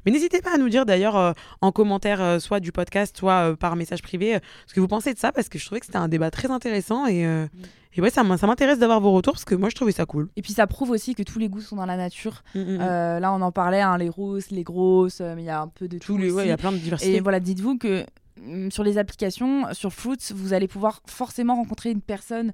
Mais 0.06 0.12
n'hésitez 0.12 0.42
pas 0.42 0.54
à 0.54 0.58
nous 0.58 0.70
dire, 0.70 0.86
d'ailleurs, 0.86 1.16
euh, 1.18 1.32
en 1.62 1.72
commentaire, 1.72 2.22
euh, 2.22 2.40
soit 2.40 2.60
du 2.60 2.72
podcast, 2.72 3.18
soit 3.18 3.52
euh, 3.52 3.56
par 3.56 3.76
message 3.76 4.02
privé, 4.02 4.38
ce 4.68 4.74
que 4.74 4.80
vous 4.82 4.88
pensez 4.88 5.14
de 5.14 5.20
ça, 5.20 5.32
parce 5.32 5.50
que 5.50 5.58
je 5.58 5.66
trouvais 5.66 5.80
que 5.80 5.86
c'était 5.86 5.98
un 5.98 6.10
débat 6.10 6.30
très 6.32 6.52
intéressant. 6.52 7.08
Et, 7.08 7.26
euh, 7.26 7.48
et 7.96 8.02
ouais, 8.02 8.10
ça, 8.10 8.24
m'in- 8.24 8.38
ça 8.38 8.46
m'intéresse 8.46 8.78
d'avoir 8.80 9.00
vos 9.00 9.12
retours, 9.12 9.34
parce 9.34 9.46
que 9.46 9.56
moi, 9.56 9.70
je 9.70 9.76
trouvais 9.76 9.92
ça 9.94 10.06
cool. 10.06 10.30
Et 10.36 10.42
puis 10.42 10.54
ça 10.54 10.68
prouve 10.68 10.92
aussi 10.92 11.16
que 11.16 11.24
tous 11.24 11.40
les 11.40 11.48
goûts 11.50 11.62
sont 11.62 11.78
dans 11.78 11.86
la 11.86 11.98
nature. 11.98 12.44
Mm, 12.56 12.60
mm, 12.60 12.64
mm. 12.76 12.80
Euh, 12.82 13.20
là, 13.20 13.34
on 13.34 13.42
en 13.42 13.52
parlait, 13.52 13.82
hein, 13.82 13.98
les 13.98 14.10
rousses, 14.10 14.52
les 14.52 14.64
grosses, 14.64 15.22
mais 15.22 15.44
il 15.44 15.46
y 15.46 15.50
a 15.50 15.62
un 15.62 15.68
peu 15.70 15.88
de 15.88 15.98
tout. 15.98 16.16
Ouais, 16.18 16.46
il 16.46 16.50
y 16.50 16.52
a 16.52 16.58
plein 16.58 16.72
de 16.72 16.78
diversité. 16.78 17.16
Et 17.16 17.20
voilà, 17.22 17.40
dites-vous 17.40 17.78
que 17.78 18.02
mm, 18.02 18.06
sur 18.70 18.84
les 18.84 18.98
applications, 18.98 19.74
sur 19.74 19.94
Fruits, 19.94 20.18
vous 20.34 20.54
allez 20.54 20.68
pouvoir 20.68 21.02
forcément 21.08 21.56
rencontrer 21.56 21.92
une 21.92 22.02
personne 22.02 22.52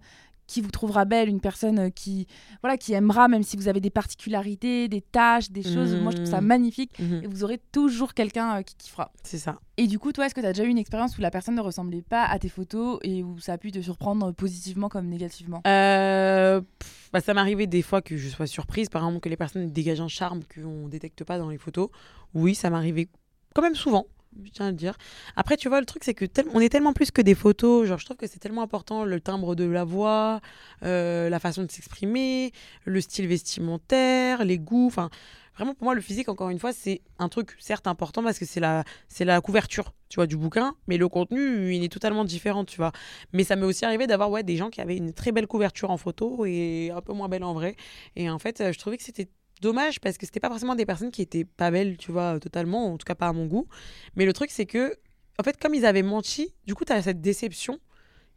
qui 0.47 0.61
vous 0.61 0.71
trouvera 0.71 1.05
belle, 1.05 1.29
une 1.29 1.41
personne 1.41 1.77
euh, 1.77 1.89
qui 1.91 2.25
voilà 2.63 2.75
qui 2.75 2.93
aimera, 2.93 3.27
même 3.27 3.43
si 3.43 3.55
vous 3.55 3.67
avez 3.67 3.79
des 3.79 3.91
particularités, 3.91 4.87
des 4.87 5.01
tâches, 5.01 5.51
des 5.51 5.61
choses. 5.61 5.95
Moi, 5.95 6.09
je 6.11 6.15
trouve 6.15 6.27
ça 6.29 6.41
Mhm. 6.41 6.47
magnifique. 6.47 6.91
Mhm, 6.99 7.21
Et 7.23 7.27
vous 7.27 7.43
aurez 7.43 7.59
toujours 7.71 8.15
quelqu'un 8.15 8.57
euh, 8.57 8.61
qui 8.63 8.73
kiffera. 8.75 9.11
C'est 9.23 9.37
ça. 9.37 9.59
Et 9.77 9.85
du 9.85 9.99
coup, 9.99 10.11
toi, 10.11 10.25
est-ce 10.25 10.33
que 10.33 10.41
tu 10.41 10.47
as 10.47 10.53
déjà 10.53 10.63
eu 10.63 10.69
une 10.69 10.79
expérience 10.79 11.15
où 11.19 11.21
la 11.21 11.29
personne 11.29 11.53
ne 11.53 11.61
ressemblait 11.61 12.01
pas 12.01 12.25
à 12.25 12.39
tes 12.39 12.49
photos 12.49 12.97
et 13.03 13.21
où 13.23 13.37
ça 13.39 13.53
a 13.53 13.57
pu 13.59 13.71
te 13.71 13.79
surprendre 13.79 14.31
positivement 14.31 14.89
comme 14.89 15.05
négativement? 15.07 15.61
Euh, 15.67 16.61
pff, 16.79 17.09
bah, 17.13 17.21
ça 17.21 17.35
m'est 17.35 17.41
arrivé 17.41 17.67
des 17.67 17.83
fois 17.83 18.01
que 18.01 18.17
je 18.17 18.27
sois 18.27 18.47
surprise, 18.47 18.89
par 18.89 19.03
exemple 19.03 19.19
que 19.21 19.29
les 19.29 19.37
personnes 19.37 19.67
dégagent 19.71 20.01
un 20.01 20.07
charme 20.07 20.41
qu'on 20.51 20.85
ne 20.85 20.89
détecte 20.89 21.23
pas 21.23 21.37
dans 21.37 21.49
les 21.49 21.59
photos. 21.59 21.89
Oui, 22.33 22.55
ça 22.55 22.71
m'est 22.71 22.75
arrivé 22.77 23.07
quand 23.53 23.61
même 23.61 23.75
souvent, 23.75 24.07
je 24.43 24.51
tiens 24.51 24.67
à 24.67 24.71
le 24.71 24.75
dire. 24.77 24.95
Après, 25.35 25.57
tu 25.57 25.69
vois, 25.69 25.79
le 25.79 25.85
truc, 25.85 26.03
c'est 26.03 26.13
que 26.13 26.25
tel- 26.25 26.47
on 26.53 26.59
est 26.59 26.69
tellement 26.69 26.93
plus 26.93 27.11
que 27.11 27.21
des 27.21 27.35
photos. 27.35 27.87
Genre, 27.87 27.97
je 27.97 28.05
trouve 28.05 28.17
que 28.17 28.27
c'est 28.27 28.39
tellement 28.39 28.61
important 28.61 29.03
le 29.03 29.19
timbre 29.19 29.55
de 29.55 29.65
la 29.65 29.83
voix, 29.83 30.39
euh, 30.83 31.29
la 31.29 31.39
façon 31.39 31.63
de 31.63 31.71
s'exprimer, 31.71 32.51
le 32.85 33.01
style 33.01 33.27
vestimentaire, 33.27 34.45
les 34.45 34.57
goûts. 34.59 34.87
Enfin, 34.87 35.09
vraiment 35.55 35.73
pour 35.73 35.85
moi 35.85 35.93
le 35.95 35.99
physique 35.99 36.29
encore 36.29 36.49
une 36.51 36.59
fois 36.59 36.71
c'est 36.71 37.01
un 37.17 37.27
truc 37.27 37.53
certes 37.59 37.85
important 37.85 38.23
parce 38.23 38.39
que 38.39 38.45
c'est 38.45 38.61
la 38.61 38.85
c'est 39.09 39.25
la 39.25 39.41
couverture 39.41 39.93
tu 40.07 40.15
vois 40.15 40.25
du 40.25 40.37
bouquin 40.37 40.73
mais 40.87 40.95
le 40.97 41.09
contenu 41.09 41.75
il 41.75 41.83
est 41.83 41.91
totalement 41.91 42.23
différent 42.23 42.63
tu 42.63 42.77
vois 42.77 42.93
mais 43.33 43.43
ça 43.43 43.57
m'est 43.57 43.65
aussi 43.65 43.83
arrivé 43.83 44.07
d'avoir 44.07 44.31
ouais 44.31 44.41
des 44.43 44.55
gens 44.55 44.69
qui 44.69 44.79
avaient 44.79 44.95
une 44.95 45.11
très 45.11 45.33
belle 45.33 45.47
couverture 45.47 45.91
en 45.91 45.97
photo 45.97 46.45
et 46.45 46.91
un 46.95 47.01
peu 47.01 47.11
moins 47.11 47.27
belle 47.27 47.43
en 47.43 47.53
vrai 47.53 47.75
et 48.15 48.29
en 48.29 48.39
fait 48.39 48.71
je 48.71 48.79
trouvais 48.79 48.95
que 48.95 49.03
c'était 49.03 49.27
dommage 49.61 49.99
parce 49.99 50.17
que 50.17 50.25
c'était 50.25 50.39
pas 50.39 50.49
forcément 50.49 50.75
des 50.75 50.85
personnes 50.85 51.11
qui 51.11 51.21
étaient 51.21 51.45
pas 51.45 51.71
belles 51.71 51.97
tu 51.97 52.11
vois 52.11 52.39
totalement 52.39 52.93
en 52.93 52.97
tout 52.97 53.05
cas 53.05 53.15
pas 53.15 53.27
à 53.27 53.33
mon 53.33 53.45
goût. 53.45 53.67
Mais 54.15 54.25
le 54.25 54.33
truc 54.33 54.51
c'est 54.51 54.65
que 54.65 54.95
en 55.39 55.43
fait 55.43 55.59
comme 55.59 55.73
ils 55.75 55.85
avaient 55.85 56.03
menti 56.03 56.53
du 56.65 56.75
coup 56.75 56.85
tu 56.85 56.93
as 56.93 57.01
cette 57.01 57.21
déception 57.21 57.79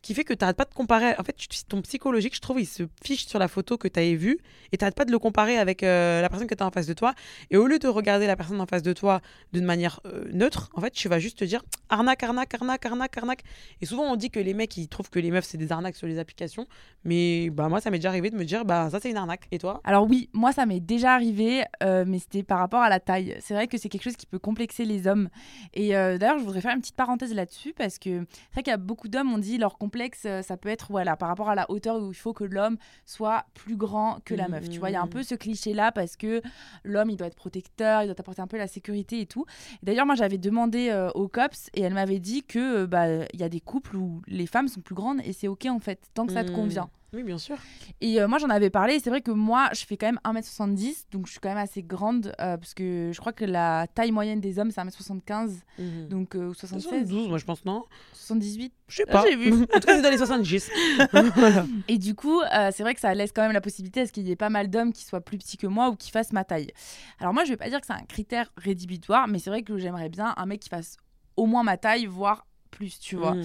qui 0.02 0.14
fait 0.14 0.24
que 0.24 0.34
tu 0.34 0.38
n'arrêtes 0.42 0.56
pas 0.56 0.64
de 0.64 0.74
comparer. 0.74 1.14
En 1.18 1.22
fait, 1.22 1.36
ton 1.68 1.80
psychologique, 1.82 2.34
je 2.34 2.40
trouve, 2.40 2.60
il 2.60 2.66
se 2.66 2.82
fiche 3.02 3.26
sur 3.26 3.38
la 3.38 3.46
photo 3.48 3.78
que 3.78 3.86
tu 3.86 4.00
avais 4.00 4.16
vue 4.16 4.38
et 4.72 4.76
tu 4.76 4.82
n'arrêtes 4.82 4.96
pas 4.96 5.04
de 5.04 5.12
le 5.12 5.18
comparer 5.18 5.58
avec 5.58 5.82
euh, 5.82 6.20
la 6.20 6.28
personne 6.28 6.48
que 6.48 6.54
tu 6.54 6.62
as 6.62 6.66
en 6.66 6.70
face 6.70 6.86
de 6.86 6.92
toi. 6.92 7.14
Et 7.50 7.56
au 7.56 7.66
lieu 7.68 7.78
de 7.78 7.86
regarder 7.86 8.26
la 8.26 8.36
personne 8.36 8.60
en 8.60 8.66
face 8.66 8.82
de 8.82 8.92
toi 8.92 9.20
d'une 9.52 9.64
manière 9.64 10.00
euh, 10.06 10.24
neutre, 10.32 10.70
en 10.74 10.80
fait, 10.80 10.90
tu 10.90 11.08
vas 11.08 11.20
juste 11.20 11.38
te 11.38 11.44
dire 11.44 11.62
arnaque, 11.88 12.22
arnaque, 12.24 12.52
arnaque, 12.54 12.84
arnaque, 12.84 13.16
arnaque. 13.16 13.42
Et 13.80 13.86
souvent, 13.86 14.02
on 14.02 14.16
dit 14.16 14.30
que 14.30 14.40
les 14.40 14.54
mecs, 14.54 14.76
ils 14.76 14.88
trouvent 14.88 15.08
que 15.08 15.20
les 15.20 15.30
meufs, 15.30 15.44
c'est 15.44 15.58
des 15.58 15.70
arnaques 15.70 15.96
sur 15.96 16.08
les 16.08 16.18
applications. 16.18 16.66
Mais 17.04 17.50
bah, 17.50 17.68
moi, 17.68 17.80
ça 17.80 17.90
m'est 17.90 17.98
déjà 17.98 18.08
arrivé 18.08 18.30
de 18.30 18.36
me 18.36 18.44
dire, 18.44 18.64
bah, 18.64 18.90
ça, 18.90 18.98
c'est 19.00 19.10
une 19.10 19.16
arnaque. 19.16 19.46
Et 19.52 19.58
toi? 19.58 19.80
Alors, 19.84 20.08
oui, 20.08 20.28
moi, 20.32 20.52
ça 20.52 20.66
m'est 20.66 20.80
déjà 20.80 21.14
arrivé, 21.14 21.62
euh, 21.84 22.04
mais 22.06 22.18
c'était 22.18 22.42
par 22.42 22.58
rapport 22.58 22.80
à 22.80 22.88
la 22.88 22.98
taille. 22.98 23.36
C'est 23.40 23.54
vrai 23.54 23.68
que 23.68 23.78
c'est 23.78 23.88
quelque 23.88 24.02
chose 24.02 24.16
qui 24.16 24.26
peut 24.26 24.40
complexer 24.40 24.84
les 24.84 25.06
hommes. 25.06 25.28
Et 25.74 25.90
d'ailleurs, 25.90 26.38
je 26.38 26.44
voudrais 26.44 26.60
faire 26.60 26.74
une 26.74 26.80
petite 26.80 26.96
parenthèse 26.96 27.34
là-dessus 27.34 27.72
parce 27.72 27.98
que 27.98 28.24
c'est 28.30 28.54
vrai 28.54 28.62
qu'il 28.62 28.70
y 28.70 28.74
a 28.74 28.78
beaucoup 28.78 29.08
d'hommes, 29.08 29.32
on 29.32 29.38
dit 29.38 29.58
leur 29.58 29.78
complexe, 29.92 30.26
ça 30.42 30.56
peut 30.56 30.70
être 30.70 30.86
voilà, 30.90 31.16
par 31.16 31.28
rapport 31.28 31.50
à 31.50 31.54
la 31.54 31.70
hauteur 31.70 32.00
où 32.00 32.10
il 32.10 32.16
faut 32.16 32.32
que 32.32 32.44
l'homme 32.44 32.78
soit 33.04 33.44
plus 33.52 33.76
grand 33.76 34.20
que 34.24 34.34
la 34.34 34.48
meuf. 34.48 34.70
Tu 34.70 34.78
vois, 34.78 34.88
il 34.88 34.94
y 34.94 34.96
a 34.96 35.02
un 35.02 35.06
mmh. 35.06 35.10
peu 35.10 35.22
ce 35.22 35.34
cliché-là 35.34 35.92
parce 35.92 36.16
que 36.16 36.40
l'homme, 36.82 37.10
il 37.10 37.16
doit 37.16 37.26
être 37.26 37.36
protecteur, 37.36 38.02
il 38.02 38.06
doit 38.06 38.18
apporter 38.18 38.40
un 38.40 38.46
peu 38.46 38.56
la 38.56 38.68
sécurité 38.68 39.20
et 39.20 39.26
tout. 39.26 39.44
D'ailleurs, 39.82 40.06
moi, 40.06 40.14
j'avais 40.14 40.38
demandé 40.38 40.88
euh, 40.88 41.10
au 41.10 41.28
COPS 41.28 41.68
et 41.74 41.82
elle 41.82 41.92
m'avait 41.92 42.20
dit 42.20 42.42
que 42.42 42.84
euh, 42.84 42.86
bah, 42.86 43.06
il 43.34 43.40
y 43.40 43.42
a 43.42 43.50
des 43.50 43.60
couples 43.60 43.96
où 43.96 44.22
les 44.26 44.46
femmes 44.46 44.68
sont 44.68 44.80
plus 44.80 44.94
grandes 44.94 45.20
et 45.24 45.34
c'est 45.34 45.48
OK 45.48 45.66
en 45.66 45.78
fait, 45.78 46.00
tant 46.14 46.26
que 46.26 46.32
ça 46.32 46.42
te 46.42 46.50
mmh. 46.50 46.54
convient. 46.54 46.90
Oui, 47.14 47.22
bien 47.24 47.36
sûr. 47.36 47.56
Et 48.00 48.22
euh, 48.22 48.26
moi, 48.26 48.38
j'en 48.38 48.48
avais 48.48 48.70
parlé. 48.70 48.98
C'est 48.98 49.10
vrai 49.10 49.20
que 49.20 49.30
moi, 49.30 49.68
je 49.74 49.84
fais 49.84 49.98
quand 49.98 50.06
même 50.06 50.20
1m70. 50.24 51.04
Donc, 51.12 51.26
je 51.26 51.32
suis 51.32 51.40
quand 51.40 51.50
même 51.50 51.58
assez 51.58 51.82
grande. 51.82 52.28
Euh, 52.40 52.56
parce 52.56 52.72
que 52.72 53.10
je 53.12 53.20
crois 53.20 53.34
que 53.34 53.44
la 53.44 53.86
taille 53.94 54.12
moyenne 54.12 54.40
des 54.40 54.58
hommes, 54.58 54.70
c'est 54.70 54.80
1m75. 54.80 55.58
Mhm. 55.78 56.08
Donc, 56.08 56.34
euh, 56.34 56.54
76. 56.54 56.82
72, 56.82 57.28
moi, 57.28 57.36
je 57.36 57.44
pense, 57.44 57.66
non? 57.66 57.84
78 58.14 58.72
Je 58.88 58.96
sais 58.96 59.04
pas. 59.04 59.24
J'ai 59.28 59.36
vu. 59.36 59.52
en 59.52 59.66
tout 59.66 59.66
cas, 59.80 59.96
c'est 59.96 60.02
dans 60.02 60.10
les 60.10 60.16
70. 60.16 60.70
Et 61.88 61.98
du 61.98 62.14
coup, 62.14 62.40
euh, 62.40 62.70
c'est 62.72 62.82
vrai 62.82 62.94
que 62.94 63.00
ça 63.00 63.12
laisse 63.12 63.32
quand 63.32 63.42
même 63.42 63.52
la 63.52 63.60
possibilité 63.60 64.00
à 64.00 64.06
ce 64.06 64.12
qu'il 64.12 64.26
y 64.26 64.30
ait 64.30 64.36
pas 64.36 64.50
mal 64.50 64.70
d'hommes 64.70 64.94
qui 64.94 65.04
soient 65.04 65.20
plus 65.20 65.36
petits 65.36 65.58
que 65.58 65.66
moi 65.66 65.90
ou 65.90 65.96
qui 65.96 66.10
fassent 66.10 66.32
ma 66.32 66.44
taille. 66.44 66.70
Alors, 67.20 67.34
moi, 67.34 67.44
je 67.44 67.50
vais 67.50 67.58
pas 67.58 67.68
dire 67.68 67.80
que 67.82 67.86
c'est 67.86 67.92
un 67.92 68.06
critère 68.08 68.50
rédhibitoire. 68.56 69.28
Mais 69.28 69.38
c'est 69.38 69.50
vrai 69.50 69.62
que 69.62 69.76
j'aimerais 69.76 70.08
bien 70.08 70.32
un 70.38 70.46
mec 70.46 70.60
qui 70.60 70.70
fasse 70.70 70.96
au 71.36 71.44
moins 71.44 71.62
ma 71.62 71.76
taille, 71.76 72.06
voire 72.06 72.46
plus, 72.72 72.98
tu 72.98 73.14
vois. 73.14 73.34
Mm. 73.34 73.44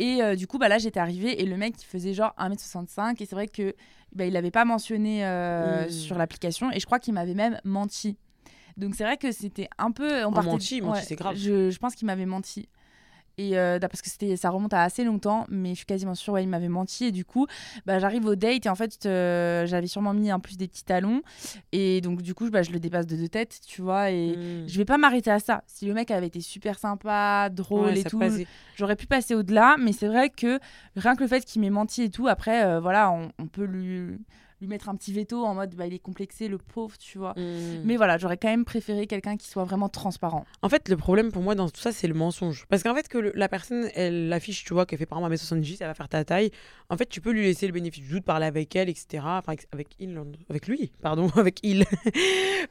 Et 0.00 0.22
euh, 0.22 0.34
du 0.34 0.48
coup, 0.48 0.58
bah, 0.58 0.68
là, 0.68 0.78
j'étais 0.78 0.98
arrivée 0.98 1.40
et 1.40 1.46
le 1.46 1.56
mec, 1.56 1.74
il 1.80 1.86
faisait 1.86 2.14
genre 2.14 2.34
1m65 2.38 3.22
et 3.22 3.26
c'est 3.26 3.36
vrai 3.36 3.46
que 3.46 3.76
bah, 4.12 4.26
il 4.26 4.32
l'avait 4.32 4.50
pas 4.50 4.64
mentionné 4.64 5.24
euh, 5.24 5.86
mm. 5.86 5.90
sur 5.90 6.18
l'application 6.18 6.72
et 6.72 6.80
je 6.80 6.86
crois 6.86 6.98
qu'il 6.98 7.14
m'avait 7.14 7.34
même 7.34 7.60
menti. 7.62 8.16
Donc 8.76 8.94
c'est 8.96 9.04
vrai 9.04 9.18
que 9.18 9.30
c'était 9.30 9.68
un 9.78 9.92
peu... 9.92 10.24
On 10.24 10.30
oh, 10.30 10.32
partait... 10.32 10.50
menti, 10.50 10.80
menti 10.80 11.04
c'est 11.04 11.16
grave. 11.16 11.36
Je, 11.36 11.70
je 11.70 11.78
pense 11.78 11.94
qu'il 11.94 12.06
m'avait 12.06 12.26
menti. 12.26 12.68
Et 13.38 13.58
euh, 13.58 13.78
parce 13.78 14.02
que 14.02 14.10
c'était, 14.10 14.36
ça 14.36 14.50
remonte 14.50 14.74
à 14.74 14.82
assez 14.82 15.04
longtemps, 15.04 15.46
mais 15.48 15.70
je 15.70 15.76
suis 15.76 15.86
quasiment 15.86 16.14
sûre, 16.14 16.34
ouais, 16.34 16.42
il 16.42 16.48
m'avait 16.48 16.68
menti. 16.68 17.06
Et 17.06 17.12
du 17.12 17.24
coup, 17.24 17.46
bah, 17.86 17.98
j'arrive 17.98 18.26
au 18.26 18.34
date 18.34 18.66
et 18.66 18.68
en 18.68 18.74
fait, 18.74 19.06
euh, 19.06 19.66
j'avais 19.66 19.86
sûrement 19.86 20.14
mis 20.14 20.32
en 20.32 20.40
plus 20.40 20.56
des 20.56 20.68
petits 20.68 20.84
talons. 20.84 21.22
Et 21.72 22.00
donc, 22.00 22.22
du 22.22 22.34
coup, 22.34 22.50
bah, 22.50 22.62
je 22.62 22.70
le 22.70 22.80
dépasse 22.80 23.06
de 23.06 23.16
deux 23.16 23.28
têtes, 23.28 23.60
tu 23.66 23.82
vois. 23.82 24.10
Et 24.10 24.36
hmm. 24.36 24.68
je 24.68 24.76
vais 24.76 24.84
pas 24.84 24.98
m'arrêter 24.98 25.30
à 25.30 25.40
ça. 25.40 25.62
Si 25.66 25.86
le 25.86 25.94
mec 25.94 26.10
avait 26.10 26.26
été 26.26 26.40
super 26.40 26.78
sympa, 26.78 27.48
drôle 27.50 27.96
et 27.96 28.04
tout, 28.04 28.20
j'aurais 28.76 28.96
pu 28.96 29.06
passer 29.06 29.34
au-delà. 29.34 29.76
Mais 29.78 29.92
c'est 29.92 30.08
vrai 30.08 30.30
que 30.30 30.58
rien 30.96 31.16
que 31.16 31.22
le 31.22 31.28
fait 31.28 31.44
qu'il 31.44 31.60
m'ait 31.62 31.70
menti 31.70 32.02
et 32.02 32.10
tout, 32.10 32.28
après, 32.28 32.64
euh, 32.64 32.80
voilà, 32.80 33.10
on, 33.10 33.32
on 33.38 33.46
peut 33.46 33.64
lui 33.64 34.18
lui 34.62 34.68
mettre 34.68 34.88
un 34.88 34.94
petit 34.94 35.12
veto 35.12 35.44
en 35.44 35.54
mode 35.54 35.74
bah, 35.74 35.86
il 35.86 35.92
est 35.92 35.98
complexé, 35.98 36.48
le 36.48 36.56
pauvre, 36.56 36.96
tu 36.96 37.18
vois. 37.18 37.32
Hmm. 37.36 37.82
Mais 37.84 37.96
voilà, 37.96 38.16
j'aurais 38.16 38.36
quand 38.36 38.48
même 38.48 38.64
préféré 38.64 39.06
quelqu'un 39.06 39.36
qui 39.36 39.48
soit 39.48 39.64
vraiment 39.64 39.88
transparent. 39.88 40.46
En 40.62 40.68
fait, 40.68 40.88
le 40.88 40.96
problème 40.96 41.32
pour 41.32 41.42
moi 41.42 41.54
dans 41.54 41.68
tout 41.68 41.80
ça, 41.80 41.92
c'est 41.92 42.06
le 42.06 42.14
mensonge. 42.14 42.64
Parce 42.68 42.82
qu'en 42.82 42.94
fait, 42.94 43.08
que 43.08 43.18
la 43.34 43.48
personne, 43.48 43.90
elle 43.94 44.32
affiche, 44.32 44.64
tu 44.64 44.72
vois, 44.72 44.86
qu'elle 44.86 45.00
fait 45.00 45.06
par 45.06 45.18
exemple 45.18 45.34
1m70, 45.34 45.78
elle 45.80 45.88
va 45.88 45.94
faire 45.94 46.08
ta 46.08 46.24
taille. 46.24 46.50
En 46.88 46.96
fait, 46.96 47.08
tu 47.08 47.20
peux 47.20 47.32
lui 47.32 47.42
laisser 47.42 47.66
le 47.66 47.72
bénéfice 47.72 48.04
du 48.04 48.10
doute, 48.10 48.24
parler 48.24 48.46
avec 48.46 48.74
elle, 48.76 48.88
etc. 48.88 49.24
Enfin, 49.24 49.54
avec, 49.72 49.88
il, 49.98 50.16
avec 50.48 50.68
lui, 50.68 50.92
pardon, 51.02 51.28
avec 51.36 51.58
il. 51.64 51.84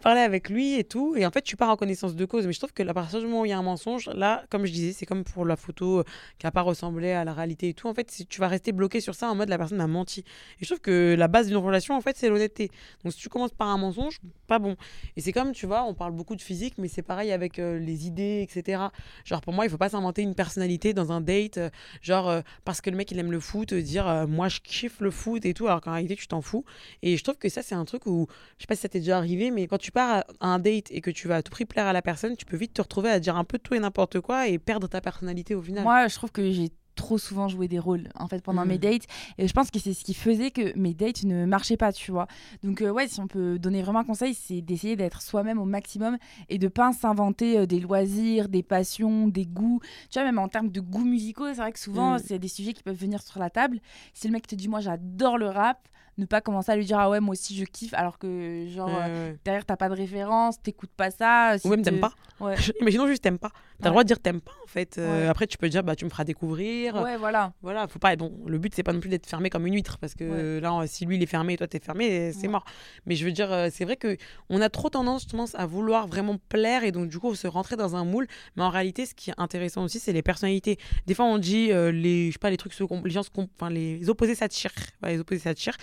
parler 0.02 0.22
avec 0.22 0.50
lui 0.50 0.76
et 0.76 0.86
tout. 0.86 1.16
Et 1.18 1.26
en 1.26 1.32
fait, 1.32 1.42
tu 1.42 1.58
pars 1.58 1.70
en 1.70 1.76
connaissance 1.76 2.16
de 2.16 2.26
cause. 2.26 2.48
Mais 2.48 2.54
je 2.54 2.60
trouve 2.60 2.72
que 2.72 2.88
à 2.88 2.94
partir 2.94 3.20
du 3.20 3.26
moment 3.26 3.42
où 3.42 3.46
il 3.46 3.50
y 3.50 3.54
a 3.54 3.58
un 3.58 3.64
mensonge, 3.64 4.10
là, 4.14 4.46
comme 4.50 4.66
je 4.66 4.72
disais, 4.72 4.94
c'est 4.94 5.06
comme 5.06 5.24
pour 5.24 5.46
la 5.46 5.58
photo 5.58 6.04
qui 6.40 6.46
n'a 6.46 6.52
pas 6.52 6.62
ressemblé 6.62 7.12
à 7.12 7.26
la 7.26 7.34
réalité 7.34 7.70
et 7.70 7.74
tout. 7.74 7.88
En 7.88 7.94
fait, 7.94 8.26
tu 8.30 8.40
vas 8.40 8.48
rester 8.48 8.72
bloqué 8.72 9.02
sur 9.02 9.16
ça 9.16 9.30
en 9.30 9.36
mode 9.36 9.50
la 9.50 9.58
personne 9.58 9.82
a 9.82 9.88
menti. 9.88 10.22
Et 10.60 10.64
je 10.64 10.66
trouve 10.68 10.80
que 10.80 11.16
la 11.18 11.28
base 11.28 11.48
d'une 11.48 11.58
relation, 11.58 11.81
en 11.90 12.02
fait, 12.02 12.18
c'est 12.18 12.30
l'honnêteté. 12.30 12.70
Donc, 13.04 13.14
si 13.14 13.20
tu 13.20 13.30
commences 13.30 13.52
par 13.52 13.68
un 13.68 13.78
mensonge, 13.78 14.20
pas 14.48 14.60
bon. 14.60 14.76
Et 15.16 15.22
c'est 15.22 15.32
comme, 15.32 15.52
tu 15.52 15.66
vois, 15.66 15.84
on 15.84 15.94
parle 15.94 16.12
beaucoup 16.12 16.36
de 16.36 16.42
physique, 16.42 16.76
mais 16.78 16.88
c'est 16.88 17.02
pareil 17.02 17.32
avec 17.32 17.60
euh, 17.60 17.80
les 17.80 18.08
idées, 18.08 18.48
etc. 18.48 18.84
Genre, 19.26 19.42
pour 19.42 19.54
moi, 19.54 19.66
il 19.66 19.70
faut 19.70 19.78
pas 19.78 19.90
s'inventer 19.90 20.22
une 20.22 20.36
personnalité 20.36 20.94
dans 20.94 21.12
un 21.12 21.22
date, 21.22 21.58
euh, 21.58 21.70
genre, 22.02 22.30
euh, 22.30 22.42
parce 22.66 22.82
que 22.82 22.90
le 22.90 22.98
mec, 22.98 23.12
il 23.12 23.20
aime 23.20 23.32
le 23.32 23.40
foot, 23.40 23.74
dire, 23.74 24.28
moi, 24.28 24.50
je 24.50 24.60
kiffe 24.60 25.00
le 25.00 25.12
foot 25.12 25.46
et 25.46 25.54
tout, 25.54 25.68
alors 25.68 25.82
qu'en 25.82 25.94
réalité, 25.94 26.16
tu 26.16 26.28
t'en 26.28 26.42
fous. 26.42 26.66
Et 27.02 27.18
je 27.18 27.24
trouve 27.24 27.38
que 27.38 27.50
ça, 27.50 27.62
c'est 27.62 27.76
un 27.76 27.86
truc 27.86 28.06
où, 28.06 28.28
je 28.58 28.64
sais 28.64 28.68
pas 28.68 28.76
si 28.76 28.82
ça 28.82 28.90
t'est 28.90 29.00
déjà 29.00 29.18
arrivé, 29.18 29.52
mais 29.52 29.68
quand 29.68 29.78
tu 29.78 29.92
pars 29.92 30.24
à 30.40 30.48
un 30.48 30.60
date 30.60 30.92
et 30.92 31.02
que 31.02 31.12
tu 31.12 31.28
vas 31.28 31.38
à 31.38 31.44
tout 31.44 31.52
prix 31.52 31.66
plaire 31.66 31.88
à 31.88 31.94
la 31.94 32.02
personne, 32.02 32.36
tu 32.36 32.46
peux 32.46 32.58
vite 32.58 32.74
te 32.74 32.82
retrouver 32.82 33.10
à 33.10 33.20
dire 33.20 33.36
un 33.36 33.44
peu 33.44 33.58
tout 33.58 33.74
et 33.74 33.80
n'importe 33.80 34.20
quoi 34.20 34.48
et 34.48 34.60
perdre 34.60 34.88
ta 34.88 35.02
personnalité 35.02 35.56
au 35.56 35.62
final. 35.62 35.84
Moi, 35.84 36.08
je 36.08 36.16
trouve 36.16 36.32
que 36.32 36.52
j'ai 36.52 36.72
trop 37.02 37.18
souvent 37.18 37.48
joué 37.48 37.68
des 37.68 37.80
rôles 37.80 38.10
en 38.14 38.28
fait 38.28 38.44
pendant 38.44 38.64
mes 38.64 38.76
mm. 38.76 38.82
dates 38.82 39.08
et 39.40 39.48
je 39.48 39.54
pense 39.54 39.72
que 39.72 39.80
c'est 39.80 39.94
ce 39.94 40.04
qui 40.04 40.14
faisait 40.14 40.52
que 40.52 40.78
mes 40.78 40.94
dates 40.94 41.24
ne 41.24 41.48
marchaient 41.48 41.76
pas 41.76 41.92
tu 41.92 42.12
vois 42.12 42.28
donc 42.64 42.82
euh, 42.82 42.92
ouais 42.92 43.08
si 43.08 43.20
on 43.20 43.26
peut 43.26 43.58
donner 43.58 43.82
vraiment 43.82 44.00
un 44.00 44.04
conseil 44.04 44.36
c'est 44.36 44.62
d'essayer 44.62 44.96
d'être 44.96 45.24
soi-même 45.24 45.58
au 45.58 45.66
maximum 45.66 46.20
et 46.50 46.60
de 46.60 46.68
pas 46.68 46.94
s'inventer 46.94 47.58
euh, 47.58 47.66
des 47.66 47.80
loisirs 47.80 48.50
des 48.50 48.62
passions 48.62 49.28
des 49.28 49.48
goûts 49.48 49.80
tu 50.12 50.20
vois 50.20 50.26
même 50.26 50.38
en 50.38 50.48
termes 50.48 50.70
de 50.70 50.80
goûts 50.80 51.04
musicaux 51.04 51.48
c'est 51.48 51.62
vrai 51.62 51.72
que 51.72 51.80
souvent 51.80 52.16
mm. 52.16 52.20
c'est 52.20 52.38
des 52.38 52.48
sujets 52.48 52.74
qui 52.74 52.84
peuvent 52.84 52.96
venir 52.96 53.24
sur 53.24 53.40
la 53.40 53.50
table 53.50 53.80
si 54.14 54.28
le 54.28 54.34
mec 54.34 54.46
te 54.46 54.54
dit 54.54 54.68
moi 54.68 54.80
j'adore 54.80 55.40
le 55.40 55.48
rap 55.48 55.88
ne 56.22 56.26
pas 56.28 56.40
commencer 56.40 56.72
à 56.72 56.76
lui 56.76 56.86
dire 56.86 57.00
ah 57.00 57.10
ouais 57.10 57.20
moi 57.20 57.34
aussi 57.34 57.56
je 57.56 57.66
kiffe 57.66 57.94
alors 57.94 58.18
que 58.18 58.66
genre 58.70 58.92
euh, 58.94 59.34
derrière 59.44 59.66
t'as 59.66 59.76
pas 59.76 59.90
de 59.90 59.96
référence 59.96 60.62
t'écoutes 60.62 60.92
pas 60.96 61.12
ça 61.12 61.56
ou 61.64 61.70
même 61.70 61.82
t'aimes 61.82 62.00
pas. 62.00 62.14
Ouais. 62.40 62.56
imaginons 62.82 63.08
juste 63.08 63.24
t'aimes 63.24 63.40
pas. 63.40 63.52
T'as 63.82 63.90
le 63.90 63.94
droit 63.94 64.04
de 64.04 64.08
dire 64.08 64.20
t'aimes 64.20 64.42
pas 64.42 64.54
en 64.64 64.68
fait. 64.68 64.98
Euh, 64.98 65.30
après 65.30 65.48
tu 65.48 65.58
peux 65.58 65.68
dire 65.68 65.84
bah 65.84 65.96
tu 65.96 66.06
me 66.06 66.10
feras 66.10 66.24
découvrir. 66.24 66.96
Ouais 66.96 67.18
voilà. 67.18 67.54
Voilà 67.62 67.88
faut 67.88 68.00
pas 68.00 68.16
bon 68.16 68.32
le 68.46 68.58
but 68.60 68.74
c'est 68.76 68.84
pas 68.84 68.94
non 68.94 69.00
plus 69.00 69.10
d'être 69.10 69.26
fermé 69.26 69.50
comme 69.50 69.66
une 69.66 69.74
huître 69.74 69.98
parce 69.98 70.14
que 70.14 70.60
là 70.60 70.84
si 70.86 71.06
lui 71.06 71.18
il 71.18 71.24
est 71.24 71.28
fermé 71.28 71.54
et 71.54 71.58
toi 71.58 71.68
t'es 71.68 71.80
fermé 71.80 72.32
c'est 72.34 72.48
mort. 72.48 72.66
Mais 73.06 73.16
je 73.16 73.26
veux 73.26 73.32
dire 73.32 73.52
euh, 73.52 73.70
c'est 73.72 73.86
vrai 73.86 73.98
que 73.98 74.18
on 74.50 74.62
a 74.62 74.70
trop 74.70 74.90
tendance 74.90 75.28
tendance 75.28 75.56
à 75.56 75.66
vouloir 75.66 76.08
vraiment 76.08 76.38
plaire 76.50 76.84
et 76.84 76.92
donc 76.92 77.10
du 77.10 77.18
coup 77.18 77.34
se 77.36 77.48
rentrer 77.48 77.76
dans 77.76 77.96
un 77.96 78.06
moule. 78.06 78.28
Mais 78.56 78.64
en 78.64 78.70
réalité 78.70 79.06
ce 79.06 79.16
qui 79.16 79.32
est 79.32 79.36
intéressant 79.38 79.84
aussi 79.84 80.00
c'est 80.00 80.14
les 80.14 80.22
personnalités. 80.22 80.78
Des 81.08 81.16
fois 81.16 81.26
on 81.26 81.40
dit 81.40 81.68
les 81.68 82.28
je 82.28 82.34
sais 82.34 82.40
pas 82.40 82.52
les 82.52 82.58
trucs 82.58 82.78
les 82.80 83.10
gens 83.12 83.22
enfin 83.60 83.70
les 83.72 84.10
opposés 84.10 84.36
s'attirent. 84.36 84.72
Les 85.04 85.20
opposés 85.20 85.40
s'attirent 85.40 85.78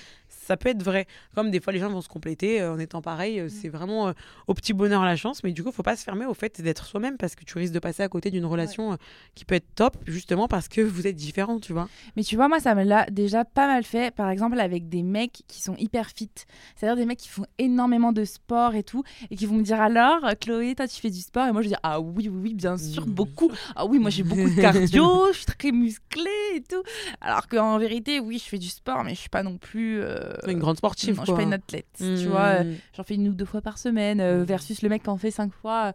ça 0.49 0.57
peut 0.57 0.71
être 0.71 0.83
vrai. 0.83 1.07
Comme 1.35 1.51
des 1.51 1.61
fois, 1.61 1.75
les 1.75 1.79
gens 1.79 1.91
vont 1.91 2.01
se 2.01 2.09
compléter 2.09 2.63
euh, 2.63 2.73
en 2.73 2.79
étant 2.79 3.03
pareil. 3.03 3.39
Euh, 3.39 3.47
mm. 3.47 3.51
c'est 3.51 3.69
vraiment 3.69 4.09
euh, 4.09 4.13
au 4.47 4.55
petit 4.55 4.73
bonheur 4.73 5.05
la 5.05 5.15
chance. 5.15 5.45
Mais 5.45 5.53
du 5.53 5.63
coup, 5.63 5.69
il 5.69 5.75
faut 5.75 5.83
pas 5.83 5.95
se 5.95 6.03
fermer 6.03 6.25
au 6.25 6.33
fait 6.33 6.63
d'être 6.63 6.87
soi-même 6.87 7.19
parce 7.19 7.35
que 7.35 7.45
tu 7.45 7.59
risques 7.59 7.75
de 7.75 7.79
passer 7.79 8.03
à 8.03 8.09
côté 8.09 8.31
d'une 8.31 8.47
relation 8.47 8.97
qui 9.35 9.45
peut 9.45 9.57
être 9.57 9.75
top, 9.75 9.97
justement 10.07 10.49
parce 10.49 10.69
que 10.69 10.81
vous 10.81 11.07
êtes 11.07 11.17
différents, 11.17 11.61
tu 11.61 11.75
vois. 11.75 11.89
Mais 12.17 12.25
tu 12.25 12.37
vois, 12.37 12.49
moi, 12.49 12.61
ça 12.61 12.75
me 12.75 12.83
l'a 12.83 13.05
déjà 13.11 13.45
pas 13.45 13.67
mal 13.67 13.85
fait, 13.85 14.15
par 14.15 14.31
exemple, 14.31 14.59
avec 14.59 14.89
des 14.89 15.03
mecs 15.03 15.43
qui 15.47 15.61
sont 15.61 15.77
hyper 15.77 16.09
fit. 16.09 16.31
C'est-à-dire 16.75 16.97
des 16.97 17.05
mecs 17.05 17.19
qui 17.19 17.29
font 17.29 17.45
énormément 17.59 18.13
de 18.13 18.25
sport 18.25 18.75
et 18.75 18.83
tout, 18.83 19.03
et 19.31 19.37
qui 19.37 19.45
vont 19.45 19.57
me 19.57 19.63
dire 19.63 19.81
alors, 19.83 20.21
Chloé, 20.41 20.75
toi, 20.75 20.89
tu 20.89 20.99
fais 20.99 21.11
du 21.11 21.21
sport? 21.21 21.47
Et 21.47 21.53
moi, 21.53 21.61
je 21.61 21.69
dis 21.69 21.75
ah 21.83 22.01
oui, 22.01 22.31
oui, 22.31 22.41
oui, 22.43 22.55
bien 22.55 22.79
sûr, 22.79 23.07
mm. 23.07 23.11
beaucoup. 23.11 23.51
Ah 23.77 23.85
oui, 23.85 23.99
moi, 23.99 24.09
j'ai 24.09 24.23
beaucoup 24.23 24.49
de 24.49 24.61
cardio, 24.61 25.27
je 25.33 25.37
suis 25.37 25.47
très 25.47 25.73
musclée 25.73 26.31
et 26.55 26.63
tout. 26.63 26.83
Alors 27.21 27.49
qu'en 27.49 27.79
vérité, 27.79 28.19
oui, 28.19 28.41
je 28.43 28.49
fais 28.49 28.59
du 28.59 28.69
sport, 28.69 29.05
mais 29.05 29.15
je 29.15 29.21
suis 29.21 29.29
pas 29.29 29.43
non 29.43 29.59
plus 29.59 30.01
une 30.47 30.59
grande 30.59 30.77
sportive. 30.77 31.17
Non, 31.17 31.23
je 31.23 31.27
suis 31.27 31.37
pas 31.37 31.43
une 31.43 31.53
athlète. 31.53 31.87
Tu 31.99 32.27
vois, 32.27 32.63
hmm. 32.63 32.75
j'en 32.97 33.03
fais 33.03 33.15
une 33.15 33.29
ou 33.29 33.33
deux 33.33 33.45
fois 33.45 33.61
par 33.61 33.79
semaine, 33.79 34.21
euh, 34.21 34.45
versus 34.45 34.83
le 34.83 34.89
mec 34.89 35.03
qui 35.03 35.11
en 35.11 35.17
fait 35.17 35.31
cinq 35.31 35.53
fois. 35.53 35.93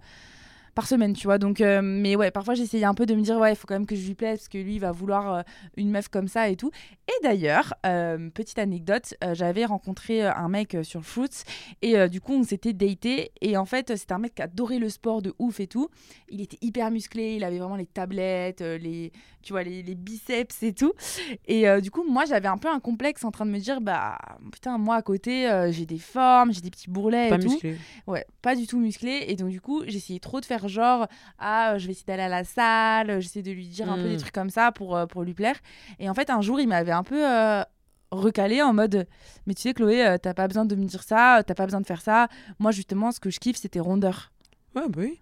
Par 0.76 0.88
semaine, 0.88 1.14
tu 1.14 1.28
vois. 1.28 1.38
Donc, 1.38 1.62
euh, 1.62 1.82
mais 1.84 2.16
ouais, 2.16 2.32
parfois 2.32 2.54
j'essayais 2.56 2.86
un 2.86 2.94
peu 2.94 3.06
de 3.06 3.14
me 3.14 3.22
dire, 3.22 3.38
ouais, 3.38 3.54
il 3.54 3.56
faut 3.56 3.68
quand 3.68 3.76
même 3.76 3.86
que 3.86 3.96
je 3.96 4.06
lui 4.08 4.16
plaise 4.16 4.40
parce 4.40 4.48
que 4.50 4.58
lui, 4.58 4.76
il 4.76 4.80
va 4.80 4.92
vouloir 4.92 5.34
euh, 5.34 5.42
une 5.78 5.92
meuf 5.92 6.08
comme 6.08 6.28
ça 6.28 6.50
et 6.50 6.56
tout. 6.56 6.72
Et 7.08 7.24
d'ailleurs, 7.24 7.74
euh, 7.86 8.30
petite 8.30 8.60
anecdote, 8.60 9.14
j'avais 9.34 9.66
rencontré 9.66 10.24
un 10.24 10.50
mec 10.50 10.78
sur 10.84 11.04
Fruits 11.04 11.44
et 11.82 12.08
du 12.10 12.22
coup, 12.22 12.34
on 12.34 12.44
s'était 12.44 12.74
daté. 12.74 13.32
Et 13.42 13.58
en 13.58 13.66
fait, 13.66 13.96
c'était 13.98 14.14
un 14.14 14.20
mec 14.20 14.36
qui 14.36 14.42
adorait 14.42 14.80
le 14.80 14.90
sport 14.90 15.22
de 15.22 15.34
ouf 15.38 15.60
et 15.60 15.68
tout. 15.68 15.90
Il 16.30 16.42
était 16.42 16.58
hyper 16.62 16.92
musclé, 16.92 17.36
il 17.36 17.44
avait 17.44 17.60
vraiment 17.60 17.76
les 17.76 17.86
tablettes, 17.86 18.62
les, 18.62 19.12
tu 19.42 19.54
vois, 19.54 19.64
les, 19.64 19.84
les 19.84 19.96
biceps 19.96 20.64
et 20.64 20.74
tout. 20.74 20.94
Et 21.46 21.66
du 21.82 21.92
coup, 21.92 22.04
moi, 22.10 22.24
j'avais 22.26 22.48
un 22.48 22.58
peu 22.58 22.70
un 22.70 22.80
complexe 22.80 23.24
en 23.26 23.32
train 23.32 23.46
de 23.46 23.52
me 23.52 23.60
dire, 23.60 23.82
bah 23.82 24.18
putain, 24.52 24.78
moi 24.78 24.96
à 24.96 25.02
côté, 25.02 25.50
j'ai 25.72 25.86
des 25.86 26.00
formes, 26.00 26.54
j'ai 26.54 26.62
des 26.62 26.72
petits 26.72 26.90
bourrelets 26.90 27.30
Pas 27.30 27.36
et 27.36 27.40
tout. 27.40 27.52
musclé. 27.52 27.76
Ouais, 28.08 28.26
pas 28.42 28.56
du 28.56 28.66
tout 28.66 28.80
musclé. 28.80 29.26
Et 29.28 29.36
donc, 29.36 29.50
du 29.50 29.60
coup, 29.62 29.84
j'essayais 29.86 30.20
trop 30.20 30.40
de 30.40 30.46
faire 30.46 30.63
genre, 30.68 31.08
ah, 31.40 31.74
euh, 31.74 31.78
je 31.80 31.86
vais 31.88 31.92
essayer 31.92 32.06
d'aller 32.08 32.24
à 32.24 32.30
la 32.30 32.44
salle, 32.44 33.10
euh, 33.10 33.20
j'essaie 33.20 33.42
de 33.42 33.52
lui 33.52 33.68
dire 33.68 33.92
un 33.92 33.96
peu 33.98 34.08
des 34.10 34.16
Mm. 34.16 34.20
trucs 34.20 34.34
comme 34.34 34.50
ça 34.50 34.72
pour, 34.72 34.96
euh, 34.96 35.06
pour 35.06 35.24
lui 35.24 35.34
plaire. 35.34 35.56
Et 36.00 36.10
en 36.10 36.14
fait, 36.14 36.30
un 36.30 36.42
jour, 36.42 36.60
il 36.60 36.68
m'avait 36.68 36.92
un 36.92 37.04
peu 37.04 37.26
euh, 37.30 37.64
recalé 38.12 38.62
en 38.62 38.74
mode, 38.74 39.08
mais 39.48 39.54
tu 39.54 39.62
sais, 39.64 39.74
Chloé, 39.74 40.06
euh, 40.06 40.18
t'as 40.18 40.34
pas 40.34 40.48
besoin 40.48 40.66
de 40.66 40.76
me 40.76 40.86
dire 40.86 41.04
ça, 41.04 41.42
t'as 41.46 41.56
pas 41.56 41.66
besoin 41.66 41.82
de 41.82 41.86
faire 41.88 42.02
ça. 42.02 42.28
Moi, 42.60 42.72
justement, 42.72 43.12
ce 43.12 43.20
que 43.20 43.30
je 43.30 43.40
kiffe, 43.40 43.58
c'était 43.58 43.80
rondeur. 43.80 44.32
Ouais, 44.76 44.84
bah 44.88 44.96
oui. 44.98 45.20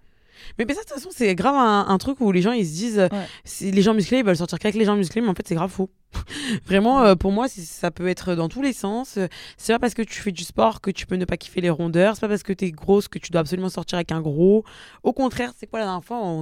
Mais, 0.57 0.65
mais 0.65 0.73
ça, 0.73 0.81
de 0.81 0.85
toute 0.87 0.95
façon, 0.95 1.09
c'est 1.11 1.35
grave 1.35 1.55
un, 1.55 1.85
un 1.87 1.97
truc 1.97 2.19
où 2.21 2.31
les 2.31 2.41
gens 2.41 2.51
ils 2.53 2.65
se 2.65 2.73
disent, 2.73 3.07
Ouais. 3.11 3.71
les 3.71 3.81
gens 3.81 3.93
musclés 3.93 4.19
ils 4.19 4.25
veulent 4.25 4.35
sortir 4.37 4.57
qu'avec 4.59 4.75
les 4.75 4.85
gens 4.85 4.95
musclés, 4.95 5.21
mais 5.21 5.27
en 5.27 5.35
fait, 5.35 5.47
c'est 5.47 5.55
grave 5.55 5.69
faux. 5.69 5.89
Vraiment, 6.65 7.03
euh, 7.03 7.15
pour 7.15 7.31
moi, 7.31 7.47
ça 7.47 7.91
peut 7.91 8.07
être 8.07 8.35
dans 8.35 8.49
tous 8.49 8.61
les 8.61 8.73
sens. 8.73 9.17
C'est 9.57 9.73
pas 9.73 9.79
parce 9.79 9.93
que 9.93 10.01
tu 10.01 10.19
fais 10.21 10.31
du 10.31 10.43
sport 10.43 10.81
que 10.81 10.91
tu 10.91 11.05
peux 11.05 11.15
ne 11.15 11.25
pas 11.25 11.37
kiffer 11.37 11.61
les 11.61 11.69
rondeurs. 11.69 12.15
C'est 12.15 12.21
pas 12.21 12.27
parce 12.27 12.43
que 12.43 12.53
t'es 12.53 12.71
grosse 12.71 13.07
que 13.07 13.19
tu 13.19 13.31
dois 13.31 13.41
absolument 13.41 13.69
sortir 13.69 13.97
avec 13.97 14.11
un 14.11 14.21
gros. 14.21 14.63
Au 15.03 15.13
contraire, 15.13 15.53
c'est 15.57 15.67
quoi 15.67 15.79
la 15.79 15.85
dernière 15.85 16.03
fois 16.03 16.41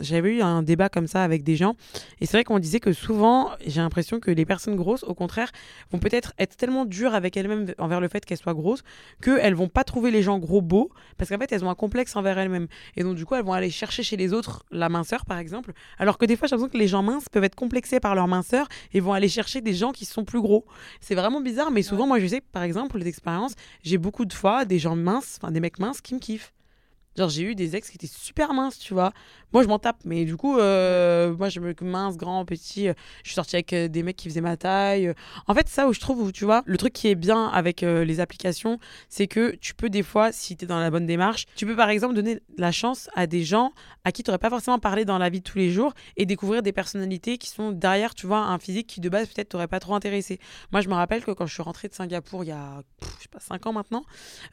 J'avais 0.00 0.36
eu 0.36 0.42
un 0.42 0.62
débat 0.62 0.88
comme 0.88 1.06
ça 1.06 1.22
avec 1.22 1.42
des 1.42 1.56
gens. 1.56 1.74
Et 2.20 2.26
c'est 2.26 2.36
vrai 2.36 2.44
qu'on 2.44 2.58
disait 2.58 2.80
que 2.80 2.92
souvent, 2.92 3.50
j'ai 3.66 3.80
l'impression 3.80 4.20
que 4.20 4.30
les 4.30 4.44
personnes 4.44 4.76
grosses, 4.76 5.04
au 5.04 5.14
contraire, 5.14 5.50
vont 5.90 5.98
peut-être 5.98 6.32
être 6.38 6.56
tellement 6.56 6.84
dures 6.84 7.14
avec 7.14 7.36
elles-mêmes 7.36 7.74
envers 7.78 8.00
le 8.00 8.08
fait 8.08 8.24
qu'elles 8.24 8.38
soient 8.38 8.54
grosses 8.54 8.82
qu'elles 9.22 9.54
vont 9.54 9.68
pas 9.68 9.84
trouver 9.84 10.10
les 10.10 10.22
gens 10.22 10.38
gros 10.38 10.62
beaux 10.62 10.90
parce 11.18 11.28
qu'en 11.30 11.38
fait, 11.38 11.52
elles 11.52 11.64
ont 11.64 11.70
un 11.70 11.74
complexe 11.74 12.16
envers 12.16 12.38
elles-mêmes. 12.38 12.68
Et 12.96 13.02
donc, 13.02 13.16
du 13.16 13.26
coup, 13.26 13.34
elles 13.34 13.44
vont 13.44 13.52
aller 13.52 13.70
chercher 13.70 14.02
chez 14.02 14.16
les 14.16 14.32
autres 14.32 14.64
la 14.70 14.88
minceur, 14.88 15.24
par 15.24 15.38
exemple. 15.38 15.72
Alors 15.98 16.18
que 16.18 16.24
des 16.24 16.36
fois, 16.36 16.48
j'ai 16.48 16.56
l'impression 16.56 16.72
que 16.72 16.78
les 16.78 16.88
gens 16.88 17.02
minces 17.02 17.28
peuvent 17.28 17.44
être 17.44 17.54
complexés 17.54 18.00
par 18.00 18.14
leur 18.14 18.28
minceur 18.28 18.68
et 18.92 19.00
vont 19.00 19.09
aller 19.12 19.28
chercher 19.28 19.60
des 19.60 19.74
gens 19.74 19.92
qui 19.92 20.04
sont 20.04 20.24
plus 20.24 20.40
gros. 20.40 20.64
C'est 21.00 21.14
vraiment 21.14 21.40
bizarre, 21.40 21.70
mais 21.70 21.82
souvent, 21.82 22.06
moi, 22.06 22.18
je 22.20 22.26
sais, 22.26 22.40
par 22.40 22.62
exemple, 22.62 22.98
d'expérience, 23.02 23.54
j'ai 23.82 23.98
beaucoup 23.98 24.24
de 24.24 24.32
fois 24.32 24.64
des 24.64 24.78
gens 24.78 24.96
minces, 24.96 25.38
enfin 25.40 25.52
des 25.52 25.60
mecs 25.60 25.78
minces 25.78 26.00
qui 26.00 26.14
me 26.14 26.20
kiffent. 26.20 26.52
Genre, 27.16 27.28
j'ai 27.28 27.42
eu 27.42 27.54
des 27.54 27.74
ex 27.76 27.90
qui 27.90 27.96
étaient 27.96 28.06
super 28.06 28.54
minces, 28.54 28.78
tu 28.78 28.94
vois. 28.94 29.12
Moi, 29.52 29.64
je 29.64 29.68
m'en 29.68 29.78
tape, 29.80 29.98
mais 30.04 30.24
du 30.24 30.36
coup, 30.36 30.58
euh, 30.58 31.34
moi, 31.36 31.48
je 31.48 31.58
me 31.58 31.74
mince, 31.82 32.16
grand, 32.16 32.44
petit. 32.44 32.88
euh, 32.88 32.94
je 33.24 33.30
suis 33.30 33.34
sortie 33.34 33.56
avec 33.56 33.72
euh, 33.72 33.88
des 33.88 34.02
mecs 34.02 34.16
qui 34.16 34.28
faisaient 34.28 34.40
ma 34.40 34.56
taille. 34.56 35.12
En 35.48 35.54
fait, 35.54 35.68
ça 35.68 35.88
où 35.88 35.92
je 35.92 35.98
trouve, 35.98 36.30
tu 36.30 36.44
vois, 36.44 36.62
le 36.66 36.76
truc 36.76 36.92
qui 36.92 37.08
est 37.08 37.14
bien 37.16 37.48
avec 37.48 37.80
les 37.80 38.20
applications, 38.20 38.78
c'est 39.08 39.26
que 39.26 39.56
tu 39.56 39.74
peux 39.74 39.90
des 39.90 40.02
fois, 40.02 40.32
si 40.32 40.56
tu 40.56 40.64
es 40.64 40.68
dans 40.68 40.78
la 40.78 40.90
bonne 40.90 41.06
démarche, 41.06 41.46
tu 41.56 41.66
peux 41.66 41.74
par 41.74 41.88
exemple 41.88 42.14
donner 42.14 42.40
la 42.58 42.72
chance 42.72 43.08
à 43.14 43.26
des 43.26 43.42
gens 43.42 43.72
à 44.04 44.12
qui 44.12 44.22
tu 44.22 44.30
n'aurais 44.30 44.38
pas 44.38 44.50
forcément 44.50 44.78
parlé 44.78 45.04
dans 45.04 45.18
la 45.18 45.28
vie 45.30 45.40
de 45.40 45.44
tous 45.44 45.58
les 45.58 45.70
jours 45.70 45.94
et 46.16 46.26
découvrir 46.26 46.62
des 46.62 46.72
personnalités 46.72 47.38
qui 47.38 47.48
sont 47.48 47.72
derrière, 47.72 48.14
tu 48.14 48.26
vois, 48.26 48.38
un 48.38 48.58
physique 48.58 48.86
qui 48.86 49.00
de 49.00 49.08
base 49.08 49.28
peut-être 49.28 49.50
t'aurait 49.50 49.68
pas 49.68 49.80
trop 49.80 49.94
intéressé. 49.94 50.38
Moi, 50.72 50.80
je 50.80 50.88
me 50.88 50.94
rappelle 50.94 51.24
que 51.24 51.30
quand 51.32 51.46
je 51.46 51.54
suis 51.54 51.62
rentrée 51.62 51.88
de 51.88 51.94
Singapour 51.94 52.44
il 52.44 52.48
y 52.48 52.52
a, 52.52 52.82
pff, 53.00 53.14
je 53.18 53.22
sais 53.22 53.28
pas, 53.28 53.40
5 53.40 53.66
ans 53.66 53.72
maintenant, 53.72 54.04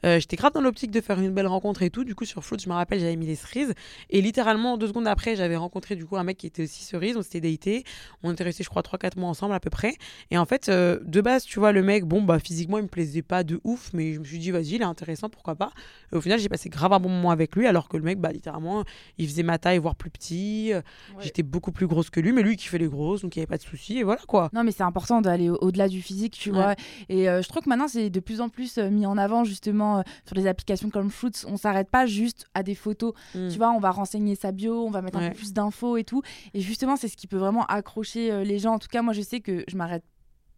j'étais 0.02 0.36
grave 0.36 0.52
dans 0.52 0.60
l'optique 0.60 0.90
de 0.90 1.00
faire 1.00 1.20
une 1.20 1.32
belle 1.32 1.46
rencontre 1.46 1.82
et 1.82 1.90
tout. 1.90 2.04
Du 2.04 2.14
coup, 2.14 2.24
sur 2.24 2.44
Float, 2.44 2.58
je 2.62 2.68
me 2.68 2.74
rappelle, 2.74 3.00
j'avais 3.00 3.16
mis 3.16 3.26
les 3.26 3.36
cerises 3.36 3.74
et 4.10 4.20
littéralement 4.20 4.76
deux 4.76 4.87
secondes 4.88 5.06
après, 5.06 5.36
j'avais 5.36 5.56
rencontré 5.56 5.94
du 5.96 6.04
coup 6.06 6.16
un 6.16 6.24
mec 6.24 6.36
qui 6.38 6.46
était 6.46 6.64
aussi 6.64 6.82
cerise. 6.84 7.16
On 7.16 7.22
s'était 7.22 7.40
daté. 7.40 7.84
On 8.22 8.32
était 8.32 8.44
restés, 8.44 8.64
je 8.64 8.68
crois, 8.68 8.82
3-4 8.82 9.18
mois 9.18 9.28
ensemble 9.28 9.54
à 9.54 9.60
peu 9.60 9.70
près. 9.70 9.94
Et 10.30 10.38
en 10.38 10.44
fait, 10.44 10.68
euh, 10.68 10.98
de 11.04 11.20
base, 11.20 11.44
tu 11.44 11.58
vois, 11.58 11.72
le 11.72 11.82
mec, 11.82 12.04
bon, 12.04 12.22
bah 12.22 12.38
physiquement, 12.38 12.78
il 12.78 12.82
me 12.84 12.88
plaisait 12.88 13.22
pas 13.22 13.44
de 13.44 13.60
ouf, 13.64 13.90
mais 13.92 14.14
je 14.14 14.18
me 14.20 14.24
suis 14.24 14.38
dit, 14.38 14.50
vas-y, 14.50 14.74
il 14.74 14.80
est 14.82 14.84
intéressant, 14.84 15.28
pourquoi 15.28 15.54
pas. 15.54 15.70
Et 16.12 16.16
au 16.16 16.20
final, 16.20 16.38
j'ai 16.38 16.48
passé 16.48 16.68
grave 16.68 16.92
un 16.92 17.00
bon 17.00 17.08
moment 17.08 17.30
avec 17.30 17.54
lui, 17.56 17.66
alors 17.66 17.88
que 17.88 17.96
le 17.96 18.02
mec, 18.02 18.18
bah 18.18 18.32
littéralement, 18.32 18.84
il 19.18 19.26
faisait 19.28 19.42
ma 19.42 19.58
taille, 19.58 19.78
voire 19.78 19.94
plus 19.94 20.10
petit. 20.10 20.72
J'étais 21.20 21.42
beaucoup 21.42 21.72
plus 21.72 21.86
grosse 21.86 22.10
que 22.10 22.20
lui, 22.20 22.32
mais 22.32 22.42
lui 22.42 22.56
qui 22.56 22.66
fait 22.68 22.78
les 22.78 22.88
grosses, 22.88 23.22
donc 23.22 23.36
il 23.36 23.38
n'y 23.38 23.42
avait 23.42 23.46
pas 23.48 23.58
de 23.58 23.62
souci. 23.62 23.98
Et 23.98 24.02
voilà 24.04 24.20
quoi. 24.26 24.48
Non, 24.52 24.64
mais 24.64 24.72
c'est 24.72 24.82
important 24.82 25.20
d'aller 25.20 25.50
au- 25.50 25.58
au-delà 25.60 25.88
du 25.88 26.00
physique, 26.02 26.32
tu 26.38 26.50
Ouais. 26.50 26.56
vois. 26.56 26.74
Et 27.08 27.28
euh, 27.28 27.42
je 27.42 27.48
trouve 27.48 27.62
que 27.62 27.68
maintenant, 27.68 27.88
c'est 27.88 28.10
de 28.10 28.20
plus 28.20 28.40
en 28.40 28.48
plus 28.48 28.78
euh, 28.78 28.90
mis 28.90 29.06
en 29.06 29.18
avant, 29.18 29.44
justement, 29.44 30.02
sur 30.26 30.34
les 30.36 30.46
applications 30.46 30.90
comme 30.90 31.10
Fruits. 31.10 31.32
On 31.46 31.56
s'arrête 31.56 31.90
pas 31.90 32.06
juste 32.06 32.46
à 32.54 32.62
des 32.62 32.74
photos. 32.74 33.12
Mm. 33.34 33.48
Tu 33.50 33.58
vois, 33.58 33.70
on 33.70 33.80
va 33.80 33.90
renseigner 33.90 34.34
sa 34.34 34.52
bio, 34.52 34.77
on 34.86 34.90
va 34.90 35.02
mettre 35.02 35.18
un 35.18 35.30
peu 35.30 35.34
plus 35.34 35.52
d'infos 35.52 35.96
et 35.96 36.04
tout. 36.04 36.22
Et 36.54 36.60
justement, 36.60 36.96
c'est 36.96 37.08
ce 37.08 37.16
qui 37.16 37.26
peut 37.26 37.36
vraiment 37.36 37.64
accrocher 37.66 38.30
euh, 38.30 38.44
les 38.44 38.58
gens. 38.58 38.74
En 38.74 38.78
tout 38.78 38.88
cas, 38.88 39.02
moi, 39.02 39.12
je 39.12 39.22
sais 39.22 39.40
que 39.40 39.64
je 39.68 39.76
m'arrête 39.76 40.04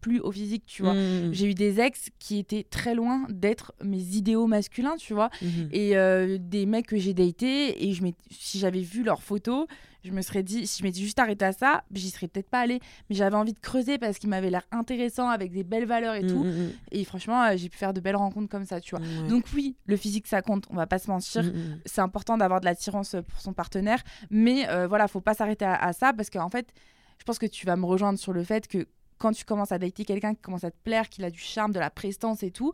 plus 0.01 0.21
au 0.21 0.33
physique, 0.33 0.65
tu 0.67 0.83
vois. 0.83 0.95
Mm. 0.95 1.33
J'ai 1.33 1.47
eu 1.47 1.55
des 1.55 1.81
ex 1.81 2.09
qui 2.19 2.39
étaient 2.39 2.65
très 2.69 2.95
loin 2.95 3.27
d'être 3.29 3.73
mes 3.83 4.01
idéaux 4.17 4.47
masculins, 4.47 4.97
tu 4.97 5.15
vois. 5.15 5.31
Mhm. 5.43 5.69
Et 5.73 5.97
euh, 5.97 6.39
des 6.41 6.67
mecs 6.67 6.87
que 6.87 6.97
j'ai 6.97 7.15
datés, 7.15 7.89
et 7.89 7.93
je 7.93 8.03
si 8.31 8.59
j'avais 8.59 8.81
vu 8.81 9.03
leurs 9.03 9.23
photos, 9.23 9.67
je 10.03 10.13
me 10.13 10.23
serais 10.23 10.43
dit, 10.43 10.67
si 10.67 10.79
je 10.79 10.85
m'étais 10.85 11.01
juste 11.01 11.19
arrêtée 11.19 11.45
à 11.45 11.53
ça, 11.53 11.85
j'y 11.93 12.11
serais 12.11 12.29
peut-être 12.29 12.49
pas 12.49 12.61
allée. 12.61 12.81
Mais 13.09 13.17
j'avais 13.17 13.37
envie 13.37 13.53
de 13.53 13.59
creuser 13.59 13.99
parce 13.99 14.19
qu'il 14.19 14.31
m'avait 14.31 14.51
l'air 14.51 14.63
intéressant, 14.73 15.29
avec 15.29 15.53
des 15.53 15.63
belles 15.63 15.85
valeurs 15.85 16.15
et 16.15 16.27
tout. 16.27 16.43
Mm, 16.45 16.49
mm, 16.49 16.73
Et 16.93 17.05
franchement, 17.05 17.43
euh, 17.43 17.57
j'ai 17.57 17.69
pu 17.69 17.77
faire 17.77 17.93
de 17.93 18.01
belles 18.01 18.17
rencontres 18.17 18.49
comme 18.49 18.65
ça, 18.65 18.81
tu 18.81 18.97
vois. 18.97 19.05
Donc 19.29 19.45
oui, 19.55 19.77
le 19.87 19.97
physique, 19.97 20.27
ça 20.27 20.41
compte, 20.43 20.65
on 20.71 20.77
va 20.77 20.87
pas 20.87 20.99
se 20.99 21.11
mentir. 21.11 21.45
C'est 21.85 22.01
important 22.01 22.39
d'avoir 22.39 22.61
de 22.61 22.65
l'attirance 22.65 23.17
pour 23.29 23.41
son 23.41 23.53
partenaire. 23.53 24.03
Mais 24.31 24.69
euh, 24.69 24.87
voilà, 24.87 25.07
faut 25.09 25.21
pas 25.21 25.35
s'arrêter 25.35 25.65
à, 25.65 25.75
à 25.75 25.93
ça 25.93 26.13
parce 26.13 26.31
qu'en 26.31 26.49
fait, 26.49 26.73
je 27.19 27.25
pense 27.25 27.39
que 27.39 27.47
tu 27.47 27.67
vas 27.67 27.77
me 27.77 27.85
rejoindre 27.85 28.19
sur 28.19 28.33
le 28.33 28.43
fait 28.43 28.67
que 28.67 28.87
quand 29.21 29.33
tu 29.33 29.45
commences 29.45 29.71
à 29.71 29.79
dater 29.79 30.05
quelqu'un 30.05 30.35
qui 30.35 30.41
commence 30.41 30.65
à 30.65 30.71
te 30.73 30.77
plaire, 30.83 31.09
qu'il 31.09 31.25
a 31.25 31.31
du 31.31 31.39
charme, 31.39 31.73
de 31.73 31.79
la 31.79 31.91
prestance 31.91 32.43
et 32.43 32.51
tout, 32.51 32.73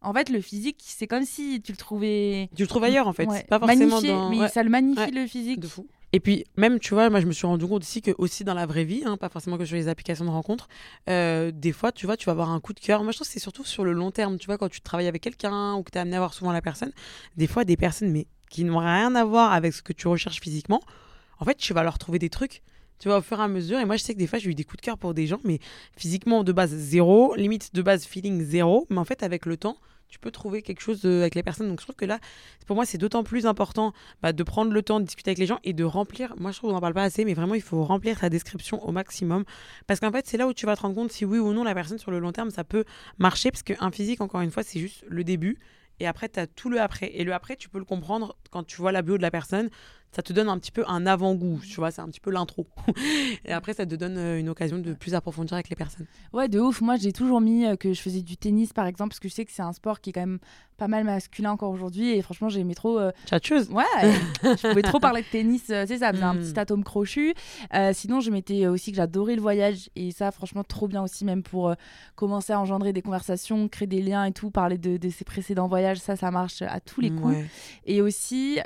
en 0.00 0.12
fait, 0.12 0.28
le 0.28 0.40
physique, 0.40 0.76
c'est 0.84 1.08
comme 1.08 1.24
si 1.24 1.60
tu 1.60 1.72
le 1.72 1.78
trouvais 1.78 2.48
Tu 2.54 2.62
le 2.62 2.68
trouves 2.68 2.84
ailleurs 2.84 3.08
en 3.08 3.12
fait, 3.12 3.26
Ouais, 3.26 3.42
pas 3.44 3.58
forcément 3.58 3.86
magnifié, 3.96 4.12
dans. 4.12 4.28
mais 4.28 4.38
Ouais. 4.42 4.48
ça 4.48 4.62
le 4.62 4.70
magnifie 4.70 5.00
Ouais. 5.00 5.10
le 5.10 5.26
physique. 5.26 5.58
De 5.60 5.66
fou. 5.66 5.88
Et 6.12 6.20
puis, 6.20 6.44
même, 6.56 6.78
tu 6.78 6.94
vois, 6.94 7.10
moi, 7.10 7.20
je 7.20 7.26
me 7.26 7.32
suis 7.32 7.46
rendu 7.46 7.66
compte 7.66 7.82
aussi 7.82 8.00
que, 8.00 8.12
aussi 8.16 8.42
dans 8.44 8.54
la 8.54 8.64
vraie 8.64 8.84
vie, 8.84 9.02
hein, 9.04 9.16
pas 9.18 9.28
forcément 9.28 9.58
que 9.58 9.64
sur 9.66 9.76
les 9.76 9.88
applications 9.88 10.24
de 10.24 10.30
rencontres, 10.30 10.68
euh, 11.10 11.50
des 11.52 11.72
fois, 11.72 11.90
tu 11.92 12.06
vois, 12.06 12.16
tu 12.16 12.26
vas 12.26 12.32
avoir 12.32 12.50
un 12.50 12.60
coup 12.60 12.72
de 12.72 12.80
cœur. 12.80 13.02
Moi, 13.02 13.12
je 13.12 13.18
trouve 13.18 13.26
que 13.26 13.32
c'est 13.32 13.40
surtout 13.40 13.64
sur 13.64 13.84
le 13.84 13.92
long 13.92 14.10
terme, 14.10 14.38
tu 14.38 14.46
vois, 14.46 14.56
quand 14.56 14.70
tu 14.70 14.80
travailles 14.80 15.08
avec 15.08 15.20
quelqu'un 15.22 15.74
ou 15.74 15.82
que 15.82 15.90
tu 15.90 15.98
es 15.98 16.00
amené 16.00 16.16
à 16.16 16.20
voir 16.20 16.32
souvent 16.32 16.52
la 16.52 16.62
personne, 16.62 16.92
des 17.36 17.46
fois, 17.46 17.64
des 17.64 17.76
personnes, 17.76 18.10
mais 18.10 18.26
qui 18.50 18.64
n'ont 18.64 18.78
rien 18.78 19.14
à 19.16 19.24
voir 19.24 19.52
avec 19.52 19.74
ce 19.74 19.82
que 19.82 19.92
tu 19.92 20.08
recherches 20.08 20.40
physiquement, 20.40 20.80
en 21.40 21.44
fait, 21.44 21.56
tu 21.56 21.74
vas 21.74 21.82
leur 21.82 21.98
trouver 21.98 22.18
des 22.18 22.30
trucs. 22.30 22.62
Tu 22.98 23.08
vois, 23.08 23.18
au 23.18 23.22
fur 23.22 23.38
et 23.38 23.42
à 23.42 23.48
mesure. 23.48 23.78
Et 23.78 23.84
moi, 23.84 23.96
je 23.96 24.02
sais 24.02 24.14
que 24.14 24.18
des 24.18 24.26
fois, 24.26 24.38
j'ai 24.38 24.50
eu 24.50 24.54
des 24.54 24.64
coups 24.64 24.78
de 24.78 24.82
cœur 24.82 24.98
pour 24.98 25.14
des 25.14 25.26
gens, 25.26 25.40
mais 25.44 25.58
physiquement, 25.96 26.44
de 26.44 26.52
base, 26.52 26.70
zéro. 26.70 27.34
Limite, 27.36 27.74
de 27.74 27.82
base, 27.82 28.04
feeling, 28.04 28.42
zéro. 28.42 28.86
Mais 28.90 28.98
en 28.98 29.04
fait, 29.04 29.22
avec 29.22 29.46
le 29.46 29.56
temps, 29.56 29.78
tu 30.08 30.18
peux 30.18 30.30
trouver 30.30 30.62
quelque 30.62 30.80
chose 30.80 31.02
euh, 31.04 31.20
avec 31.20 31.34
les 31.34 31.42
personnes. 31.42 31.68
Donc, 31.68 31.80
je 31.80 31.84
trouve 31.84 31.96
que 31.96 32.04
là, 32.04 32.18
pour 32.66 32.74
moi, 32.76 32.86
c'est 32.86 32.98
d'autant 32.98 33.22
plus 33.22 33.46
important 33.46 33.92
bah, 34.22 34.32
de 34.32 34.42
prendre 34.42 34.72
le 34.72 34.82
temps 34.82 35.00
de 35.00 35.04
discuter 35.04 35.30
avec 35.30 35.38
les 35.38 35.46
gens 35.46 35.58
et 35.64 35.72
de 35.74 35.84
remplir. 35.84 36.34
Moi, 36.38 36.50
je 36.50 36.56
trouve 36.56 36.70
qu'on 36.70 36.74
n'en 36.74 36.80
parle 36.80 36.94
pas 36.94 37.02
assez, 37.02 37.24
mais 37.24 37.34
vraiment, 37.34 37.54
il 37.54 37.62
faut 37.62 37.84
remplir 37.84 38.18
sa 38.18 38.30
description 38.30 38.82
au 38.86 38.90
maximum. 38.90 39.44
Parce 39.86 40.00
qu'en 40.00 40.10
fait, 40.10 40.26
c'est 40.26 40.38
là 40.38 40.46
où 40.48 40.52
tu 40.52 40.66
vas 40.66 40.76
te 40.76 40.82
rendre 40.82 40.94
compte 40.94 41.12
si 41.12 41.24
oui 41.24 41.38
ou 41.38 41.52
non 41.52 41.62
la 41.62 41.74
personne 41.74 41.98
sur 41.98 42.10
le 42.10 42.18
long 42.18 42.32
terme, 42.32 42.50
ça 42.50 42.64
peut 42.64 42.84
marcher. 43.18 43.50
Parce 43.50 43.62
qu'un 43.62 43.90
physique, 43.90 44.20
encore 44.20 44.40
une 44.40 44.50
fois, 44.50 44.62
c'est 44.62 44.80
juste 44.80 45.04
le 45.08 45.24
début. 45.24 45.58
Et 46.00 46.06
après, 46.06 46.28
tu 46.28 46.40
as 46.40 46.46
tout 46.46 46.70
le 46.70 46.80
après. 46.80 47.10
Et 47.14 47.24
le 47.24 47.32
après, 47.34 47.56
tu 47.56 47.68
peux 47.68 47.78
le 47.78 47.84
comprendre 47.84 48.36
quand 48.50 48.64
tu 48.64 48.76
vois 48.76 48.92
la 48.92 49.02
bio 49.02 49.16
de 49.16 49.22
la 49.22 49.30
personne. 49.30 49.68
Ça 50.10 50.22
te 50.22 50.32
donne 50.32 50.48
un 50.48 50.58
petit 50.58 50.72
peu 50.72 50.84
un 50.88 51.06
avant-goût, 51.06 51.60
tu 51.68 51.76
vois, 51.76 51.90
c'est 51.90 52.00
un 52.00 52.08
petit 52.08 52.18
peu 52.20 52.30
l'intro. 52.30 52.66
et 53.44 53.52
après, 53.52 53.74
ça 53.74 53.84
te 53.84 53.94
donne 53.94 54.16
euh, 54.16 54.38
une 54.40 54.48
occasion 54.48 54.78
de 54.78 54.94
plus 54.94 55.14
approfondir 55.14 55.52
avec 55.54 55.68
les 55.68 55.76
personnes. 55.76 56.06
Ouais, 56.32 56.48
de 56.48 56.58
ouf. 56.58 56.80
Moi, 56.80 56.96
j'ai 56.96 57.12
toujours 57.12 57.42
mis 57.42 57.66
euh, 57.66 57.76
que 57.76 57.92
je 57.92 58.00
faisais 58.00 58.22
du 58.22 58.36
tennis, 58.38 58.72
par 58.72 58.86
exemple, 58.86 59.10
parce 59.10 59.20
que 59.20 59.28
je 59.28 59.34
sais 59.34 59.44
que 59.44 59.52
c'est 59.52 59.62
un 59.62 59.72
sport 59.74 60.00
qui 60.00 60.10
est 60.10 60.12
quand 60.14 60.20
même 60.22 60.38
pas 60.78 60.88
mal 60.88 61.04
masculin 61.04 61.50
encore 61.52 61.70
aujourd'hui. 61.70 62.10
Et 62.16 62.22
franchement, 62.22 62.48
j'aimais 62.48 62.74
trop. 62.74 62.98
euh, 62.98 63.12
Tchatcheuse. 63.26 63.68
Ouais, 63.70 63.84
je 64.42 64.68
pouvais 64.68 64.82
trop 64.82 64.98
parler 64.98 65.20
de 65.22 65.26
tennis. 65.26 65.64
euh, 65.68 65.82
tu 65.82 65.88
sais, 65.92 65.98
ça 65.98 66.10
faisait 66.12 66.22
un 66.24 66.34
Mm. 66.34 66.40
petit 66.40 66.58
atome 66.58 66.84
crochu. 66.84 67.34
Euh, 67.74 67.92
sinon, 67.92 68.20
je 68.20 68.30
m'étais 68.30 68.66
aussi 68.66 68.92
que 68.92 68.96
j'adorais 68.96 69.34
le 69.36 69.42
voyage. 69.42 69.90
Et 69.94 70.10
ça, 70.12 70.30
franchement, 70.30 70.64
trop 70.64 70.88
bien 70.88 71.02
aussi, 71.02 71.26
même 71.26 71.42
pour 71.42 71.74
commencer 72.16 72.54
à 72.54 72.60
engendrer 72.60 72.94
des 72.94 73.02
conversations, 73.02 73.68
créer 73.68 73.86
des 73.88 74.00
liens 74.00 74.24
et 74.24 74.32
tout, 74.32 74.50
parler 74.50 74.78
de, 74.78 74.96
de 74.96 75.08
ses 75.10 75.24
précédents 75.26 75.68
voyages. 75.68 75.98
Ça, 75.98 76.16
ça 76.16 76.30
marche 76.30 76.62
à 76.62 76.80
tous 76.80 77.02
les 77.02 77.10
coups. 77.10 77.34
Ouais. 77.36 77.44
Et 77.84 78.00
aussi, 78.00 78.58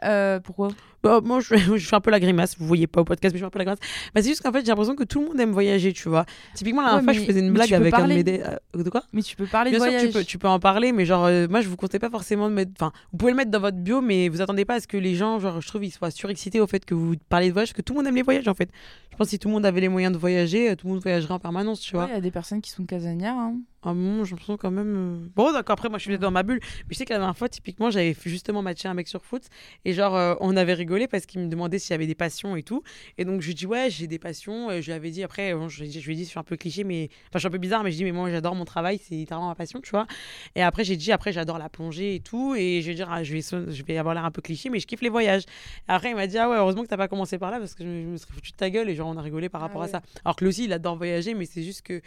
pourquoi? 0.45 0.69
Bah, 1.03 1.21
moi, 1.25 1.41
je, 1.41 1.55
je 1.77 1.87
fais 1.89 1.97
un 1.97 2.01
peu 2.01 2.11
la 2.11 2.21
grimace. 2.21 2.57
Vous 2.59 2.67
voyez 2.67 2.87
pas 2.87 3.01
au 3.01 3.05
podcast, 3.05 3.33
mais 3.35 3.39
je 3.39 3.43
fais 3.43 3.47
un 3.47 3.51
peu 3.51 3.59
la 3.59 3.65
grimace. 3.65 3.81
Bah, 4.15 4.23
c'est 4.23 4.29
juste 4.29 4.43
qu'en 4.43 4.53
fait, 4.53 4.61
j'ai 4.61 4.67
l'impression 4.69 4.95
que 4.95 5.05
tout 5.05 5.21
le 5.21 5.27
monde 5.29 5.41
aime 5.41 5.51
voyager, 5.53 5.93
tu 5.93 6.09
vois. 6.09 6.25
Typiquement, 6.55 6.83
la 6.83 6.89
dernière 6.89 7.05
fois, 7.05 7.13
je 7.13 7.21
faisais 7.21 7.41
une 7.41 7.53
blague 7.53 7.75
avec 7.75 7.93
un 7.95 8.09
de 8.09 8.15
mes. 8.15 8.43
euh, 8.77 8.83
De 8.85 8.89
quoi? 8.91 9.03
Mais 9.13 9.23
tu 9.23 9.35
peux 9.37 9.47
parler 9.47 9.71
Bien 9.71 9.79
de 9.81 9.85
sûr, 9.85 9.93
voyage. 9.93 10.07
tu 10.09 10.13
peux, 10.19 10.25
tu 10.25 10.39
peux 10.39 10.49
en 10.49 10.61
parler, 10.61 10.93
mais 10.93 11.05
genre, 11.05 11.25
euh, 11.25 11.49
moi, 11.49 11.61
je 11.61 11.69
vous 11.69 11.77
conseille 11.77 12.01
pas 12.01 12.11
forcément 12.11 12.49
de 12.49 12.55
mettre. 12.55 12.71
Enfin, 12.79 12.93
vous 13.13 13.19
pouvez 13.19 13.33
le 13.33 13.37
mettre 13.37 13.51
dans 13.51 13.61
votre 13.61 13.79
bio, 13.79 14.01
mais 14.01 14.29
vous 14.29 14.41
attendez 14.41 14.65
pas 14.65 14.75
à 14.75 14.81
ce 14.81 14.87
que 14.87 14.97
les 14.97 15.15
gens, 15.15 15.39
genre, 15.41 15.61
je 15.61 15.67
trouve, 15.69 15.85
ils 15.85 15.91
soient 15.91 16.11
surexcités 16.11 16.61
au 16.61 16.67
fait 16.67 16.85
que 16.85 16.95
vous 16.95 17.15
parlez 17.29 17.49
de 17.49 17.53
voyage, 17.53 17.71
parce 17.71 17.77
que 17.79 17.83
tout 17.83 17.95
le 17.95 17.99
monde 17.99 18.07
aime 18.07 18.15
les 18.17 18.23
voyages, 18.23 18.49
en 18.49 18.55
fait. 18.55 18.71
Je 19.11 19.17
pense 19.17 19.27
que 19.27 19.31
si 19.33 19.39
tout 19.39 19.49
le 19.49 19.55
monde 19.55 19.67
avait 19.67 19.81
les 19.81 19.89
moyens 19.89 20.13
de 20.13 20.19
voyager, 20.19 20.71
euh, 20.71 20.77
tout 20.77 20.87
le 20.87 20.93
monde 20.95 21.03
voyagerait 21.03 21.35
en 21.35 21.39
permanence, 21.39 21.81
tu 21.81 21.95
vois. 21.97 22.07
Il 22.11 22.15
y 22.15 22.17
a 22.17 22.21
des 22.21 22.31
personnes 22.31 22.61
qui 22.63 22.71
sont 22.71 22.85
casanières. 22.85 23.35
hein. 23.37 23.57
Un 23.85 23.95
moment, 23.95 24.25
j'ai 24.25 24.31
l'impression 24.31 24.57
quand 24.57 24.71
même. 24.71 24.95
euh, 24.97 25.29
Bon, 25.35 25.53
d'accord, 25.53 25.73
après, 25.75 25.89
moi, 25.89 25.99
je 25.99 26.05
suis 26.05 26.19
dans 26.19 26.31
ma 26.31 26.45
bulle. 26.45 26.61
Mais 26.63 26.93
je 26.93 26.99
sais 26.99 27.05
que 27.05 27.13
la 27.13 27.19
dernière 27.19 27.37
fois, 27.37 27.49
typiquement, 27.49 27.91
j'avais 27.91 28.15
justement 28.25 28.63
matché 28.63 28.87
un 28.87 28.95
mec 28.95 29.09
sur 29.09 29.25
foot. 29.25 29.43
Et 29.85 29.93
genre, 29.93 30.15
euh, 30.15 30.35
on 30.41 30.57
avait 30.57 30.75
rigolé 30.75 31.09
parce 31.09 31.27
qu'il 31.27 31.41
me 31.41 31.49
demandait 31.49 31.81
s'il 31.81 31.91
y 31.91 31.95
avait 31.95 32.07
des 32.07 32.15
passions 32.15 32.55
et 32.55 32.63
tout. 32.63 32.85
Et 33.19 33.25
donc, 33.25 33.41
je 33.41 33.49
lui 33.49 33.55
dis, 33.55 33.67
ouais, 33.67 33.89
j'ai 33.91 34.07
des 34.07 34.21
passions. 34.21 34.71
Et 34.71 34.83
je 34.83 34.87
lui 34.87 34.93
avais 34.93 35.11
dit, 35.11 35.25
après, 35.25 35.53
bon, 35.55 35.69
je, 35.69 35.81
lui 35.81 35.87
ai 35.87 35.89
dit- 35.91 36.01
je 36.01 36.07
lui 36.07 36.13
ai 36.13 36.17
dit, 36.17 36.25
je 36.25 36.29
suis 36.31 36.39
un 36.39 36.45
peu 36.45 36.57
cliché, 36.57 36.85
mais. 36.85 37.09
Enfin, 37.25 37.31
je 37.35 37.39
suis 37.41 37.49
un 37.49 37.51
peu 37.51 37.59
bizarre, 37.59 37.83
mais 37.83 37.91
je 37.91 37.97
dis, 37.97 38.05
mais 38.05 38.13
moi, 38.13 38.31
j'adore 38.31 38.55
mon 38.55 38.65
travail, 38.65 39.01
c'est 39.03 39.17
littéralement 39.17 39.49
ma 39.49 39.55
passion, 39.57 39.81
tu 39.81 39.91
vois. 39.91 40.07
Et 40.55 40.63
après, 40.63 40.85
j'ai 40.85 40.97
dit, 40.97 41.11
après, 41.11 41.33
j'adore 41.33 41.59
la 41.59 41.69
plongée 41.69 42.15
et 42.15 42.21
tout. 42.21 42.55
Et 42.55 42.83
je 42.83 42.87
vais 42.89 42.95
dire, 42.95 43.09
ah, 43.11 43.25
je, 43.25 43.33
vais, 43.33 43.41
je 43.43 43.83
vais 43.83 43.99
avoir 43.99 44.15
l'air 44.15 44.25
un 44.25 44.31
peu 44.31 44.43
cliché, 44.43 44.71
mais 44.71 44.79
je 44.79 44.87
kiffe 44.87 45.01
les 45.03 45.09
voyages. 45.09 45.43
Et 45.43 45.93
après, 45.93 46.11
il 46.11 46.15
m'a 46.17 46.29
dit, 46.29 46.39
ah 46.39 46.49
ouais, 46.49 46.57
heureusement 46.57 46.85
que 46.85 46.89
t'as 46.89 46.97
pas 46.97 47.09
commencé 47.09 47.37
par 47.37 47.51
là 47.51 47.59
parce 47.59 47.75
que 47.75 47.83
je, 47.83 47.89
me- 47.89 48.17
serais 48.17 48.33
foutu 48.33 48.53
de 48.53 48.57
ta 48.57 48.71
gueule. 48.71 48.89
Et 48.89 48.95
genre, 48.95 49.09
on 49.09 49.17
a 49.17 49.23
rigolé 49.23 49.49
par 49.49 49.61
Ah 49.61 49.67
rapport 49.67 49.83
à 49.83 49.89
ça. 49.89 50.03
Alors 50.25 50.37
que 50.37 50.45
lui 50.45 50.51
aussi, 50.51 50.65
il 50.67 50.73
adore 50.73 50.95
voyager, 50.97 51.35
mais 51.35 51.47
c'est 51.47 51.65
juste 51.65 51.83
que 51.83 52.01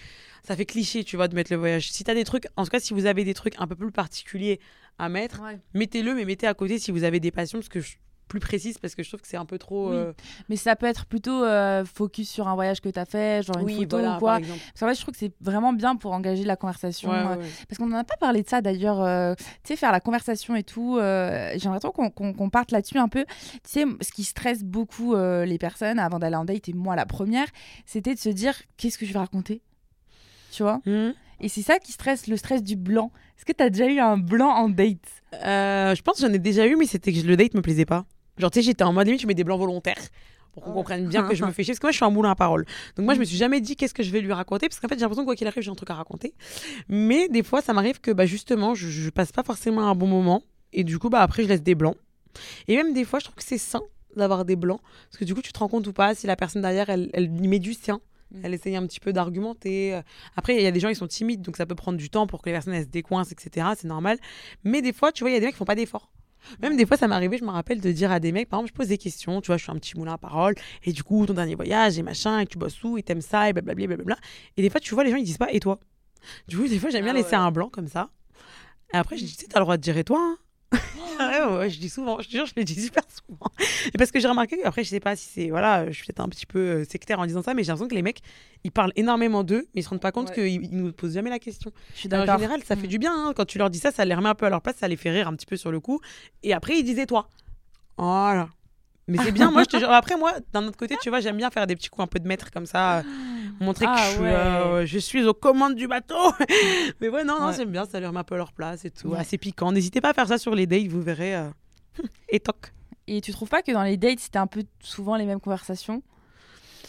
ça 0.43 0.55
fait 0.55 0.65
cliché, 0.65 1.03
tu 1.03 1.15
vois, 1.17 1.27
de 1.27 1.35
mettre 1.35 1.51
le 1.51 1.57
Si 1.79 2.03
t'as 2.03 2.13
des 2.13 2.23
trucs, 2.25 2.47
en 2.55 2.63
tout 2.63 2.69
cas, 2.69 2.79
si 2.79 2.93
vous 2.93 3.05
avez 3.05 3.23
des 3.23 3.33
trucs 3.33 3.55
un 3.59 3.67
peu 3.67 3.75
plus 3.75 3.91
particuliers 3.91 4.59
à 4.97 5.09
mettre, 5.09 5.41
Ouais. 5.41 5.59
mettez-le, 5.73 6.13
mais 6.15 6.25
mettez 6.25 6.47
à 6.47 6.53
côté 6.53 6.79
si 6.79 6.91
vous 6.91 7.03
avez 7.03 7.19
des 7.19 7.31
passions, 7.31 7.59
parce 7.59 7.69
que 7.69 7.79
je 7.81 7.95
plus 8.27 8.39
précise, 8.39 8.79
parce 8.79 8.95
que 8.95 9.03
je 9.03 9.09
trouve 9.09 9.21
que 9.21 9.27
c'est 9.27 9.37
un 9.37 9.45
peu 9.45 9.59
trop. 9.59 9.91
Oui. 9.91 9.97
euh, 9.97 10.11
Mais 10.49 10.55
ça 10.55 10.75
peut 10.75 10.87
être 10.87 11.05
plutôt 11.05 11.43
euh, 11.43 11.85
focus 11.85 12.27
sur 12.27 12.47
un 12.47 12.55
voyage 12.55 12.81
que 12.81 12.89
tu 12.89 12.99
as 12.99 13.05
fait, 13.05 13.45
genre 13.45 13.59
une 13.59 13.65
oui, 13.65 13.75
photo 13.75 13.97
voilà, 13.97 14.15
ou 14.15 14.19
quoi. 14.19 14.39
Parce 14.39 14.79
qu'en 14.79 14.87
fait, 14.87 14.95
je 14.95 15.01
trouve 15.01 15.13
que 15.13 15.19
c'est 15.19 15.33
vraiment 15.41 15.73
bien 15.73 15.95
pour 15.95 16.11
engager 16.11 16.43
la 16.43 16.55
conversation. 16.55 17.11
Ouais, 17.11 17.17
euh, 17.17 17.35
ouais. 17.37 17.45
Parce 17.69 17.77
qu'on 17.77 17.85
n'en 17.85 17.97
a 17.99 18.03
pas 18.03 18.17
parlé 18.17 18.41
de 18.41 18.49
ça 18.49 18.61
d'ailleurs. 18.61 19.35
tu 19.37 19.43
sais, 19.63 19.75
faire 19.75 19.91
la 19.91 19.99
conversation 19.99 20.55
et 20.55 20.63
tout. 20.63 20.97
J'aimerais 20.99 21.79
trop 21.79 21.91
qu'on 21.91 22.49
parte 22.49 22.71
là-dessus 22.71 22.97
un 22.97 23.09
peu. 23.09 23.25
Tu 23.25 23.59
sais, 23.65 23.85
ce 24.01 24.11
qui 24.11 24.23
stresse 24.23 24.63
beaucoup 24.63 25.15
les 25.15 25.57
personnes 25.59 25.99
avant 25.99 26.17
d'aller 26.17 26.35
en 26.35 26.45
date, 26.45 26.67
et 26.67 26.73
moi 26.73 26.95
la 26.95 27.05
première, 27.05 27.47
c'était 27.85 28.15
de 28.15 28.19
se 28.19 28.29
dire 28.29 28.55
qu'est-ce 28.77 28.97
que 28.97 29.05
je 29.05 29.13
vais 29.13 29.19
raconter? 29.19 29.61
Tu 30.51 30.63
vois? 30.63 30.81
Mhm. 30.87 31.13
Et 31.41 31.49
c'est 31.49 31.61
ça 31.61 31.79
qui 31.79 31.91
stresse, 31.91 32.27
le 32.27 32.37
stress 32.37 32.63
du 32.63 32.75
blanc. 32.75 33.11
Est-ce 33.37 33.45
que 33.45 33.51
tu 33.53 33.63
as 33.63 33.69
déjà 33.69 33.87
eu 33.87 33.99
un 33.99 34.17
blanc 34.17 34.49
en 34.49 34.69
date? 34.69 34.97
Euh, 35.45 35.93
je 35.95 36.01
pense 36.01 36.15
que 36.21 36.27
j'en 36.27 36.33
ai 36.33 36.39
déjà 36.39 36.65
eu, 36.67 36.75
mais 36.75 36.85
c'était 36.85 37.11
que 37.13 37.19
le 37.25 37.35
date 37.37 37.53
me 37.53 37.61
plaisait 37.61 37.85
pas. 37.85 38.05
Genre, 38.37 38.49
tu 38.51 38.59
sais, 38.59 38.63
j'étais 38.65 38.83
en 38.83 38.93
mode 38.93 39.07
limite, 39.07 39.21
je 39.21 39.27
mets 39.27 39.33
des 39.33 39.43
blancs 39.43 39.59
volontaires 39.59 39.95
pour 40.53 40.63
qu'on 40.63 40.69
Ouais. 40.69 40.75
comprenne 40.77 41.07
bien 41.07 41.27
que 41.27 41.35
je 41.35 41.43
me 41.43 41.51
fais 41.51 41.63
chier. 41.63 41.73
Parce 41.73 41.79
que 41.79 41.85
moi, 41.87 41.91
je 41.91 41.97
suis 41.97 42.05
un 42.05 42.09
moulin 42.09 42.31
à 42.31 42.35
parole. 42.35 42.65
Donc, 42.95 43.05
moi, 43.05 43.13
je 43.13 43.19
me 43.19 43.25
suis 43.25 43.35
jamais 43.37 43.59
dit 43.61 43.75
qu'est-ce 43.75 43.93
que 43.93 44.03
je 44.03 44.11
vais 44.11 44.21
lui 44.21 44.31
raconter. 44.31 44.69
Parce 44.69 44.79
qu'en 44.79 44.87
fait, 44.87 44.95
j'ai 44.95 45.01
l'impression 45.01 45.23
que 45.23 45.27
quoi 45.27 45.35
qu'il 45.35 45.47
arrive, 45.47 45.61
j'ai 45.63 45.71
un 45.71 45.75
truc 45.75 45.89
à 45.89 45.95
raconter. 45.95 46.33
Mais 46.87 47.27
des 47.27 47.43
fois, 47.43 47.61
ça 47.61 47.73
m'arrive 47.73 47.99
que 47.99 48.11
bah, 48.11 48.25
justement, 48.25 48.73
je, 48.75 48.87
je 48.87 49.09
passe 49.09 49.31
pas 49.31 49.43
forcément 49.43 49.89
un 49.89 49.95
bon 49.95 50.07
moment. 50.07 50.43
Et 50.71 50.83
du 50.83 50.97
coup, 50.99 51.09
bah, 51.09 51.21
après, 51.21 51.43
je 51.43 51.49
laisse 51.49 51.63
des 51.63 51.75
blancs. 51.75 51.95
Et 52.67 52.75
même 52.77 52.93
des 52.93 53.03
fois, 53.05 53.19
je 53.19 53.25
trouve 53.25 53.35
que 53.35 53.43
c'est 53.43 53.57
sain 53.57 53.81
d'avoir 54.15 54.45
des 54.45 54.55
blancs. 54.55 54.79
Parce 55.09 55.17
que 55.17 55.25
du 55.25 55.35
coup, 55.35 55.41
tu 55.41 55.51
te 55.51 55.59
rends 55.59 55.67
compte 55.67 55.85
ou 55.87 55.93
pas 55.93 56.15
si 56.15 56.25
la 56.27 56.35
personne 56.37 56.61
derrière, 56.61 56.89
elle, 56.89 57.09
elle 57.13 57.25
y 57.43 57.47
met 57.49 57.59
du 57.59 57.73
sien. 57.73 57.99
Mm. 58.31 58.39
Elle 58.43 58.53
essaye 58.53 58.75
un 58.75 58.85
petit 58.85 58.99
peu 58.99 59.13
d'argumenter. 59.13 60.01
Après, 60.35 60.55
il 60.55 60.61
y 60.61 60.67
a 60.67 60.71
des 60.71 60.79
gens, 60.79 60.89
ils 60.89 60.95
sont 60.95 61.07
timides, 61.07 61.41
donc 61.41 61.57
ça 61.57 61.65
peut 61.65 61.75
prendre 61.75 61.97
du 61.97 62.09
temps 62.09 62.27
pour 62.27 62.41
que 62.41 62.49
les 62.49 62.53
personnes 62.53 62.73
elles 62.73 62.83
se 62.83 62.89
décoincent, 62.89 63.31
etc. 63.31 63.67
C'est 63.77 63.87
normal. 63.87 64.17
Mais 64.63 64.81
des 64.81 64.93
fois, 64.93 65.11
tu 65.11 65.23
vois, 65.23 65.31
il 65.31 65.33
y 65.33 65.37
a 65.37 65.39
des 65.39 65.45
mecs 65.45 65.55
qui 65.55 65.59
font 65.59 65.65
pas 65.65 65.75
d'efforts. 65.75 66.11
Même 66.61 66.77
des 66.77 66.85
fois, 66.85 66.95
ça 66.95 67.07
m'est 67.07 67.15
arrivé, 67.15 67.37
je 67.37 67.43
me 67.43 67.49
rappelle 67.49 67.81
de 67.81 67.91
dire 67.91 68.11
à 68.11 68.19
des 68.19 68.31
mecs, 68.31 68.49
par 68.49 68.59
exemple, 68.59 68.73
je 68.73 68.77
pose 68.77 68.87
des 68.89 68.97
questions, 68.97 69.41
tu 69.41 69.47
vois, 69.47 69.57
je 69.57 69.63
suis 69.63 69.71
un 69.71 69.75
petit 69.75 69.97
moulin 69.97 70.13
à 70.13 70.17
parole, 70.17 70.53
et 70.83 70.91
du 70.91 71.03
coup, 71.03 71.25
ton 71.25 71.33
dernier 71.33 71.55
voyage, 71.55 71.97
et 71.97 72.03
machin, 72.03 72.39
et 72.39 72.45
tu 72.45 72.57
bosses 72.57 72.83
où, 72.83 72.97
et 72.97 73.03
t'aimes 73.03 73.21
ça, 73.21 73.49
et 73.49 73.53
blablabla, 73.53 73.87
blablabla. 73.87 74.17
Et 74.55 74.61
des 74.61 74.69
fois, 74.69 74.79
tu 74.79 74.93
vois, 74.93 75.03
les 75.03 75.09
gens, 75.11 75.17
ils 75.17 75.23
disent 75.23 75.39
pas, 75.39 75.51
et 75.51 75.59
toi? 75.59 75.79
Du 76.47 76.57
coup, 76.57 76.67
des 76.67 76.77
fois, 76.79 76.89
j'aime 76.91 77.03
bien 77.03 77.13
Ah 77.13 77.17
laisser 77.17 77.31
ouais. 77.31 77.35
un 77.35 77.51
blanc 77.51 77.69
comme 77.69 77.87
ça. 77.87 78.09
Et 78.93 78.97
après, 78.97 79.17
je 79.17 79.25
dis, 79.25 79.35
tu 79.35 79.41
sais, 79.41 79.47
t'as 79.47 79.59
le 79.59 79.65
droit 79.65 79.77
de 79.77 79.81
dire, 79.81 79.97
et 79.97 80.03
toi 80.03 80.19
hein? 80.21 80.37
Ouais, 81.19 81.45
ouais, 81.45 81.57
ouais, 81.57 81.69
je 81.69 81.79
dis 81.79 81.89
souvent, 81.89 82.19
je 82.21 82.27
te 82.27 82.31
jure, 82.31 82.45
je 82.45 82.53
le 82.57 82.63
dis 82.63 82.79
super 82.81 83.03
souvent. 83.09 83.49
Et 83.93 83.97
parce 83.97 84.11
que 84.11 84.19
j'ai 84.19 84.27
remarqué, 84.27 84.63
après, 84.63 84.83
je 84.83 84.89
sais 84.89 84.99
pas 84.99 85.15
si 85.15 85.27
c'est, 85.27 85.49
voilà, 85.49 85.87
je 85.87 85.95
suis 85.95 86.05
peut-être 86.05 86.19
un 86.19 86.29
petit 86.29 86.45
peu 86.45 86.59
euh, 86.59 86.83
sectaire 86.85 87.19
en 87.19 87.25
disant 87.25 87.41
ça, 87.41 87.53
mais 87.53 87.63
j'ai 87.63 87.67
l'impression 87.69 87.87
que 87.87 87.95
les 87.95 88.01
mecs, 88.01 88.21
ils 88.63 88.71
parlent 88.71 88.93
énormément 88.95 89.43
d'eux, 89.43 89.67
mais 89.73 89.81
ils 89.81 89.83
se 89.83 89.89
rendent 89.89 90.01
pas 90.01 90.11
compte 90.11 90.31
qu'ils 90.33 90.47
ils 90.63 90.69
nous 90.71 90.91
posent 90.93 91.13
jamais 91.13 91.29
la 91.29 91.39
question. 91.39 91.71
Je 91.93 91.99
suis 91.99 92.09
Et 92.09 92.15
En 92.15 92.19
d'accord. 92.19 92.35
général, 92.39 92.61
ça 92.63 92.75
fait 92.75 92.87
Mm. 92.87 92.89
du 92.89 92.99
bien. 92.99 93.13
hein. 93.13 93.33
Quand 93.35 93.45
tu 93.45 93.57
leur 93.57 93.69
dis 93.69 93.79
ça, 93.79 93.91
ça 93.91 94.05
les 94.05 94.13
remet 94.15 94.29
un 94.29 94.35
peu 94.35 94.45
à 94.45 94.49
leur 94.49 94.61
place, 94.61 94.75
ça 94.77 94.87
les 94.87 94.95
fait 94.97 95.11
rire 95.11 95.27
un 95.27 95.35
petit 95.35 95.45
peu 95.45 95.57
sur 95.57 95.71
le 95.71 95.79
coup. 95.79 95.99
Et 96.43 96.53
après, 96.53 96.77
ils 96.79 96.83
disaient 96.83 97.05
toi. 97.05 97.29
Voilà. 97.97 98.49
Mais 99.07 99.17
c'est 99.19 99.31
bien, 99.31 99.51
moi, 99.51 99.61
je 99.63 99.67
te 99.69 99.77
jure. 99.77 99.91
Après, 99.91 100.17
moi, 100.17 100.33
d'un 100.51 100.65
autre 100.67 100.77
côté, 100.77 100.95
tu 101.01 101.09
vois, 101.09 101.19
j'aime 101.19 101.37
bien 101.37 101.51
faire 101.51 101.67
des 101.67 101.75
petits 101.75 101.89
coups 101.89 102.03
un 102.03 102.07
peu 102.07 102.19
de 102.19 102.27
maître 102.27 102.49
comme 102.51 102.65
ça, 102.65 102.99
euh, 102.99 103.03
montrer 103.59 103.85
que 103.85 103.91
Ah 103.93 103.97
je, 104.09 104.11
suis, 104.13 104.21
ouais. 104.23 104.29
euh, 104.33 104.85
je 104.87 104.97
suis 104.99 105.23
aux 105.25 105.33
commandes 105.35 105.75
du 105.75 105.87
bateau. 105.87 106.15
Mais 107.01 107.09
ouais, 107.09 107.23
non, 107.23 107.39
non, 107.39 107.47
Ouais. 107.47 107.53
j'aime 107.55 107.69
bien, 107.71 107.85
ça 107.85 107.99
les 107.99 108.07
remet 108.07 108.19
un 108.19 108.23
peu 108.23 108.35
leur 108.35 108.51
place 108.51 108.83
et 108.85 108.89
tout. 108.89 109.09
Ouais. 109.09 109.19
Assez 109.19 109.37
piquant. 109.37 109.71
N'hésitez 109.71 110.01
pas 110.01 110.09
à 110.09 110.13
faire 110.13 110.27
ça 110.27 110.37
sur 110.39 110.55
les 110.55 110.65
dates, 110.65 110.87
vous 110.87 111.01
verrez. 111.01 111.35
euh, 111.35 111.49
Et 112.29 112.39
toc. 112.39 112.73
Et 113.07 113.21
tu 113.21 113.31
trouves 113.31 113.49
pas 113.49 113.61
que 113.61 113.71
dans 113.71 113.83
les 113.83 113.97
dates, 113.97 114.19
c'était 114.19 114.39
un 114.39 114.47
peu 114.47 114.63
souvent 114.79 115.15
les 115.15 115.25
mêmes 115.25 115.39
conversations? 115.39 116.01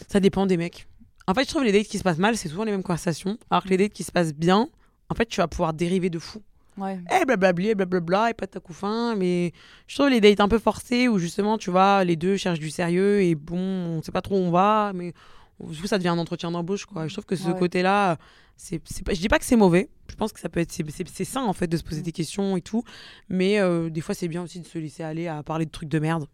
Ça 0.07 0.19
dépend 0.19 0.47
des 0.47 0.57
mecs. 0.57 0.87
En 1.27 1.33
fait, 1.35 1.43
je 1.43 1.49
trouve 1.49 1.63
les 1.63 1.71
dates 1.71 1.87
qui 1.87 1.99
se 1.99 2.03
passent 2.03 2.17
mal, 2.17 2.35
c'est 2.35 2.49
souvent 2.49 2.63
les 2.63 2.71
mêmes 2.71 2.81
conversations. 2.83 3.37
Alors 3.51 3.63
que 3.63 3.69
les 3.69 3.77
dates 3.77 3.93
qui 3.93 4.03
se 4.03 4.11
passent 4.11 4.33
bien, 4.33 4.69
en 5.09 5.13
fait, 5.15 5.25
tu 5.27 5.37
vas 5.39 5.47
pouvoir 5.47 5.73
dériver 5.73 6.09
de 6.09 6.17
fou. 6.19 6.41
Ouais. 6.77 6.99
Eh 7.21 7.25
blablabli, 7.25 7.69
et 7.69 7.75
blablabla, 7.75 8.29
et 8.29 8.33
pas 8.33 8.47
ta 8.47 8.59
couffin. 8.59 9.15
Mais 9.15 9.51
je 9.87 9.95
trouve 9.95 10.09
les 10.09 10.21
dates 10.21 10.39
un 10.39 10.47
peu 10.47 10.59
forcées 10.59 11.07
où 11.07 11.17
justement, 11.17 11.57
tu 11.57 11.71
vois, 11.71 12.03
les 12.03 12.15
deux 12.15 12.37
cherchent 12.37 12.59
du 12.59 12.69
sérieux 12.69 13.21
et 13.21 13.35
bon, 13.35 13.57
on 13.57 14.01
sait 14.03 14.11
pas 14.11 14.21
trop 14.21 14.35
où 14.35 14.39
on 14.41 14.51
va, 14.51 14.91
mais 14.93 15.13
du 15.59 15.81
coup, 15.81 15.87
ça 15.87 15.97
devient 15.97 16.09
un 16.09 16.17
entretien 16.19 16.51
d'embauche, 16.51 16.85
quoi. 16.85 17.07
Je 17.07 17.13
trouve 17.13 17.25
que 17.25 17.35
ce 17.35 17.49
Ouais. 17.49 17.57
côté-là, 17.59 18.17
c'est, 18.57 18.77
pas, 19.03 19.13
je 19.13 19.19
dis 19.19 19.27
pas 19.27 19.39
que 19.39 19.45
c'est 19.45 19.55
mauvais. 19.55 19.89
Je 20.09 20.15
pense 20.15 20.31
que 20.31 20.39
ça 20.39 20.49
peut 20.49 20.59
être, 20.59 20.71
c'est, 20.71 21.23
sain 21.25 21.43
en 21.43 21.53
fait 21.53 21.67
de 21.67 21.77
se 21.77 21.83
poser 21.83 22.01
des 22.01 22.11
questions 22.11 22.55
et 22.57 22.61
tout. 22.61 22.83
Mais 23.29 23.59
euh, 23.59 23.89
des 23.89 24.01
fois, 24.01 24.13
c'est 24.15 24.27
bien 24.27 24.43
aussi 24.43 24.59
de 24.59 24.67
se 24.67 24.77
laisser 24.77 25.01
aller 25.03 25.27
à 25.27 25.41
parler 25.43 25.65
de 25.65 25.71
trucs 25.71 25.89
de 25.89 25.99
merde. 25.99 26.27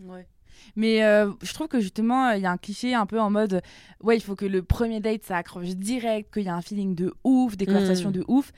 Ouais. 0.00 0.26
Mais 0.74 1.04
euh, 1.04 1.30
je 1.42 1.52
trouve 1.52 1.68
que 1.68 1.78
justement, 1.80 2.30
il 2.30 2.42
y 2.42 2.46
a 2.46 2.50
un 2.50 2.56
cliché 2.56 2.92
un 2.94 3.06
peu 3.06 3.20
en 3.20 3.30
mode 3.30 3.62
ouais, 4.02 4.16
il 4.16 4.20
faut 4.20 4.34
que 4.34 4.46
le 4.46 4.62
premier 4.62 5.00
date 5.00 5.24
ça 5.24 5.36
accroche 5.36 5.68
direct, 5.76 6.32
qu'il 6.34 6.42
y 6.44 6.48
a 6.48 6.54
un 6.56 6.62
feeling 6.62 6.94
de 6.94 7.14
ouf, 7.24 7.56
des 7.56 7.66
Mm. 7.66 7.68
conversations 7.68 8.10
de 8.10 8.24
ouf. 8.26 8.52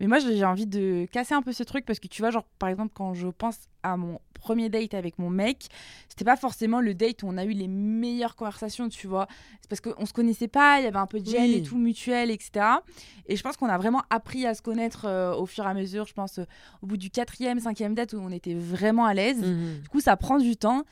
Mais 0.00 0.06
moi, 0.06 0.18
j'ai 0.18 0.44
envie 0.44 0.66
de 0.66 1.06
casser 1.12 1.34
un 1.34 1.42
peu 1.42 1.52
ce 1.52 1.62
truc 1.62 1.84
parce 1.84 2.00
que 2.00 2.08
tu 2.08 2.22
vois, 2.22 2.30
genre 2.30 2.44
par 2.58 2.68
exemple, 2.68 2.92
quand 2.94 3.14
je 3.14 3.28
pense 3.28 3.58
à 3.82 3.96
mon 3.96 4.18
premier 4.34 4.70
date 4.70 4.94
avec 4.94 5.18
mon 5.18 5.28
mec, 5.28 5.68
c'était 6.08 6.24
pas 6.24 6.36
forcément 6.36 6.80
le 6.80 6.94
date 6.94 7.22
où 7.22 7.26
on 7.28 7.36
a 7.36 7.44
eu 7.44 7.50
les 7.52 7.68
meilleures 7.68 8.34
conversations, 8.36 8.88
tu 8.88 9.06
vois. 9.06 9.26
C'est 9.60 9.68
parce 9.68 9.80
qu'on 9.82 10.06
se 10.06 10.14
connaissait 10.14 10.48
pas, 10.48 10.80
il 10.80 10.84
y 10.84 10.86
avait 10.86 10.96
un 10.98 11.06
peu 11.06 11.20
de 11.20 11.26
gêne 11.26 11.50
Oui. 11.50 11.56
et 11.56 11.62
tout, 11.62 11.76
mutuel, 11.76 12.30
etc. 12.30 12.64
Et 13.26 13.36
je 13.36 13.42
pense 13.42 13.58
qu'on 13.58 13.68
a 13.68 13.76
vraiment 13.76 14.02
appris 14.08 14.46
à 14.46 14.54
se 14.54 14.62
connaître 14.62 15.04
euh, 15.06 15.34
au 15.34 15.44
fur 15.44 15.64
et 15.64 15.68
à 15.68 15.74
mesure. 15.74 16.06
Je 16.06 16.14
pense 16.14 16.38
euh, 16.38 16.44
au 16.82 16.86
bout 16.86 16.96
du 16.96 17.10
quatrième, 17.10 17.60
cinquième 17.60 17.94
date 17.94 18.14
où 18.14 18.18
on 18.18 18.30
était 18.30 18.54
vraiment 18.54 19.04
à 19.04 19.12
l'aise. 19.12 19.42
Mhm. 19.42 19.80
Du 19.82 19.88
coup, 19.90 20.00
ça 20.00 20.16
prend 20.16 20.38
du 20.38 20.56
temps. 20.56 20.84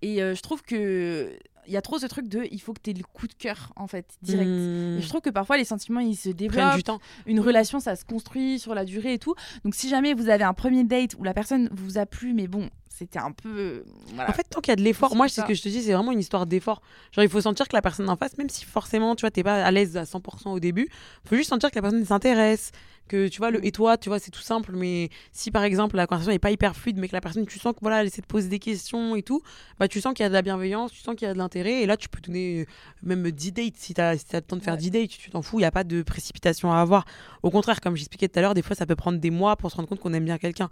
Et 0.00 0.22
euh, 0.22 0.34
je 0.34 0.40
trouve 0.42 0.62
que 0.62 1.38
il 1.66 1.72
y 1.72 1.76
a 1.76 1.82
trop 1.82 1.98
ce 1.98 2.06
truc 2.06 2.28
de 2.28 2.46
il 2.50 2.60
faut 2.60 2.72
que 2.72 2.80
tu 2.82 2.90
aies 2.90 2.94
le 2.94 3.02
coup 3.04 3.26
de 3.26 3.34
cœur, 3.34 3.72
en 3.76 3.86
fait, 3.86 4.06
direct. 4.22 4.48
Mhm. 4.48 4.98
Et 4.98 5.02
je 5.02 5.08
trouve 5.08 5.20
que 5.20 5.30
parfois, 5.30 5.56
les 5.56 5.64
sentiments, 5.64 6.00
ils 6.00 6.16
se 6.16 6.28
Prennent 6.30 6.36
développent. 6.36 6.76
du 6.76 6.82
temps. 6.82 7.00
Une 7.26 7.40
relation, 7.40 7.80
ça 7.80 7.96
se 7.96 8.04
construit 8.04 8.58
sur 8.58 8.74
la 8.74 8.84
durée 8.84 9.14
et 9.14 9.18
tout. 9.18 9.34
Donc, 9.64 9.74
si 9.74 9.88
jamais 9.88 10.14
vous 10.14 10.28
avez 10.28 10.44
un 10.44 10.54
premier 10.54 10.84
date 10.84 11.14
où 11.18 11.24
la 11.24 11.34
personne 11.34 11.68
vous 11.72 11.98
a 11.98 12.06
plu, 12.06 12.32
mais 12.34 12.46
bon, 12.48 12.68
c'était 12.88 13.18
un 13.18 13.32
peu. 13.32 13.84
Voilà. 14.14 14.30
En 14.30 14.32
fait, 14.32 14.44
tant 14.44 14.60
qu'il 14.60 14.70
y 14.70 14.74
a 14.74 14.76
de 14.76 14.82
l'effort, 14.82 15.14
moi, 15.16 15.28
c'est 15.28 15.42
ce 15.42 15.46
que 15.46 15.54
je 15.54 15.62
te 15.62 15.68
dis, 15.68 15.82
c'est 15.82 15.92
vraiment 15.92 16.12
une 16.12 16.20
histoire 16.20 16.46
d'effort. 16.46 16.80
Genre, 17.12 17.24
il 17.24 17.28
faut 17.30 17.40
sentir 17.42 17.68
que 17.68 17.76
la 17.76 17.82
personne 17.82 18.08
en 18.08 18.16
face, 18.16 18.38
même 18.38 18.48
si 18.48 18.64
forcément, 18.64 19.14
tu 19.16 19.22
vois, 19.22 19.30
t'es 19.30 19.42
pas 19.42 19.62
à 19.64 19.70
l'aise 19.70 19.96
à 19.96 20.04
100% 20.04 20.50
au 20.52 20.60
début, 20.60 20.88
faut 21.26 21.36
juste 21.36 21.50
sentir 21.50 21.70
que 21.70 21.76
la 21.76 21.82
personne 21.82 22.04
s'intéresse, 22.04 22.72
que 23.06 23.28
tu 23.28 23.38
vois, 23.38 23.50
le 23.50 23.64
et 23.64 23.72
toi, 23.72 23.96
tu 23.96 24.08
vois, 24.08 24.18
c'est 24.18 24.30
tout 24.30 24.40
simple, 24.40 24.72
mais 24.74 25.08
si 25.32 25.50
par 25.50 25.64
exemple 25.64 25.96
la 25.96 26.06
conversation 26.06 26.32
n'est 26.32 26.38
pas 26.38 26.50
hyper 26.50 26.76
fluide, 26.76 26.98
mais 26.98 27.08
que 27.08 27.12
la 27.14 27.20
personne, 27.20 27.46
tu 27.46 27.58
sens 27.58 27.72
que 27.72 27.78
voilà, 27.82 28.00
elle 28.00 28.06
essaie 28.08 28.22
de 28.22 28.26
poser 28.26 28.48
des 28.48 28.58
questions 28.58 29.16
et 29.16 29.22
tout, 29.22 29.40
bah, 29.78 29.88
tu 29.88 30.00
sens 30.00 30.14
qu'il 30.14 30.22
y 30.22 30.26
a 30.26 30.28
de 30.28 30.34
la 30.34 30.42
bienveillance, 30.42 30.92
tu 30.92 31.00
sens 31.00 31.14
qu'il 31.14 31.26
y 31.26 31.30
a 31.30 31.34
de 31.34 31.38
l'intérêt, 31.38 31.82
et 31.82 31.86
là, 31.86 31.96
tu 31.96 32.08
peux 32.08 32.20
donner 32.20 32.60
euh, 32.60 32.64
même 33.02 33.30
10 33.30 33.52
dates 33.52 33.76
si 33.76 33.94
t'as 33.94 34.16
si 34.16 34.26
t'as 34.26 34.38
le 34.38 34.42
temps 34.42 34.56
de 34.56 34.62
faire 34.62 34.74
Ouais. 34.74 34.80
10 34.80 34.90
dates, 34.90 35.08
tu 35.10 35.30
t'en 35.30 35.42
fous, 35.42 35.58
il 35.58 35.62
n'y 35.62 35.66
a 35.66 35.70
pas 35.70 35.84
de 35.84 36.02
précipitation 36.02 36.72
à 36.72 36.80
avoir. 36.80 37.04
Au 37.42 37.50
contraire, 37.50 37.80
comme 37.80 37.96
j'expliquais 37.96 38.28
tout 38.28 38.38
à 38.38 38.42
l'heure, 38.42 38.54
des 38.54 38.62
fois, 38.62 38.74
ça 38.76 38.86
peut 38.86 38.96
prendre 38.96 39.18
des 39.18 39.30
mois 39.30 39.56
pour 39.56 39.70
se 39.70 39.76
rendre 39.76 39.88
compte 39.88 40.00
qu'on 40.00 40.12
aime 40.12 40.24
bien 40.24 40.38
quelqu'un. 40.38 40.68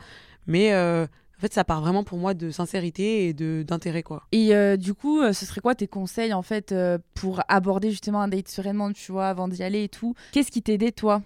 Mais 0.47 0.72
euh, 0.72 1.05
en 1.39 1.41
fait, 1.41 1.53
ça 1.53 1.64
part 1.64 1.80
vraiment 1.80 2.05
pour 2.05 2.18
moi 2.18 2.32
de 2.35 2.51
sincérité 2.51 3.28
et 3.28 3.32
de 3.35 3.64
d'intérêt, 3.66 4.03
quoi. 4.03 4.22
Et 4.32 4.55
euh, 4.55 4.76
du 4.76 4.95
coup, 4.95 5.20
ce 5.32 5.47
serait 5.47 5.61
quoi 5.61 5.74
tes 5.74 5.87
conseils, 5.89 6.32
en 6.32 6.43
fait, 6.43 6.72
euh, 6.72 6.99
pour 7.14 7.43
aborder 7.49 7.91
justement 7.91 8.20
un 8.22 8.28
date 8.28 8.49
sereinement, 8.49 8.93
tu 8.93 9.12
vois, 9.12 9.28
avant 9.28 9.49
d'y 9.49 9.62
aller 9.62 9.85
et 9.85 9.89
tout? 9.89 10.14
Qu'est-ce 10.32 10.51
qui 10.51 10.62
t'aidait, 10.62 10.93
toi? 10.93 11.22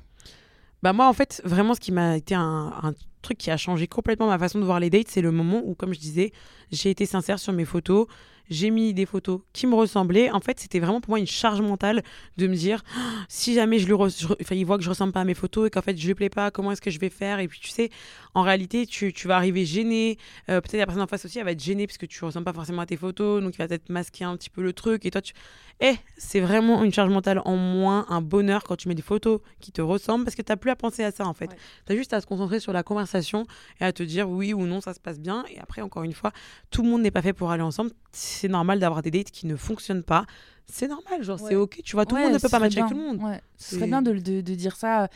Bah 0.82 0.92
moi 0.92 1.08
en 1.08 1.12
fait 1.12 1.42
vraiment 1.44 1.74
ce 1.74 1.80
qui 1.80 1.90
m'a 1.92 2.16
été 2.16 2.34
un, 2.34 2.72
un 2.82 2.94
truc 3.22 3.38
qui 3.38 3.50
a 3.50 3.56
changé 3.56 3.88
complètement 3.88 4.28
ma 4.28 4.38
façon 4.38 4.60
de 4.60 4.64
voir 4.64 4.78
les 4.78 4.90
dates 4.90 5.08
c'est 5.08 5.20
le 5.20 5.32
moment 5.32 5.60
où 5.64 5.74
comme 5.74 5.92
je 5.92 5.98
disais 5.98 6.32
j'ai 6.70 6.90
été 6.90 7.04
sincère 7.04 7.38
sur 7.40 7.52
mes 7.52 7.64
photos 7.64 8.06
j'ai 8.50 8.70
mis 8.70 8.94
des 8.94 9.06
photos 9.06 9.40
qui 9.52 9.66
me 9.66 9.74
ressemblaient 9.74 10.30
en 10.30 10.40
fait 10.40 10.58
c'était 10.60 10.78
vraiment 10.80 11.00
pour 11.00 11.10
moi 11.10 11.18
une 11.18 11.26
charge 11.26 11.60
mentale 11.60 12.02
de 12.36 12.46
me 12.46 12.54
dire 12.54 12.82
Ah, 12.96 13.00
si 13.28 13.54
jamais 13.54 13.78
je 13.78 13.86
lui 13.86 13.92
re- 13.94 14.20
je 14.20 14.26
re- 14.26 14.36
enfin, 14.40 14.54
il 14.54 14.64
voit 14.64 14.78
que 14.78 14.84
je 14.84 14.88
ressemble 14.88 15.12
pas 15.12 15.20
à 15.20 15.24
mes 15.24 15.34
photos 15.34 15.66
et 15.66 15.70
qu'en 15.70 15.82
fait 15.82 15.96
je 15.96 16.06
lui 16.06 16.14
plais 16.14 16.30
pas 16.30 16.50
comment 16.50 16.72
est-ce 16.72 16.80
que 16.82 16.90
je 16.90 16.98
vais 16.98 17.10
faire? 17.10 17.40
Et 17.40 17.48
puis 17.48 17.60
tu 17.60 17.68
sais 17.68 17.90
en 18.34 18.42
réalité 18.42 18.86
tu, 18.86 19.12
tu 19.12 19.28
vas 19.28 19.36
arriver 19.36 19.64
gêné 19.64 20.18
Euh, 20.48 20.60
peut-être 20.60 20.78
la 20.78 20.86
personne 20.86 21.02
en 21.02 21.06
face 21.06 21.24
aussi 21.24 21.38
elle 21.38 21.44
va 21.44 21.52
être 21.52 21.62
gênée 21.62 21.86
parce 21.86 21.98
que 21.98 22.06
tu 22.06 22.24
ressembles 22.24 22.44
pas 22.44 22.52
forcément 22.52 22.82
à 22.82 22.86
tes 22.86 22.96
photos 22.96 23.42
donc 23.42 23.54
il 23.54 23.58
va 23.58 23.68
peut-être 23.68 23.88
masquer 23.88 24.24
un 24.24 24.36
petit 24.36 24.50
peu 24.50 24.62
le 24.62 24.72
truc 24.72 25.06
et 25.06 25.10
toi 25.10 25.20
tu 25.22 25.32
eh, 25.80 25.94
c'est 26.16 26.40
vraiment 26.40 26.82
une 26.82 26.92
charge 26.92 27.10
mentale 27.10 27.40
en 27.44 27.54
moins, 27.56 28.04
un 28.08 28.20
bonheur 28.20 28.64
quand 28.64 28.74
tu 28.74 28.88
mets 28.88 28.96
des 28.96 29.02
photos 29.02 29.40
qui 29.60 29.70
te 29.70 29.80
ressemblent 29.80 30.24
parce 30.24 30.34
que 30.34 30.42
tu 30.42 30.56
plus 30.56 30.70
à 30.70 30.76
penser 30.76 31.04
à 31.04 31.12
ça 31.12 31.24
en 31.24 31.34
fait. 31.34 31.50
Ouais. 31.50 31.56
Tu 31.86 31.92
as 31.92 31.96
juste 31.96 32.12
à 32.12 32.20
se 32.20 32.26
concentrer 32.26 32.58
sur 32.58 32.72
la 32.72 32.82
conversation 32.82 33.46
et 33.80 33.84
à 33.84 33.92
te 33.92 34.02
dire 34.02 34.28
oui 34.28 34.52
ou 34.52 34.66
non, 34.66 34.80
ça 34.80 34.92
se 34.92 34.98
passe 34.98 35.20
bien. 35.20 35.44
Et 35.50 35.58
après, 35.60 35.80
encore 35.82 36.02
une 36.02 36.14
fois, 36.14 36.32
tout 36.70 36.82
le 36.82 36.88
monde 36.88 37.02
n'est 37.02 37.12
pas 37.12 37.22
fait 37.22 37.32
pour 37.32 37.52
aller 37.52 37.62
ensemble. 37.62 37.92
C'est 38.38 38.48
normal 38.48 38.78
d'avoir 38.78 39.02
des 39.02 39.10
dates 39.10 39.30
qui 39.30 39.46
ne 39.46 39.56
fonctionnent 39.56 40.02
pas. 40.04 40.24
c'est 40.70 40.86
normal, 40.88 41.22
genre 41.22 41.40
Ouais. 41.42 41.48
c'est 41.48 41.56
ok, 41.56 41.80
tu 41.82 41.96
vois, 41.96 42.04
tout 42.06 42.14
le 42.14 42.20
Ouais, 42.20 42.26
monde 42.26 42.34
ne 42.34 42.38
peut 42.40 42.48
pas 42.50 42.58
matcher 42.58 42.80
avec 42.80 42.92
tout 42.92 42.98
le 42.98 43.02
monde. 43.04 43.22
Ouais. 43.22 43.40
Ce 43.56 43.74
serait 43.76 43.86
bien 43.86 44.02
de, 44.02 44.12
de- 44.12 44.42
de 44.42 44.54
dire 44.54 44.76
ça, 44.76 45.04
euh, 45.04 45.06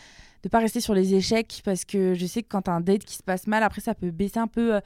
de 0.42 0.48
pas 0.48 0.58
rester 0.58 0.80
sur 0.80 0.94
les 0.94 1.14
échecs, 1.14 1.62
parce 1.64 1.84
que 1.84 2.14
je 2.14 2.26
sais 2.26 2.42
que 2.42 2.48
quand 2.48 2.62
t'as 2.62 2.72
un 2.72 2.80
date 2.80 3.04
qui 3.04 3.16
se 3.16 3.22
passe 3.22 3.46
mal, 3.46 3.62
après 3.62 3.80
ça 3.80 3.94
peut 3.94 4.10
baisser 4.10 4.38
un 4.40 4.48
peu 4.48 4.74
euh, 4.76 4.80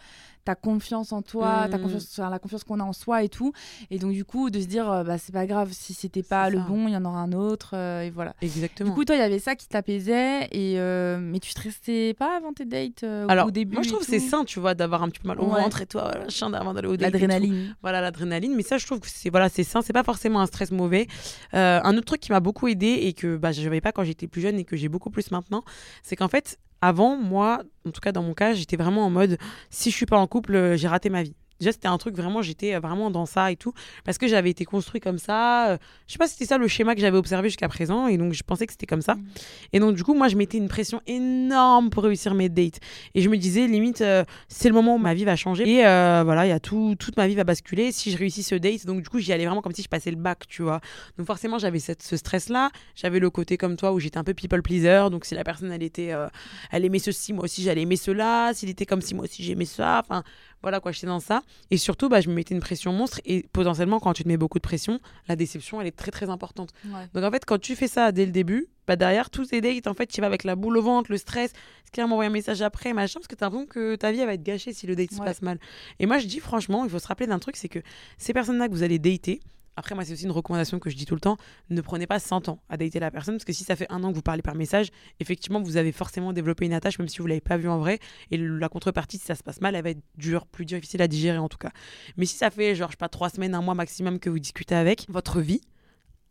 ta 0.44 0.54
confiance 0.54 1.12
en 1.12 1.22
toi, 1.22 1.66
ta 1.68 1.78
Mm. 1.78 1.82
confiance, 1.82 2.08
enfin, 2.18 2.30
la 2.30 2.38
confiance 2.38 2.62
qu'on 2.62 2.78
a 2.78 2.84
en 2.84 2.92
soi 2.92 3.24
et 3.24 3.28
tout. 3.28 3.52
Et 3.90 3.98
donc 3.98 4.12
du 4.12 4.24
coup, 4.24 4.48
de 4.50 4.60
se 4.60 4.66
dire, 4.66 4.88
euh, 4.90 5.02
bah 5.02 5.18
c'est 5.18 5.32
pas 5.32 5.46
grave, 5.46 5.70
si 5.72 5.92
c'était 5.94 6.22
pas 6.22 6.50
le 6.50 6.58
ça. 6.58 6.64
bon, 6.64 6.86
il 6.86 6.92
y 6.92 6.96
en 6.96 7.04
aura 7.04 7.18
un 7.20 7.32
autre, 7.32 7.70
euh, 7.74 8.02
et 8.02 8.10
voilà. 8.10 8.34
Exactement. 8.42 8.90
Du 8.90 8.94
coup, 8.94 9.04
toi, 9.04 9.16
il 9.16 9.18
y 9.18 9.22
avait 9.22 9.38
ça 9.40 9.56
qui 9.56 9.66
t'apaisait, 9.66 10.46
et 10.52 10.78
mais 11.20 11.40
tu 11.40 11.50
stressais 11.50 12.14
pas 12.18 12.36
avant 12.36 12.52
tes 12.52 12.64
dates 12.64 13.04
Alors, 13.28 13.48
au 13.48 13.50
début 13.50 13.74
moi 13.74 13.82
je 13.82 13.88
trouve 13.88 14.00
que 14.00 14.06
c'est 14.06 14.20
sain, 14.20 14.44
tu 14.44 14.60
vois, 14.60 14.74
d'avoir 14.74 15.02
un 15.02 15.08
petit 15.08 15.20
peu 15.20 15.28
mal 15.28 15.40
au 15.40 15.46
Ouais. 15.46 15.60
ventre 15.62 15.80
et 15.82 15.86
toi, 15.86 16.12
machin, 16.24 16.52
avant 16.52 16.74
d'aller 16.74 16.88
au 16.88 16.96
date. 16.96 17.12
L'adrénaline. 17.12 17.74
Voilà, 17.82 18.00
l'adrénaline. 18.00 18.54
Mais 18.54 18.62
ça, 18.62 18.78
je 18.78 18.86
trouve 18.86 19.00
que 19.00 19.08
c'est 19.10 19.30
voilà, 19.30 19.48
c'est 19.48 19.64
sain, 19.64 19.80
c'est 19.82 19.92
pas 19.92 20.04
forcément 20.04 20.40
un 20.40 20.46
stress 20.46 20.70
mauvais. 20.70 21.06
Un 21.52 21.96
autre 21.96 22.04
truc 22.06 22.20
qui 22.20 22.30
m'a 22.32 22.40
beaucoup 22.40 22.68
aidé 22.68 22.86
et 23.02 23.12
que 23.14 23.36
bah, 23.36 23.52
je 23.52 23.62
n'avais 23.62 23.80
pas 23.80 23.90
quand 23.92 24.04
j'étais 24.04 24.26
plus 24.28 24.40
jeune 24.42 24.58
et 24.58 24.64
que 24.64 24.76
j'ai 24.76 24.88
beaucoup 24.88 25.10
plus 25.10 25.30
maintenant, 25.30 25.45
c'est 26.02 26.16
qu'en 26.16 26.28
fait, 26.28 26.58
avant, 26.80 27.16
moi, 27.16 27.62
en 27.86 27.90
tout 27.90 28.00
cas 28.00 28.12
dans 28.12 28.22
mon 28.22 28.34
cas, 28.34 28.54
j'étais 28.54 28.76
vraiment 28.76 29.04
en 29.06 29.10
mode 29.10 29.38
si 29.70 29.90
je 29.90 29.96
suis 29.96 30.06
pas 30.06 30.18
en 30.18 30.26
couple, 30.26 30.54
euh, 30.54 30.76
j'ai 30.76 30.88
raté 30.88 31.10
ma 31.10 31.22
vie. 31.22 31.34
Déjà, 31.58 31.72
c'était 31.72 31.88
un 31.88 31.98
truc 31.98 32.14
vraiment, 32.16 32.42
j'étais 32.42 32.74
euh, 32.74 32.80
vraiment 32.80 33.10
dans 33.10 33.26
ça 33.26 33.50
et 33.52 33.56
tout, 33.56 33.72
parce 34.04 34.18
que 34.18 34.26
j'avais 34.28 34.50
été 34.50 34.64
construit 34.64 35.00
comme 35.00 35.18
ça. 35.18 35.70
euh, 35.70 35.78
Je 36.06 36.12
sais 36.12 36.18
pas 36.18 36.26
si 36.26 36.34
c'était 36.34 36.46
ça 36.46 36.58
le 36.58 36.68
schéma 36.68 36.94
que 36.94 37.00
j'avais 37.00 37.16
observé 37.18 37.48
jusqu'à 37.48 37.68
présent, 37.68 38.06
et 38.08 38.16
donc 38.18 38.32
je 38.32 38.42
pensais 38.42 38.66
que 38.66 38.72
c'était 38.72 38.86
comme 38.86 39.02
ça. 39.02 39.14
Mm. 39.14 39.24
Et 39.72 39.80
donc, 39.80 39.96
du 39.96 40.04
coup, 40.04 40.14
moi, 40.14 40.28
je 40.28 40.36
mettais 40.36 40.58
une 40.58 40.68
pression 40.68 41.00
énorme 41.06 41.90
pour 41.90 42.04
réussir 42.04 42.34
mes 42.34 42.48
dates. 42.48 42.80
Et 43.14 43.20
je 43.20 43.28
me 43.28 43.36
disais, 43.36 43.66
limite, 43.66 44.00
euh, 44.00 44.24
c'est 44.48 44.68
le 44.68 44.74
moment 44.74 44.94
où 44.96 44.98
ma 44.98 45.14
vie 45.14 45.24
va 45.24 45.36
changer. 45.36 45.68
Et 45.68 45.86
euh, 45.86 46.22
voilà, 46.24 46.46
il 46.46 46.50
y 46.50 46.52
a 46.52 46.60
tout, 46.60 46.94
toute 46.98 47.16
ma 47.16 47.26
vie 47.26 47.34
va 47.34 47.44
basculer 47.44 47.92
si 47.92 48.10
je 48.10 48.18
réussis 48.18 48.42
ce 48.42 48.54
date. 48.54 48.86
Donc, 48.86 49.02
du 49.02 49.08
coup, 49.08 49.18
j'y 49.18 49.32
allais 49.32 49.44
vraiment 49.46 49.62
comme 49.62 49.72
si 49.74 49.82
je 49.82 49.88
passais 49.88 50.10
le 50.10 50.16
bac, 50.16 50.46
tu 50.48 50.62
vois. 50.62 50.80
Donc, 51.18 51.26
forcément, 51.26 51.58
j'avais 51.58 51.78
cette- 51.78 52.02
ce 52.02 52.16
stress-là. 52.16 52.70
J'avais 52.94 53.18
le 53.18 53.30
côté 53.30 53.56
comme 53.56 53.76
toi 53.76 53.92
où 53.92 54.00
j'étais 54.00 54.18
un 54.18 54.24
peu 54.24 54.34
people 54.34 54.62
pleaser. 54.62 55.08
Donc, 55.10 55.24
si 55.24 55.34
la 55.34 55.44
personne, 55.44 55.72
elle 55.72 55.82
était, 55.82 56.12
euh, 56.12 56.28
elle 56.70 56.84
aimait 56.84 56.98
ceci, 56.98 57.32
moi 57.32 57.44
aussi, 57.44 57.62
j'allais 57.62 57.82
aimer 57.82 57.96
cela. 57.96 58.52
S'il 58.54 58.68
était 58.68 58.86
comme 58.86 59.00
si 59.00 59.14
moi 59.14 59.24
aussi, 59.24 59.42
j'aimais 59.42 59.64
ça. 59.64 60.02
Enfin, 60.04 60.22
voilà 60.62 60.80
quoi, 60.80 60.92
j'étais 60.92 61.06
dans 61.06 61.20
ça. 61.20 61.42
Et 61.70 61.76
surtout, 61.76 62.08
bah, 62.08 62.20
je 62.20 62.28
me 62.28 62.34
mettais 62.34 62.54
une 62.54 62.60
pression 62.60 62.92
monstre. 62.92 63.20
Et 63.24 63.46
potentiellement, 63.52 64.00
quand 64.00 64.12
tu 64.12 64.24
te 64.24 64.28
mets 64.28 64.36
beaucoup 64.36 64.58
de 64.58 64.62
pression, 64.62 65.00
la 65.28 65.36
déception, 65.36 65.80
elle 65.80 65.86
est 65.86 65.96
très, 65.96 66.10
très 66.10 66.28
importante. 66.28 66.70
Ouais. 66.86 67.08
Donc 67.14 67.24
en 67.24 67.30
fait, 67.30 67.44
quand 67.44 67.58
tu 67.58 67.76
fais 67.76 67.88
ça 67.88 68.12
dès 68.12 68.26
le 68.26 68.32
début, 68.32 68.68
bah 68.86 68.96
derrière 68.96 69.30
tous 69.30 69.46
tes 69.46 69.60
dates, 69.60 69.86
en 69.86 69.94
fait, 69.94 70.06
tu 70.06 70.20
vas 70.20 70.26
avec 70.26 70.44
la 70.44 70.56
boule 70.56 70.78
au 70.78 70.82
ventre, 70.82 71.10
le 71.10 71.18
stress, 71.18 71.50
est-ce 71.50 71.90
qu'il 71.92 72.02
va 72.02 72.08
m'envoyer 72.08 72.28
un 72.28 72.32
message 72.32 72.62
après, 72.62 72.92
machin, 72.92 73.18
parce 73.20 73.26
que 73.26 73.34
t'as 73.34 73.46
l'impression 73.46 73.66
que 73.66 73.96
ta 73.96 74.12
vie 74.12 74.20
elle 74.20 74.26
va 74.26 74.34
être 74.34 74.42
gâchée 74.42 74.72
si 74.72 74.86
le 74.86 74.94
date 74.96 75.12
se 75.12 75.18
passe 75.18 75.42
mal. 75.42 75.58
Et 75.98 76.06
moi, 76.06 76.18
je 76.18 76.26
dis 76.26 76.40
franchement, 76.40 76.84
il 76.84 76.90
faut 76.90 76.98
se 76.98 77.08
rappeler 77.08 77.26
d'un 77.26 77.38
truc, 77.38 77.56
c'est 77.56 77.68
que 77.68 77.80
ces 78.18 78.32
personnes-là 78.32 78.68
que 78.68 78.72
vous 78.72 78.82
allez 78.82 78.98
dater, 78.98 79.40
après 79.76 79.94
moi 79.94 80.04
c'est 80.04 80.12
aussi 80.12 80.24
une 80.24 80.30
recommandation 80.30 80.78
que 80.78 80.90
je 80.90 80.96
dis 80.96 81.06
tout 81.06 81.14
le 81.14 81.20
temps, 81.20 81.36
ne 81.70 81.80
prenez 81.80 82.06
pas 82.06 82.18
100 82.18 82.48
ans 82.48 82.60
à 82.68 82.76
dater 82.76 83.00
la 83.00 83.10
personne, 83.10 83.36
parce 83.36 83.44
que 83.44 83.52
si 83.52 83.64
ça 83.64 83.76
fait 83.76 83.86
un 83.90 84.02
an 84.04 84.10
que 84.10 84.16
vous 84.16 84.22
parlez 84.22 84.42
par 84.42 84.54
message, 84.54 84.88
effectivement 85.20 85.62
vous 85.62 85.76
avez 85.76 85.92
forcément 85.92 86.32
développé 86.32 86.66
une 86.66 86.72
attache, 86.72 86.98
même 86.98 87.08
si 87.08 87.18
vous 87.18 87.26
l'avez 87.26 87.40
pas 87.40 87.56
vu 87.56 87.68
en 87.68 87.78
vrai, 87.78 87.98
et 88.30 88.36
la 88.36 88.68
contrepartie, 88.68 89.18
si 89.18 89.26
ça 89.26 89.34
se 89.34 89.42
passe 89.42 89.60
mal, 89.60 89.74
elle 89.74 89.84
va 89.84 89.90
être 89.90 90.46
plus 90.50 90.64
difficile 90.64 91.02
à 91.02 91.08
digérer 91.08 91.38
en 91.38 91.48
tout 91.48 91.58
cas. 91.58 91.70
Mais 92.16 92.26
si 92.26 92.36
ça 92.36 92.50
fait 92.50 92.74
genre, 92.74 92.88
je 92.88 92.92
sais 92.92 92.98
pas, 92.98 93.08
trois 93.08 93.30
semaines, 93.30 93.54
un 93.54 93.62
mois 93.62 93.74
maximum 93.74 94.18
que 94.18 94.30
vous 94.30 94.38
discutez 94.38 94.74
avec, 94.74 95.06
votre 95.08 95.40
vie 95.40 95.60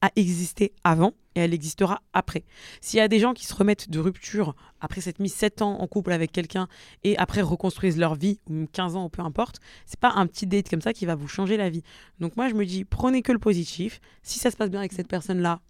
a 0.02 0.12
existé 0.16 0.74
avant 0.84 1.14
et 1.36 1.42
elle 1.42 1.54
existera 1.54 2.02
après. 2.14 2.44
S'il 2.82 2.98
y 2.98 3.02
a 3.02 3.08
des 3.08 3.20
gens 3.20 3.34
qui 3.34 3.46
se 3.46 3.54
remettent 3.54 3.90
de 3.90 4.00
rupture 4.00 4.56
après 4.80 5.02
s'être 5.02 5.20
mis 5.20 5.30
7 5.30 5.62
ans 5.62 5.80
en 5.80 5.88
couple 5.88 6.12
avec 6.12 6.32
quelqu'un 6.32 6.68
et 7.04 7.18
après 7.18 7.42
reconstruisent 7.42 7.98
leur 7.98 8.16
vie, 8.16 8.40
ou 8.48 8.54
même 8.54 8.68
15 8.68 8.96
ans 8.96 9.06
ou 9.06 9.10
peu 9.10 9.22
importe, 9.22 9.60
c'est 9.86 10.00
pas 10.00 10.14
un 10.14 10.28
petit 10.28 10.48
date 10.48 10.70
comme 10.70 10.82
ça 10.82 10.94
qui 10.94 11.06
va 11.06 11.16
vous 11.16 11.28
changer 11.28 11.58
la 11.58 11.70
vie. 11.70 11.84
Donc 12.20 12.38
moi 12.38 12.50
je 12.50 12.54
me 12.54 12.66
dis, 12.66 12.86
prenez 12.86 13.22
que 13.22 13.32
le 13.32 13.40
positif. 13.40 14.00
Si 14.22 14.40
ça 14.40 14.52
se 14.52 14.58
passe 14.58 14.70
bien 14.70 14.80
avec 14.80 14.94
cette 14.94 15.08
personne-là, 15.08 15.62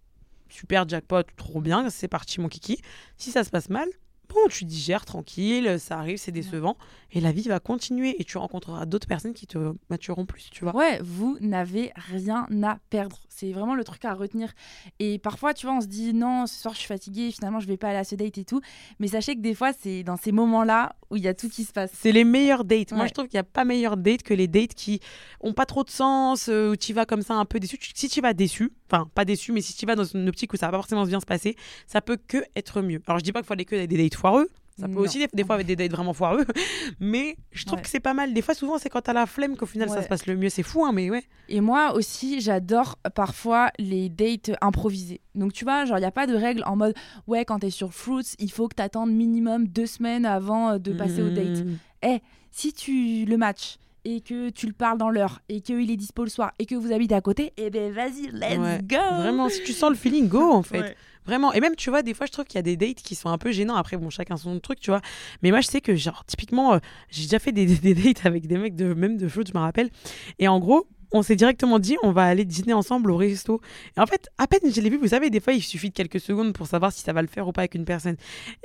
super 0.49 0.87
jackpot, 0.87 1.23
trop 1.37 1.61
bien, 1.61 1.89
c'est 1.89 2.07
parti 2.07 2.39
mon 2.39 2.47
kiki. 2.47 2.79
Si 3.17 3.31
ça 3.31 3.43
se 3.43 3.49
passe 3.49 3.69
mal, 3.69 3.87
bon, 4.29 4.47
tu 4.49 4.65
digères 4.65 5.05
tranquille, 5.05 5.77
ça 5.79 5.97
arrive, 5.97 6.17
c'est 6.17 6.31
décevant, 6.31 6.77
et 7.11 7.21
la 7.21 7.31
vie 7.31 7.43
va 7.43 7.59
continuer 7.59 8.19
et 8.19 8.23
tu 8.23 8.37
rencontreras 8.37 8.85
d'autres 8.85 9.07
personnes 9.07 9.33
qui 9.33 9.47
te 9.47 9.73
matureront 9.89 10.25
plus, 10.25 10.49
tu 10.51 10.63
vois. 10.63 10.75
Ouais, 10.75 10.99
vous 11.01 11.37
n'avez 11.41 11.91
rien 11.95 12.47
à 12.63 12.79
perdre. 12.89 13.24
C'est 13.35 13.51
vraiment 13.51 13.75
le 13.75 13.83
truc 13.83 14.05
à 14.05 14.13
retenir. 14.13 14.53
Et 14.99 15.19
parfois, 15.19 15.53
tu 15.53 15.65
vois, 15.65 15.75
on 15.75 15.81
se 15.81 15.87
dit 15.87 16.13
non, 16.13 16.47
ce 16.47 16.61
soir 16.61 16.73
je 16.73 16.79
suis 16.79 16.87
fatiguée, 16.87 17.31
finalement 17.31 17.59
je 17.59 17.67
vais 17.67 17.75
pas 17.75 17.89
aller 17.89 17.97
à 17.97 18.03
ce 18.05 18.15
date 18.15 18.37
et 18.37 18.45
tout. 18.45 18.61
Mais 18.99 19.07
sachez 19.07 19.35
que 19.35 19.41
des 19.41 19.53
fois, 19.53 19.71
c'est 19.73 20.03
dans 20.03 20.15
ces 20.15 20.31
moments-là 20.31 20.95
où 21.09 21.17
il 21.17 21.23
y 21.23 21.27
a 21.27 21.33
tout 21.33 21.49
qui 21.49 21.65
se 21.65 21.73
passe. 21.73 21.91
C'est 21.93 22.13
les 22.13 22.23
meilleurs 22.23 22.63
dates. 22.63 22.93
Moi, 22.93 23.07
je 23.07 23.13
trouve 23.13 23.27
qu'il 23.27 23.37
n'y 23.37 23.41
a 23.41 23.43
pas 23.43 23.65
meilleur 23.65 23.97
date 23.97 24.23
que 24.23 24.33
les 24.33 24.47
dates 24.47 24.73
qui 24.73 25.01
ont 25.41 25.53
pas 25.53 25.65
trop 25.65 25.83
de 25.83 25.89
sens, 25.89 26.47
euh, 26.47 26.71
où 26.71 26.75
tu 26.75 26.93
vas 26.93 27.05
comme 27.05 27.21
ça 27.21 27.33
un 27.33 27.45
peu 27.45 27.59
déçu. 27.59 27.77
Si 27.93 28.07
tu 28.07 28.21
vas 28.21 28.33
déçu, 28.33 28.71
enfin, 28.89 29.09
pas 29.13 29.25
déçu, 29.25 29.51
mais 29.51 29.61
si 29.61 29.75
tu 29.75 29.85
vas 29.85 29.95
dans 29.95 30.05
une 30.05 30.29
optique 30.29 30.53
où 30.53 30.57
ça 30.57 30.67
va 30.67 30.71
pas 30.71 30.77
forcément 30.77 31.05
bien 31.05 31.19
se 31.19 31.25
passer, 31.25 31.55
ça 31.87 32.01
peut 32.01 32.17
que 32.27 32.43
être 32.55 32.81
mieux. 32.81 33.01
Alors, 33.05 33.19
je 33.19 33.23
dis 33.23 33.31
pas 33.31 33.41
qu'il 33.41 33.47
faut 33.47 33.53
aller 33.53 33.65
que 33.65 33.85
des 33.85 33.97
dates 33.97 34.15
foireux. 34.15 34.49
Ça 34.77 34.87
peut 34.87 34.93
Non. 34.95 34.99
aussi, 35.01 35.19
des, 35.19 35.27
des 35.33 35.43
fois, 35.45 35.55
avec 35.55 35.67
des 35.67 35.75
dates 35.77 35.91
vraiment 35.91 36.11
foireux. 36.13 36.45
Mais 36.99 37.37
je 37.51 37.63
trouve 37.65 37.77
Ouais. 37.77 37.83
que 37.83 37.89
c'est 37.89 37.99
pas 38.01 38.13
mal. 38.13 38.33
Des 38.33 38.41
fois, 38.41 38.53
souvent, 38.53 38.77
c'est 38.77 38.89
quand 38.89 39.01
t'as 39.01 39.13
la 39.13 39.25
flemme 39.25 39.55
qu'au 39.55 39.65
final, 39.65 39.89
ça 39.89 40.01
se 40.03 40.07
passe 40.07 40.25
le 40.25 40.35
mieux. 40.35 40.49
C'est 40.49 40.63
fou, 40.63 40.83
hein, 40.85 40.91
mais 40.91 41.09
ouais. 41.09 41.23
Et 41.47 41.61
moi 41.61 41.93
aussi, 41.93 42.41
j'adore 42.41 42.97
parfois 43.15 43.71
les 43.79 44.09
dates 44.09 44.51
improvisées. 44.61 45.21
Donc 45.33 45.53
tu 45.53 45.63
vois, 45.63 45.85
genre 45.85 45.97
il 45.97 46.01
n'y 46.01 46.05
a 46.07 46.11
pas 46.11 46.27
de 46.27 46.35
règle 46.35 46.63
en 46.65 46.75
mode 46.75 46.93
ouais, 47.27 47.45
quand 47.45 47.59
t'es 47.59 47.69
sur 47.69 47.93
Fruits, 47.93 48.25
il 48.39 48.51
faut 48.51 48.67
que 48.67 48.75
t'attendes 48.75 49.11
minimum 49.11 49.67
deux 49.67 49.85
semaines 49.85 50.25
avant 50.25 50.71
euh, 50.71 50.77
de 50.77 50.91
passer 50.93 51.21
au 51.21 51.29
date. 51.29 51.63
Mmh. 51.65 52.17
Si 52.51 52.71
tu 52.73 53.25
le 53.25 53.37
matches 53.37 53.77
et 54.05 54.21
que 54.21 54.49
tu 54.49 54.67
le 54.67 54.73
parles 54.73 54.97
dans 54.97 55.09
l'heure 55.09 55.41
et 55.49 55.61
qu'il 55.61 55.91
est 55.91 55.97
dispo 55.97 56.23
le 56.23 56.29
soir 56.29 56.51
et 56.59 56.65
que 56.65 56.75
vous 56.75 56.93
habitez 56.93 57.15
à 57.15 57.21
côté, 57.21 57.51
eh 57.57 57.69
ben 57.69 57.91
vas-y, 57.91 58.27
let's 58.31 58.57
Ouais. 58.57 58.79
go 58.83 58.95
Vraiment, 59.17 59.49
si 59.49 59.63
tu 59.63 59.73
sens 59.73 59.89
le 59.89 59.95
feeling, 59.95 60.27
go, 60.29 60.51
en 60.51 60.61
fait. 60.63 60.79
Ouais. 60.79 60.95
Vraiment. 61.25 61.51
Et 61.53 61.59
même, 61.59 61.75
tu 61.75 61.89
vois, 61.89 62.03
des 62.03 62.13
fois, 62.13 62.27
je 62.27 62.31
trouve 62.31 62.45
qu'il 62.45 62.57
y 62.57 62.59
a 62.59 62.61
des 62.61 62.77
dates 62.77 62.97
qui 63.01 63.15
sont 63.15 63.29
un 63.29 63.39
peu 63.39 63.51
gênants. 63.51 63.75
Après, 63.75 63.97
bon, 63.97 64.11
chacun 64.11 64.37
son 64.37 64.59
truc, 64.59 64.79
tu 64.79 64.91
vois. 64.91 65.01
Mais 65.41 65.49
moi, 65.49 65.59
je 65.61 65.67
sais 65.67 65.81
que, 65.81 65.95
genre, 65.95 66.23
typiquement, 66.25 66.75
euh, 66.75 66.79
j'ai 67.09 67.23
déjà 67.23 67.39
fait 67.39 67.51
des, 67.51 67.65
des 67.65 67.95
dates 67.95 68.25
avec 68.27 68.45
des 68.47 68.57
mecs 68.57 68.75
de 68.75 68.93
même 68.93 69.17
de 69.17 69.27
foot, 69.27 69.47
je 69.51 69.53
me 69.57 69.59
rappelle. 69.59 69.89
Et 70.37 70.47
en 70.47 70.59
gros, 70.59 70.87
on 71.11 71.23
s'est 71.23 71.35
directement 71.35 71.79
dit, 71.79 71.97
on 72.03 72.11
va 72.11 72.25
aller 72.25 72.45
dîner 72.45 72.73
ensemble 72.73 73.09
au 73.09 73.17
resto. 73.17 73.59
Et 73.97 73.99
en 73.99 74.05
fait, 74.05 74.27
à 74.37 74.45
peine 74.45 74.71
je 74.71 74.79
l'ai 74.81 74.89
vu, 74.89 74.97
vous 74.97 75.07
savez, 75.07 75.31
des 75.31 75.39
fois, 75.39 75.53
il 75.53 75.63
suffit 75.63 75.89
de 75.89 75.95
quelques 75.95 76.19
secondes 76.19 76.53
pour 76.53 76.67
savoir 76.67 76.91
si 76.91 77.01
ça 77.01 77.11
va 77.13 77.21
le 77.23 77.27
faire 77.27 77.47
ou 77.47 77.51
pas 77.51 77.61
avec 77.61 77.73
une 77.73 77.85
personne. 77.85 78.17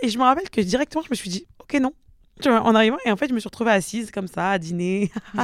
Et 0.02 0.08
je 0.10 0.18
me 0.18 0.24
rappelle 0.24 0.50
que 0.50 0.60
directement, 0.60 1.02
je 1.04 1.10
me 1.10 1.14
suis 1.14 1.30
dit, 1.30 1.46
ok, 1.60 1.80
non. 1.80 1.92
En 2.46 2.74
arrivant, 2.74 2.96
et 3.04 3.10
en 3.10 3.16
fait, 3.16 3.28
je 3.28 3.34
me 3.34 3.40
suis 3.40 3.48
retrouvée 3.48 3.70
assise 3.70 4.10
comme 4.10 4.26
ça, 4.26 4.50
à 4.50 4.58
dîner. 4.58 5.10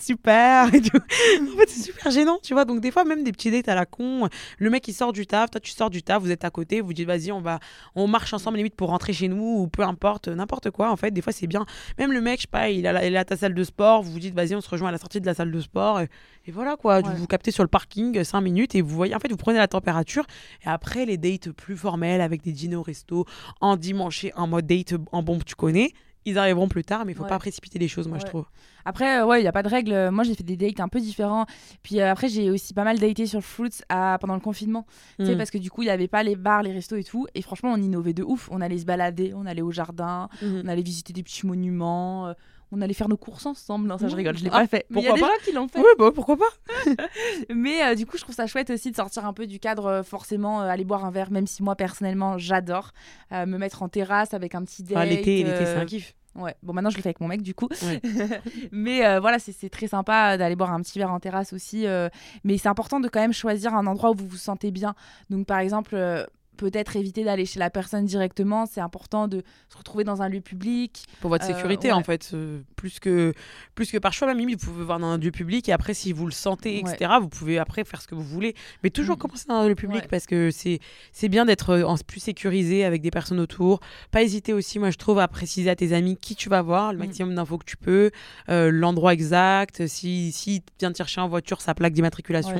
super 0.00 0.72
et 0.74 0.80
tout. 0.80 0.96
En 0.96 1.58
fait, 1.58 1.68
c'est 1.68 1.82
super 1.82 2.10
gênant, 2.10 2.38
tu 2.42 2.54
vois. 2.54 2.64
Donc, 2.64 2.80
des 2.80 2.90
fois, 2.90 3.04
même 3.04 3.24
des 3.24 3.32
petits 3.32 3.50
dates 3.50 3.68
à 3.68 3.74
la 3.74 3.86
con, 3.86 4.28
le 4.58 4.70
mec, 4.70 4.86
il 4.88 4.92
sort 4.92 5.12
du 5.12 5.26
taf, 5.26 5.50
toi, 5.50 5.60
tu 5.60 5.70
sors 5.70 5.90
du 5.90 6.02
taf, 6.02 6.22
vous 6.22 6.30
êtes 6.30 6.44
à 6.44 6.50
côté, 6.50 6.80
vous 6.80 6.92
dites, 6.92 7.06
vas-y, 7.06 7.32
on 7.32 7.40
va, 7.40 7.60
on 7.94 8.06
marche 8.06 8.32
ensemble, 8.32 8.56
limite, 8.56 8.74
pour 8.74 8.88
rentrer 8.88 9.12
chez 9.12 9.28
nous, 9.28 9.60
ou 9.60 9.68
peu 9.68 9.82
importe, 9.82 10.28
n'importe 10.28 10.70
quoi, 10.70 10.90
en 10.90 10.96
fait. 10.96 11.10
Des 11.10 11.22
fois, 11.22 11.32
c'est 11.32 11.46
bien. 11.46 11.66
Même 11.98 12.12
le 12.12 12.20
mec, 12.20 12.38
je 12.38 12.42
sais 12.42 12.48
pas, 12.48 12.70
il, 12.70 12.86
a 12.86 13.06
il 13.06 13.14
est 13.14 13.18
à 13.18 13.24
ta 13.24 13.36
salle 13.36 13.54
de 13.54 13.64
sport, 13.64 14.02
vous 14.02 14.12
vous 14.12 14.20
dites, 14.20 14.34
vas-y, 14.34 14.54
on 14.54 14.60
se 14.60 14.68
rejoint 14.68 14.88
à 14.88 14.92
la 14.92 14.98
sortie 14.98 15.20
de 15.20 15.26
la 15.26 15.34
salle 15.34 15.50
de 15.50 15.60
sport, 15.60 16.00
et, 16.00 16.08
et 16.46 16.52
voilà, 16.52 16.76
quoi. 16.76 16.96
Ouais. 16.96 17.02
Vous 17.02 17.16
vous 17.16 17.26
captez 17.26 17.50
sur 17.50 17.62
le 17.62 17.68
parking 17.68 18.22
5 18.22 18.40
minutes, 18.40 18.74
et 18.74 18.82
vous 18.82 18.94
voyez, 18.94 19.14
en 19.14 19.18
fait, 19.18 19.30
vous 19.30 19.36
prenez 19.36 19.58
la 19.58 19.68
température, 19.68 20.26
et 20.64 20.68
après, 20.68 21.06
les 21.06 21.16
dates 21.16 21.50
plus 21.50 21.76
formelles, 21.76 22.20
avec 22.20 22.42
des 22.42 22.52
dîners 22.52 22.76
au 22.76 22.82
resto, 22.82 23.26
en 23.60 23.76
dimanche, 23.76 24.26
en 24.36 24.46
mode 24.46 24.66
date, 24.66 24.94
en 25.12 25.19
bombe, 25.22 25.44
tu 25.44 25.54
connais. 25.54 25.92
Ils 26.26 26.36
arriveront 26.36 26.68
plus 26.68 26.84
tard, 26.84 27.06
mais 27.06 27.12
il 27.12 27.14
faut 27.14 27.22
Ouais. 27.22 27.30
pas 27.30 27.38
précipiter 27.38 27.78
les 27.78 27.88
choses, 27.88 28.06
moi, 28.06 28.18
je 28.18 28.26
trouve. 28.26 28.44
Après, 28.84 29.20
euh, 29.20 29.26
ouais, 29.26 29.40
il 29.40 29.42
n'y 29.42 29.48
a 29.48 29.52
pas 29.52 29.62
de 29.62 29.68
règle. 29.68 30.10
Moi, 30.10 30.22
j'ai 30.22 30.34
fait 30.34 30.42
des 30.44 30.56
dates 30.56 30.78
un 30.80 30.88
peu 30.88 31.00
différents. 31.00 31.46
Puis 31.82 31.98
euh, 31.98 32.10
après, 32.12 32.28
j'ai 32.28 32.50
aussi 32.50 32.74
pas 32.74 32.84
mal 32.84 32.98
daté 32.98 33.24
sur 33.24 33.40
Fruits 33.42 33.70
à- 33.88 34.18
pendant 34.20 34.34
le 34.34 34.40
confinement. 34.40 34.86
Tu 35.18 35.24
sais, 35.24 35.34
Mm. 35.34 35.38
parce 35.38 35.50
que 35.50 35.56
du 35.56 35.70
coup, 35.70 35.80
il 35.80 35.86
n'y 35.86 35.90
avait 35.90 36.08
pas 36.08 36.22
les 36.22 36.36
bars, 36.36 36.62
les 36.62 36.72
restos 36.72 36.96
et 36.96 37.04
tout. 37.04 37.26
Et 37.34 37.40
franchement, 37.40 37.72
on 37.72 37.78
innovait 37.78 38.12
de 38.12 38.22
ouf. 38.22 38.48
On 38.52 38.60
allait 38.60 38.76
se 38.78 38.84
balader, 38.84 39.32
on 39.34 39.46
allait 39.46 39.62
au 39.62 39.70
jardin, 39.70 40.28
Mhm. 40.42 40.62
on 40.64 40.68
allait 40.68 40.82
visiter 40.82 41.14
des 41.14 41.22
petits 41.22 41.46
monuments. 41.46 42.26
euh, 42.28 42.32
On 42.72 42.80
allait 42.80 42.94
faire 42.94 43.08
nos 43.08 43.16
courses 43.16 43.46
ensemble. 43.46 43.88
Non, 43.88 43.98
ça, 43.98 44.06
je 44.08 44.14
Mmh. 44.14 44.16
rigole, 44.16 44.38
je 44.38 44.44
l'ai 44.44 44.50
Ah, 44.52 44.60
pas 44.60 44.66
fait. 44.66 44.86
Mais 44.90 45.00
il 45.00 45.04
y 45.04 45.08
a 45.08 45.10
pourquoi 45.10 45.26
des 45.28 45.32
pas 45.32 45.38
gens 45.38 45.44
qui 45.44 45.52
l'ont 45.52 45.68
fait. 45.68 45.78
Oui, 45.80 45.90
bah, 45.98 46.10
pourquoi 46.14 46.36
pas 46.36 46.50
Mais 47.54 47.82
euh, 47.84 47.94
du 47.94 48.06
coup, 48.06 48.16
je 48.16 48.22
trouve 48.22 48.34
ça 48.34 48.46
chouette 48.46 48.70
aussi 48.70 48.90
de 48.90 48.96
sortir 48.96 49.24
un 49.26 49.32
peu 49.32 49.46
du 49.46 49.58
cadre, 49.58 49.86
euh, 49.86 50.02
forcément, 50.02 50.62
euh, 50.62 50.68
aller 50.68 50.84
boire 50.84 51.04
un 51.04 51.10
verre, 51.10 51.30
même 51.30 51.46
si 51.46 51.62
moi, 51.62 51.74
personnellement, 51.76 52.38
j'adore 52.38 52.92
me 53.32 53.56
mettre 53.58 53.82
en 53.82 53.88
terrasse 53.88 54.34
avec 54.34 54.54
un 54.54 54.62
petit 54.64 54.82
date. 54.82 54.96
Enfin, 54.98 55.06
L'été, 55.06 55.42
l'été, 55.44 55.64
c'est 55.66 55.76
un 55.76 55.84
kiff. 55.86 56.14
Ouais, 56.36 56.54
bon, 56.62 56.72
maintenant, 56.72 56.90
je 56.90 56.96
le 56.96 57.02
fais 57.02 57.08
avec 57.08 57.20
mon 57.20 57.26
mec, 57.26 57.42
du 57.42 57.54
coup. 57.54 57.68
Ouais. 57.82 58.00
mais 58.72 59.04
euh, 59.04 59.18
voilà, 59.20 59.40
c'est 59.40 59.50
c'est 59.52 59.68
très 59.68 59.88
sympa 59.88 60.36
d'aller 60.38 60.54
boire 60.54 60.72
un 60.72 60.80
petit 60.80 60.98
verre 60.98 61.10
en 61.12 61.18
terrasse 61.18 61.52
aussi. 61.52 61.86
euh, 61.88 62.08
mais 62.44 62.56
c'est 62.56 62.68
important 62.68 63.00
de 63.00 63.08
quand 63.08 63.20
même 63.20 63.32
choisir 63.32 63.74
un 63.74 63.86
endroit 63.88 64.10
où 64.10 64.14
vous 64.14 64.28
vous 64.28 64.36
sentez 64.36 64.70
bien. 64.70 64.94
Donc, 65.28 65.46
par 65.46 65.58
exemple, 65.58 65.94
euh, 65.96 66.24
peut-être 66.56 66.96
éviter 66.96 67.24
d'aller 67.24 67.46
chez 67.46 67.58
la 67.58 67.70
personne 67.70 68.04
directement. 68.04 68.66
C'est 68.66 68.80
important 68.82 69.28
de 69.28 69.42
se 69.70 69.78
retrouver 69.78 70.04
dans 70.04 70.20
un 70.20 70.28
lieu 70.28 70.40
public. 70.40 71.04
Pour 71.20 71.30
votre 71.30 71.44
Euh, 71.44 71.54
sécurité, 71.54 71.88
ouais. 71.88 71.92
en 71.94 72.02
fait, 72.02 72.30
euh, 72.34 72.60
plus, 72.76 73.00
que, 73.00 73.32
plus 73.74 73.90
que 73.90 73.96
par 73.98 74.12
choix, 74.12 74.32
même 74.34 74.50
vous 74.50 74.56
pouvez 74.58 74.84
voir 74.84 74.98
dans 74.98 75.06
un 75.06 75.18
lieu 75.18 75.30
public 75.30 75.68
et 75.68 75.72
après, 75.72 75.94
si 75.94 76.12
vous 76.12 76.26
le 76.26 76.32
sentez, 76.32 76.82
Ouais. 76.84 76.92
etc., 76.92 77.12
vous 77.20 77.28
pouvez 77.30 77.58
après 77.58 77.84
faire 77.84 78.02
ce 78.02 78.06
que 78.06 78.14
vous 78.14 78.22
voulez. 78.22 78.54
Mais 78.82 78.90
toujours 78.90 79.16
Mm. 79.16 79.20
commencer 79.20 79.44
dans 79.48 79.54
un 79.54 79.68
lieu 79.68 79.74
public 79.74 80.02
Ouais. 80.02 80.08
parce 80.08 80.26
que 80.26 80.50
c'est 80.50 80.80
c'est 81.12 81.28
bien 81.28 81.44
d'être 81.46 81.70
euh, 81.70 81.84
en 81.84 81.96
plus 81.96 82.20
sécurisé 82.20 82.84
avec 82.84 83.00
des 83.02 83.10
personnes 83.10 83.40
autour. 83.40 83.80
Pas 84.10 84.22
hésiter 84.22 84.52
aussi, 84.52 84.78
moi, 84.78 84.90
je 84.90 84.98
trouve, 84.98 85.18
à 85.18 85.28
préciser 85.28 85.70
à 85.70 85.76
tes 85.76 85.92
amis 85.94 86.16
qui 86.16 86.34
tu 86.36 86.48
vas 86.50 86.60
voir, 86.62 86.92
le 86.92 86.98
Mm. 86.98 87.02
maximum 87.02 87.34
d'infos 87.34 87.58
que 87.58 87.64
tu 87.64 87.76
peux, 87.78 88.10
euh, 88.50 88.70
l'endroit 88.70 89.14
exact, 89.14 89.86
si, 89.86 90.30
si 90.32 90.62
vient 90.78 90.92
te 90.92 90.96
chercher 90.98 91.20
en 91.22 91.28
voiture, 91.28 91.60
sa 91.62 91.74
plaque 91.74 91.92
d'immatriculation. 91.94 92.52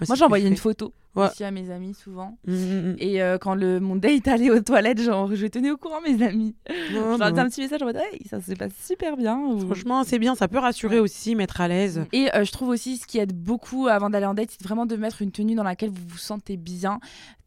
Moi, 0.00 0.06
ce 0.06 0.14
j'ai 0.14 0.24
envoyé 0.24 0.46
une 0.46 0.56
photo 0.56 0.92
Ouais. 1.16 1.26
aussi 1.30 1.44
à 1.44 1.50
mes 1.50 1.70
amis 1.70 1.94
souvent. 1.94 2.36
Mm, 2.46 2.52
mm, 2.54 2.56
mm. 2.92 2.96
Et 2.98 3.22
euh, 3.22 3.38
quand 3.38 3.54
le, 3.54 3.80
mon 3.80 3.96
date 3.96 4.28
allait 4.28 4.50
aux 4.50 4.60
toilettes, 4.60 5.00
genre, 5.00 5.34
je 5.34 5.46
tenais 5.46 5.70
au 5.70 5.76
courant 5.76 6.00
mes 6.06 6.22
amis. 6.24 6.54
Ouais, 6.68 6.74
Je 6.90 6.94
leur 7.18 7.20
un 7.38 7.48
petit 7.48 7.60
message 7.60 7.82
en 7.82 7.86
mode 7.86 7.96
hey, 7.96 8.26
ça 8.28 8.40
se 8.40 8.52
passe 8.54 8.72
super 8.86 9.16
bien. 9.16 9.38
ou- 9.38 9.60
Franchement, 9.60 10.04
c'est 10.04 10.18
bien, 10.18 10.34
ça 10.34 10.48
peut 10.48 10.58
rassurer 10.58 10.96
Ouais. 10.96 11.00
aussi, 11.00 11.34
mettre 11.34 11.60
à 11.60 11.68
l'aise. 11.68 12.04
Et 12.12 12.28
euh, 12.34 12.44
je 12.44 12.52
trouve 12.52 12.68
aussi 12.68 12.96
ce 12.96 13.06
qui 13.06 13.18
aide 13.18 13.32
beaucoup 13.32 13.86
avant 13.88 14.10
d'aller 14.10 14.26
en 14.26 14.34
date, 14.34 14.50
c'est 14.50 14.62
vraiment 14.62 14.86
de 14.86 14.96
mettre 14.96 15.22
une 15.22 15.32
tenue 15.32 15.54
dans 15.54 15.62
laquelle 15.64 15.90
vous 15.90 16.02
vous 16.06 16.18
sentez 16.18 16.56
bien. 16.56 16.98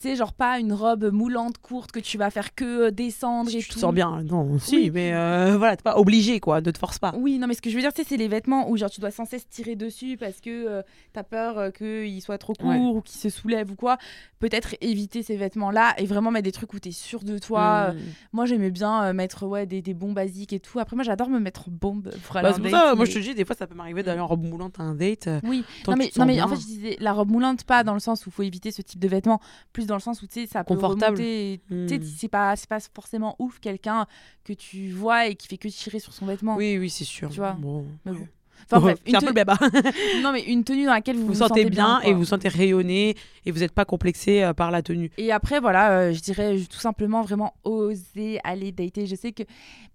Tu 0.02 0.08
sais, 0.08 0.16
genre 0.16 0.32
pas 0.34 0.60
une 0.60 0.72
robe 0.72 1.12
moulante, 1.12 1.58
courte, 1.58 1.92
que 1.92 2.00
tu 2.00 2.18
vas 2.18 2.30
faire 2.30 2.56
que 2.56 2.88
euh, 2.88 2.92
descendre 2.92 3.50
et 3.54 3.60
Tu 3.60 3.68
te 3.68 3.74
tout. 3.74 3.80
sens 3.80 3.94
bien, 3.94 4.24
non, 4.24 4.58
si, 4.58 4.76
Oui. 4.78 4.92
mais 4.94 5.14
euh, 5.14 5.56
voilà, 5.58 5.76
t'es 5.76 5.84
pas 5.84 5.98
obligé, 5.98 6.40
quoi, 6.40 6.62
ne 6.62 6.72
te 6.72 6.78
force 6.78 7.00
pas. 7.00 7.14
Oui, 7.18 7.38
non, 7.38 7.48
mais 7.48 7.54
ce 7.54 7.62
que 7.62 7.70
je 7.70 7.76
veux 7.76 7.82
dire, 7.82 7.92
c'est 7.94 8.16
les 8.18 8.28
vêtements 8.30 8.70
où 8.70 8.78
genre 8.78 8.90
tu 8.90 9.02
dois 9.02 9.12
sans 9.12 9.26
cesse 9.26 9.48
tirer 9.50 9.76
dessus 9.76 10.16
parce 10.18 10.40
que 10.40 10.82
t'as 11.14 11.24
peur 11.24 11.58
euh, 11.58 11.70
qu'il 11.72 12.22
soit 12.22 12.38
trop 12.38 12.54
court 12.54 12.70
Ouais. 12.70 12.78
ou 12.78 13.02
qu'il 13.02 13.20
se 13.20 13.30
ou 13.72 13.76
quoi. 13.76 13.98
Peut-être 14.40 14.76
éviter 14.82 15.24
ces 15.24 15.36
vêtements-là 15.36 15.96
et 15.98 16.06
vraiment 16.06 16.32
mettre 16.32 16.44
des 16.46 16.52
trucs 16.52 16.74
où 16.74 16.80
t'es 16.80 16.92
sûr 16.92 17.24
de 17.24 17.38
toi. 17.38 17.94
Mm. 17.94 17.98
Moi, 18.34 18.46
j'aimais 18.46 18.72
bien 18.72 19.04
euh, 19.06 19.14
mettre 19.14 19.46
ouais, 19.46 19.66
des, 19.66 19.82
des 19.82 19.94
bons 19.94 20.14
basiques 20.14 20.54
et 20.54 20.60
tout. 20.60 20.80
Après, 20.80 20.96
moi, 20.96 21.04
j'adore 21.04 21.30
me 21.30 21.40
mettre 21.40 21.70
bombe 21.70 22.10
pour 22.26 22.38
aller 22.38 22.44
Bah, 22.44 22.52
en 22.52 22.56
c'est 22.56 22.62
pour 22.62 22.72
date, 22.72 22.82
ça, 22.90 22.96
moi 22.96 23.06
je 23.06 23.14
te 23.14 23.20
dis, 23.20 23.36
des 23.36 23.46
fois 23.46 23.56
ça 23.56 23.68
peut 23.68 23.76
m'arriver 23.76 24.04
d'aller 24.04 24.20
en 24.22 24.28
robe 24.28 24.44
moulante 24.44 24.80
à 24.80 24.84
un 24.84 24.96
date. 24.96 25.28
euh, 25.28 25.40
Oui, 25.44 25.64
non 25.88 25.96
mais, 25.96 26.10
tu 26.10 26.20
non 26.20 26.26
mais 26.26 26.42
en 26.42 26.48
fait 26.48 26.56
je 26.56 26.66
disais 26.66 26.98
la 27.00 27.14
robe 27.14 27.30
moulante 27.32 27.64
pas 27.64 27.84
dans 27.84 27.94
le 27.94 28.00
sens 28.00 28.26
où 28.26 28.30
il 28.30 28.34
faut 28.34 28.44
éviter 28.44 28.72
ce 28.72 28.82
type 28.82 29.00
de 29.00 29.08
vêtements, 29.08 29.40
plus 29.74 29.86
dans 29.88 29.96
le 29.96 30.02
sens 30.02 30.22
où 30.22 30.28
tu 30.28 30.42
sais 30.42 30.48
ça 30.48 30.64
peut 30.64 30.74
Confortable. 30.76 31.18
tu 31.18 31.24
sais, 31.24 31.60
Mm. 31.70 32.04
c'est 32.18 32.28
pas 32.28 32.56
c'est 32.56 32.70
pas 32.70 32.80
forcément 32.94 33.36
ouf 33.40 33.60
quelqu'un 33.60 34.06
que 34.44 34.54
tu 34.54 34.90
vois 34.92 35.28
et 35.28 35.36
qui 35.36 35.48
fait 35.48 35.58
que 35.58 35.68
tirer 35.68 36.00
sur 36.00 36.14
son 36.14 36.26
vêtement. 36.26 36.56
Oui, 36.56 36.78
oui, 36.78 36.90
c'est 36.90 37.04
sûr. 37.06 37.30
Tu 37.30 37.38
vois. 37.38 37.54
Bon. 37.54 37.86
Mais 38.06 38.12
bon. 38.14 38.28
Enfin 38.66 38.80
bref, 38.82 39.00
une 39.06 39.16
un 39.16 39.20
peu 39.20 39.28
le 39.28 39.34
tenue- 39.34 39.46
baba. 39.46 39.58
non 40.22 40.32
mais 40.32 40.44
une 40.44 40.64
tenue 40.64 40.86
dans 40.86 40.94
laquelle 40.94 41.18
vous 41.18 41.28
Vous 41.28 41.34
sentez 41.36 41.66
bien 41.66 42.00
et 42.02 42.14
vous 42.14 42.20
vous 42.20 42.26
sentez 42.26 42.48
rayonner 42.50 43.16
et 43.46 43.52
vous 43.52 43.60
n'êtes 43.60 43.72
pas 43.72 43.86
complexé 43.86 44.44
euh, 44.44 44.54
par 44.54 44.72
la 44.72 44.82
tenue. 44.82 45.12
Et 45.18 45.32
après, 45.32 45.60
voilà, 45.60 45.92
euh, 45.92 46.14
je 46.14 46.20
dirais 46.22 46.56
tout 46.70 46.80
simplement 46.80 47.22
vraiment 47.22 47.54
oser 47.64 48.40
aller 48.44 48.72
dater. 48.72 49.08
Je 49.08 49.16
sais 49.16 49.32
que 49.32 49.44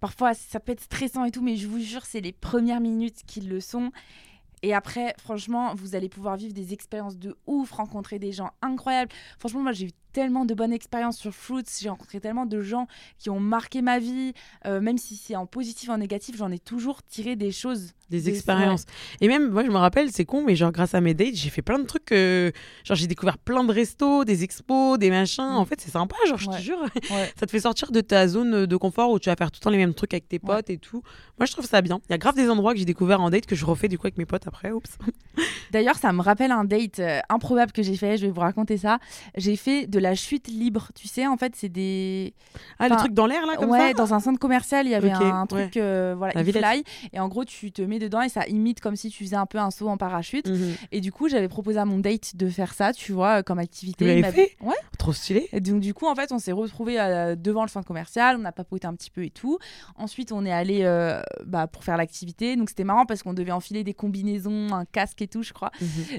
parfois 0.00 0.34
ça 0.34 0.60
peut 0.60 0.72
être 0.72 0.82
stressant 0.82 1.24
et 1.24 1.30
tout, 1.30 1.42
mais 1.42 1.56
je 1.56 1.66
vous 1.68 1.80
jure, 1.80 2.04
c'est 2.04 2.20
les 2.20 2.32
premières 2.32 2.80
minutes 2.80 3.20
qui 3.26 3.40
le 3.40 3.60
sont. 3.60 3.90
Et 4.62 4.72
après, 4.72 5.14
franchement, 5.18 5.74
vous 5.74 5.94
allez 5.94 6.08
pouvoir 6.08 6.36
vivre 6.36 6.54
des 6.54 6.72
expériences 6.72 7.18
de 7.18 7.36
ouf, 7.46 7.70
rencontrer 7.72 8.18
des 8.18 8.32
gens 8.32 8.50
incroyables. 8.62 9.12
Franchement, 9.38 9.60
moi, 9.60 9.72
j'ai 9.72 9.86
eu 9.86 9.90
tellement 10.14 10.44
de 10.46 10.54
bonnes 10.54 10.72
expériences 10.72 11.18
sur 11.18 11.34
Fruits. 11.34 11.64
J'ai 11.80 11.88
rencontré 11.90 12.20
tellement 12.20 12.46
de 12.46 12.62
gens 12.62 12.86
qui 13.18 13.28
ont 13.30 13.40
marqué 13.40 13.82
ma 13.82 13.98
vie. 13.98 14.32
Euh, 14.64 14.80
même 14.80 14.96
si 14.96 15.16
c'est 15.16 15.36
en 15.36 15.44
positif, 15.46 15.90
en 15.90 15.98
négatif, 15.98 16.36
j'en 16.36 16.50
ai 16.52 16.58
toujours 16.58 17.02
tiré 17.02 17.36
des 17.36 17.50
choses. 17.52 17.92
Des 18.10 18.20
Des- 18.20 18.28
expériences. 18.28 18.84
Et 19.20 19.28
même, 19.28 19.48
moi, 19.50 19.64
je 19.64 19.70
me 19.70 19.76
rappelle, 19.76 20.12
c'est 20.12 20.24
con, 20.26 20.44
mais 20.46 20.54
genre, 20.56 20.70
grâce 20.72 20.94
à 20.94 21.00
mes 21.00 21.14
dates, 21.14 21.34
j'ai 21.34 21.50
fait 21.50 21.62
plein 21.62 21.78
de 21.78 21.84
trucs. 21.84 22.12
euh, 22.12 22.50
Genre, 22.84 22.96
j'ai 22.96 23.06
découvert 23.06 23.38
plein 23.38 23.64
de 23.64 23.72
restos, 23.72 24.24
des 24.24 24.44
expos, 24.44 24.98
des 24.98 25.10
machins. 25.10 25.42
Mm. 25.42 25.56
En 25.56 25.64
fait, 25.64 25.80
c'est 25.80 25.90
sympa, 25.90 26.14
genre, 26.28 26.38
je 26.38 26.48
Ouais. 26.48 26.56
te 26.56 26.62
jure. 26.62 26.80
Ouais. 27.10 27.32
Ça 27.40 27.46
te 27.46 27.50
fait 27.50 27.60
sortir 27.60 27.90
de 27.90 28.00
ta 28.00 28.28
zone 28.28 28.66
de 28.66 28.76
confort 28.76 29.10
où 29.10 29.18
tu 29.18 29.30
vas 29.30 29.36
faire 29.36 29.50
tout 29.50 29.58
le 29.60 29.64
temps 29.64 29.70
les 29.70 29.78
mêmes 29.78 29.94
trucs 29.94 30.12
avec 30.14 30.28
tes 30.28 30.38
potes 30.38 30.70
et 30.70 30.78
tout. 30.78 31.02
Moi, 31.38 31.46
je 31.46 31.52
trouve 31.52 31.64
ça 31.66 31.80
bien. 31.82 32.00
Il 32.08 32.12
y 32.12 32.14
a 32.14 32.18
grave 32.18 32.36
des 32.36 32.48
endroits 32.50 32.72
que 32.74 32.78
j'ai 32.78 32.84
découvert 32.84 33.20
en 33.20 33.30
date 33.30 33.46
que 33.46 33.56
je 33.56 33.64
refais 33.64 33.88
du 33.88 33.98
coup 33.98 34.06
avec 34.06 34.18
mes 34.18 34.26
potes 34.26 34.46
après. 34.46 34.70
Oups. 34.70 34.98
D'ailleurs, 35.72 35.96
ça 35.96 36.12
me 36.12 36.20
rappelle 36.22 36.52
un 36.52 36.64
date 36.64 37.00
euh, 37.00 37.20
improbable 37.30 37.72
que 37.72 37.82
j'ai 37.82 37.96
fait. 37.96 38.16
Je 38.16 38.26
vais 38.26 38.32
vous 38.32 38.40
raconter 38.40 38.76
ça. 38.76 38.98
J'ai 39.36 39.56
fait 39.56 39.86
de 39.86 39.98
la 40.04 40.14
chute 40.14 40.46
libre. 40.48 40.88
Tu 40.94 41.08
sais, 41.08 41.26
en 41.26 41.36
fait, 41.36 41.54
c'est 41.56 41.68
des. 41.68 42.34
Ah, 42.78 42.86
Enfin, 42.86 42.96
trucs 42.96 43.14
dans 43.14 43.26
l'air 43.26 43.44
là, 43.46 43.56
comme 43.56 43.70
ouais, 43.70 43.88
ça 43.88 43.92
dans 43.94 44.14
un 44.14 44.20
centre 44.20 44.38
commercial, 44.38 44.86
il 44.86 44.90
y 44.90 44.94
avait 44.94 45.10
un 45.10 45.46
truc, 45.46 45.76
euh, 45.76 46.14
voilà, 46.16 46.40
il 46.40 46.52
fly, 46.52 46.84
et 47.12 47.18
en 47.20 47.28
gros, 47.28 47.44
tu 47.44 47.72
te 47.72 47.82
mets 47.82 47.98
dedans 47.98 48.20
et 48.22 48.28
ça 48.28 48.46
imite 48.46 48.80
comme 48.80 48.94
si 48.96 49.08
tu 49.10 49.24
faisais 49.24 49.36
un 49.36 49.46
peu 49.46 49.58
un 49.58 49.70
saut 49.70 49.88
en 49.88 49.96
parachute. 49.96 50.48
Mhm. 50.48 50.74
Et 50.92 51.00
du 51.00 51.10
coup, 51.10 51.28
j'avais 51.28 51.48
proposé 51.48 51.78
à 51.78 51.84
mon 51.84 51.98
date 51.98 52.36
de 52.36 52.48
faire 52.48 52.74
ça, 52.74 52.92
tu 52.92 53.12
vois, 53.12 53.38
euh, 53.38 53.42
comme 53.42 53.58
activité. 53.58 54.22
Vous 54.22 54.30
fait 54.30 54.56
Ouais. 54.60 54.74
Trop 54.98 55.12
stylé. 55.12 55.48
Et 55.52 55.60
donc, 55.60 55.80
du 55.80 55.92
coup, 55.94 56.06
en 56.06 56.14
fait, 56.14 56.30
on 56.32 56.38
s'est 56.38 56.52
retrouvés 56.52 57.00
euh, 57.00 57.34
devant 57.36 57.62
le 57.62 57.68
centre 57.68 57.86
commercial, 57.86 58.36
on 58.40 58.44
a 58.44 58.52
papoté 58.52 58.86
un 58.86 58.94
petit 58.94 59.10
peu 59.10 59.24
et 59.24 59.30
tout. 59.30 59.58
Ensuite, 59.96 60.32
on 60.32 60.44
est 60.46 60.52
allé 60.52 60.80
euh, 60.82 61.20
bah, 61.46 61.66
pour 61.66 61.82
faire 61.84 61.96
l'activité. 61.96 62.56
Donc, 62.56 62.68
c'était 62.68 62.84
marrant 62.84 63.06
parce 63.06 63.22
qu'on 63.22 63.34
devait 63.34 63.52
enfiler 63.52 63.84
des 63.84 63.94
combinaisons, 63.94 64.72
un 64.72 64.84
casque 64.84 65.22
et 65.22 65.28
tout, 65.28 65.42
je 65.42 65.52
crois. 65.52 65.70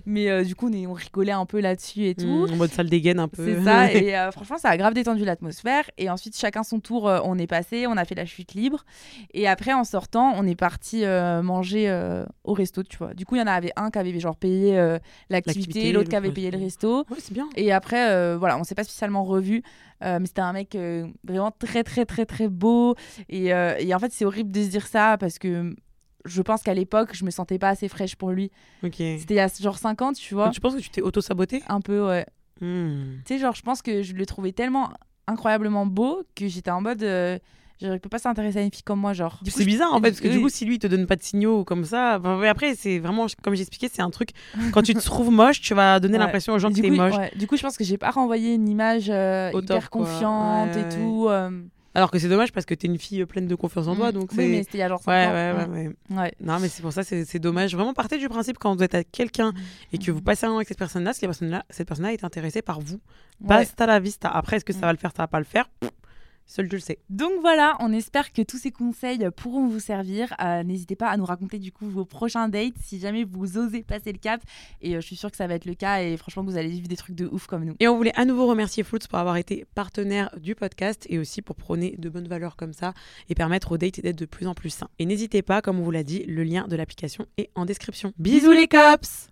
Mais 0.06 0.30
euh, 0.30 0.44
du 0.44 0.56
coup, 0.56 0.68
on, 0.70 0.74
est- 0.74 0.88
on 0.88 0.94
rigolait 0.94 1.32
un 1.32 1.46
peu 1.46 1.60
là-dessus 1.60 2.06
et 2.08 2.16
tout. 2.16 2.26
Mhm, 2.48 2.54
En 2.54 2.56
mode 2.58 2.72
salle 2.72 2.90
dégaine 2.90 3.20
un 3.20 3.28
peu. 3.28 3.46
C'est 3.46 3.64
ça, 3.64 3.74
et 3.84 4.17
euh, 4.17 4.32
franchement, 4.32 4.57
ça 4.57 4.69
a 4.69 4.78
grave 4.78 4.93
détendu 4.93 5.26
l'atmosphère. 5.26 5.84
Et 5.97 6.09
ensuite, 6.09 6.38
chacun 6.38 6.63
son 6.63 6.80
tour, 6.80 7.07
euh, 7.07 7.19
on 7.23 7.38
est 7.38 7.47
passé, 7.47 7.88
on 7.88 7.97
a 7.97 8.05
fait 8.05 8.15
la 8.15 8.26
chute 8.26 8.53
libre. 8.53 8.86
Et 9.34 9.47
après, 9.47 9.73
en 9.73 9.84
sortant, 9.84 10.34
on 10.36 10.45
est 10.45 10.55
parti 10.55 11.05
euh, 11.05 11.41
manger 11.41 11.76
au 12.43 12.53
resto, 12.53 12.84
tu 12.84 12.97
vois. 12.97 13.13
Du 13.13 13.26
coup, 13.26 13.36
il 13.36 13.39
y 13.39 13.41
en 13.41 13.47
avait 13.47 13.71
un 13.76 13.91
qui 13.91 13.99
avait 13.99 14.19
genre 14.19 14.36
payé 14.36 14.97
l'activité, 15.30 15.91
l'autre 15.91 16.09
qui 16.09 16.15
avait 16.15 16.32
payé 16.32 16.51
le 16.51 16.57
resto. 16.57 17.05
Ouais, 17.09 17.17
c'est 17.19 17.34
bien. 17.34 17.47
Et 17.55 17.71
après, 17.71 18.36
voilà, 18.38 18.57
on 18.57 18.63
s'est 18.63 18.76
pas 18.76 18.84
spécialement 18.84 19.23
revus. 19.23 19.63
mais 20.01 20.26
c'était 20.26 20.41
un 20.41 20.53
mec 20.53 20.78
vraiment 21.23 21.51
très, 21.51 21.84
très, 21.84 22.05
très, 22.05 22.26
très 22.26 22.47
beau. 22.47 22.95
Et, 23.30 23.47
et 23.47 23.93
en 23.95 23.99
fait, 23.99 24.11
c'est 24.11 24.26
horrible 24.26 24.51
de 24.51 24.63
se 24.63 24.69
dire 24.69 24.88
ça 24.88 25.17
parce 25.19 25.39
que 25.39 25.76
je 26.26 26.41
pense 26.41 26.63
qu'à 26.63 26.73
l'époque, 26.73 27.11
je 27.13 27.23
me 27.23 27.30
sentais 27.30 27.59
pas 27.59 27.69
assez 27.69 27.88
fraîche 27.88 28.15
pour 28.15 28.32
lui. 28.32 28.51
C'était 28.82 29.36
il 29.36 29.38
y 29.38 29.39
a 29.39 29.47
genre 29.47 29.78
5 29.78 30.01
ans, 30.01 30.13
tu 30.13 30.34
vois. 30.34 30.45
Donc, 30.45 30.53
tu 30.53 30.61
penses 30.61 30.76
que 30.76 30.82
tu 30.82 30.89
t'es 30.89 31.01
auto-saboté 31.01 31.63
Un 31.67 31.82
peu, 31.82 32.05
ouais. 32.07 32.26
Hmm. 32.62 33.18
Tu 33.26 33.34
sais, 33.34 33.39
genre, 33.39 33.56
je 33.56 33.62
pense 33.62 33.82
que 33.82 34.01
je 34.03 34.14
le 34.14 34.26
trouvais 34.26 34.51
tellement 34.51 34.89
incroyablement 35.28 35.86
beau 35.86 36.24
que 36.36 36.47
j'étais 36.47 36.72
en 36.72 36.82
mode. 36.82 37.03
euh, 37.03 37.38
je 37.82 37.88
ne 37.88 37.97
peux 37.97 38.08
pas 38.08 38.20
s'intéresser 38.20 38.60
à 38.60 38.62
une 38.62 38.72
fille 38.72 38.84
comme 38.84 39.01
moi, 39.01 39.12
genre. 39.12 39.41
C'est 39.45 39.66
bizarre 39.66 39.91
en 39.93 39.97
fait, 39.97 40.10
parce 40.12 40.22
que 40.22 40.30
du 40.30 40.39
coup, 40.39 40.47
si 40.47 40.64
lui 40.64 40.76
il 40.76 40.80
te 40.80 40.88
donne 40.88 41.06
pas 41.08 41.18
de 41.18 41.24
signaux 41.24 41.66
comme 41.66 41.84
ça, 41.84 42.16
enfin, 42.18 42.41
après, 42.43 42.74
c'est 42.76 42.99
vraiment, 42.99 43.26
comme 43.43 43.53
j'expliquais, 43.56 43.89
c'est 43.91 44.01
un 44.01 44.10
truc. 44.12 44.30
Quand 44.72 44.82
tu 44.82 44.93
te 44.93 44.99
trouves 45.03 45.30
moche, 45.30 45.60
tu 45.60 45.74
vas 45.74 45.99
donner 45.99 46.14
Ouais. 46.18 46.24
l'impression 46.24 46.53
aux 46.53 46.60
gens 46.60 46.70
du 46.70 46.82
que 46.82 46.88
t'es 46.88 46.93
moche. 46.93 47.14
ouais, 47.18 47.32
du 47.36 47.47
coup, 47.47 47.58
je 47.58 47.62
pense 47.64 47.76
que 47.76 47.84
j'ai 47.84 47.97
pas 47.97 48.12
renvoyé 48.12 48.53
une 48.53 48.70
image 48.70 49.10
euh, 49.10 49.49
hyper 49.53 49.82
top, 49.82 49.89
confiante 49.89 50.74
Ouais, 50.74 50.82
et 50.84 50.95
tout. 50.95 51.26
euh, 51.28 51.49
Alors 51.96 52.12
que 52.12 52.20
c'est 52.20 52.28
dommage 52.30 52.52
parce 52.52 52.66
que 52.66 52.74
t'es 52.76 52.88
une 52.88 53.00
fille 53.00 53.26
pleine 53.26 53.48
de 53.48 53.56
confiance 53.56 53.88
en 53.88 53.96
toi, 53.96 54.10
mm. 54.10 54.12
donc 54.14 54.30
Oui, 54.38 54.48
mais 54.50 54.64
c'était 54.64 54.78
il 54.78 54.82
y 54.82 54.84
a 54.84 54.89
genre 54.89 55.02
5 55.02 55.12
Ouais, 55.12 55.26
ans. 55.26 55.32
ouais, 55.34 55.54
ouais, 55.54 55.68
Mm. 55.68 55.74
ouais. 56.18 56.18
Ouais. 56.22 56.34
Non, 56.41 56.60
mais 56.60 56.68
c'est 56.68 56.82
pour 56.82 56.91
ça, 56.93 57.04
c'est 57.04 57.26
c'est 57.26 57.39
dommage. 57.39 57.74
Vraiment, 57.74 57.93
partez 57.93 58.18
du 58.18 58.30
principe 58.30 58.58
quand 58.60 58.76
vous 58.76 58.84
êtes 58.84 58.93
avec 58.93 59.12
quelqu'un 59.12 59.54
et 59.93 59.98
que 59.98 60.12
vous 60.12 60.22
passez 60.22 60.46
un 60.46 60.50
moment 60.50 60.60
avec 60.60 60.68
cette 60.68 60.78
personne-là, 60.78 61.14
si 61.14 61.22
la 61.22 61.30
personne-là, 61.30 61.66
cette 61.70 61.88
personne-là 61.88 62.14
est 62.14 62.24
intéressée 62.24 62.62
par 62.62 62.80
vous. 62.82 62.96
Ouais. 63.41 63.48
Basta 63.48 63.86
la 63.86 64.00
vista. 64.00 64.30
Après, 64.30 64.58
est-ce 64.58 64.66
que 64.66 64.74
ça 64.74 64.80
Mm. 64.80 64.82
va 64.82 64.91
le 64.91 64.98
faire, 65.00 65.12
ça 65.16 65.24
va 65.24 65.28
pas 65.28 65.39
le 65.39 65.46
faire 65.46 65.70
Pff, 65.80 65.89
Seul 66.48 66.70
tu 66.70 66.76
le 66.76 66.82
sais. 66.82 67.00
Donc 67.10 67.32
voilà, 67.41 67.76
on 67.80 67.91
espère 67.91 68.32
que 68.32 68.41
tous 68.41 68.58
ces 68.58 68.72
conseils 68.72 69.28
pourront 69.36 69.68
vous 69.68 69.80
servir. 69.80 70.34
Euh, 70.41 70.64
N'hésitez 70.64 70.96
pas 70.96 71.10
à 71.10 71.18
nous 71.18 71.26
raconter 71.26 71.60
du 71.60 71.72
coup 71.72 71.89
vos 71.89 72.06
prochains 72.06 72.50
dates 72.50 72.76
si 72.84 73.00
jamais 73.00 73.24
vous 73.24 73.58
osez 73.58 73.84
passer 73.84 74.12
le 74.12 74.20
cap. 74.20 74.41
Et 74.82 74.96
euh, 74.96 75.02
je 75.02 75.06
suis 75.06 75.16
sûre 75.16 75.32
que 75.32 75.38
ça 75.38 75.48
va 75.48 75.56
être 75.56 75.66
le 75.66 75.74
cas 75.74 76.02
et 76.02 76.18
franchement 76.18 76.46
que 76.46 76.52
vous 76.52 76.58
allez 76.58 76.70
vivre 76.70 76.88
des 76.88 76.96
trucs 76.96 77.16
de 77.16 77.28
ouf 77.28 77.48
comme 77.48 77.66
nous. 77.66 77.76
Et 77.80 77.88
on 77.88 77.98
voulait 77.98 78.16
à 78.16 78.26
nouveau 78.26 78.48
remercier 78.48 78.84
Fruits 78.84 79.00
pour 79.10 79.18
avoir 79.18 79.38
été 79.38 79.66
partenaire 79.76 80.30
du 80.39 80.56
podcast 80.56 81.06
et 81.10 81.18
aussi 81.18 81.41
pour 81.41 81.56
prôner 81.56 81.96
de 81.98 82.10
bonnes 82.10 82.28
valeurs 82.28 82.56
comme 82.56 82.74
ça 82.74 82.93
et 83.30 83.36
permettre 83.36 83.72
aux 83.72 83.78
dates 83.78 84.00
d'être 84.00 84.18
de 84.18 84.26
plus 84.26 84.48
en 84.48 84.54
plus 84.54 84.70
sains. 84.70 84.89
Et 85.00 85.06
n'hésitez 85.06 85.41
pas, 85.41 85.62
comme 85.62 85.80
on 85.80 85.84
vous 85.84 85.91
l'a 85.91 86.04
dit, 86.04 86.24
le 86.26 86.43
lien 86.43 86.68
de 86.68 86.76
l'application 86.76 87.26
est 87.38 87.50
en 87.56 87.66
description. 87.66 88.14
Bisous 88.18 88.52
les 88.52 88.68
cops 88.68 89.30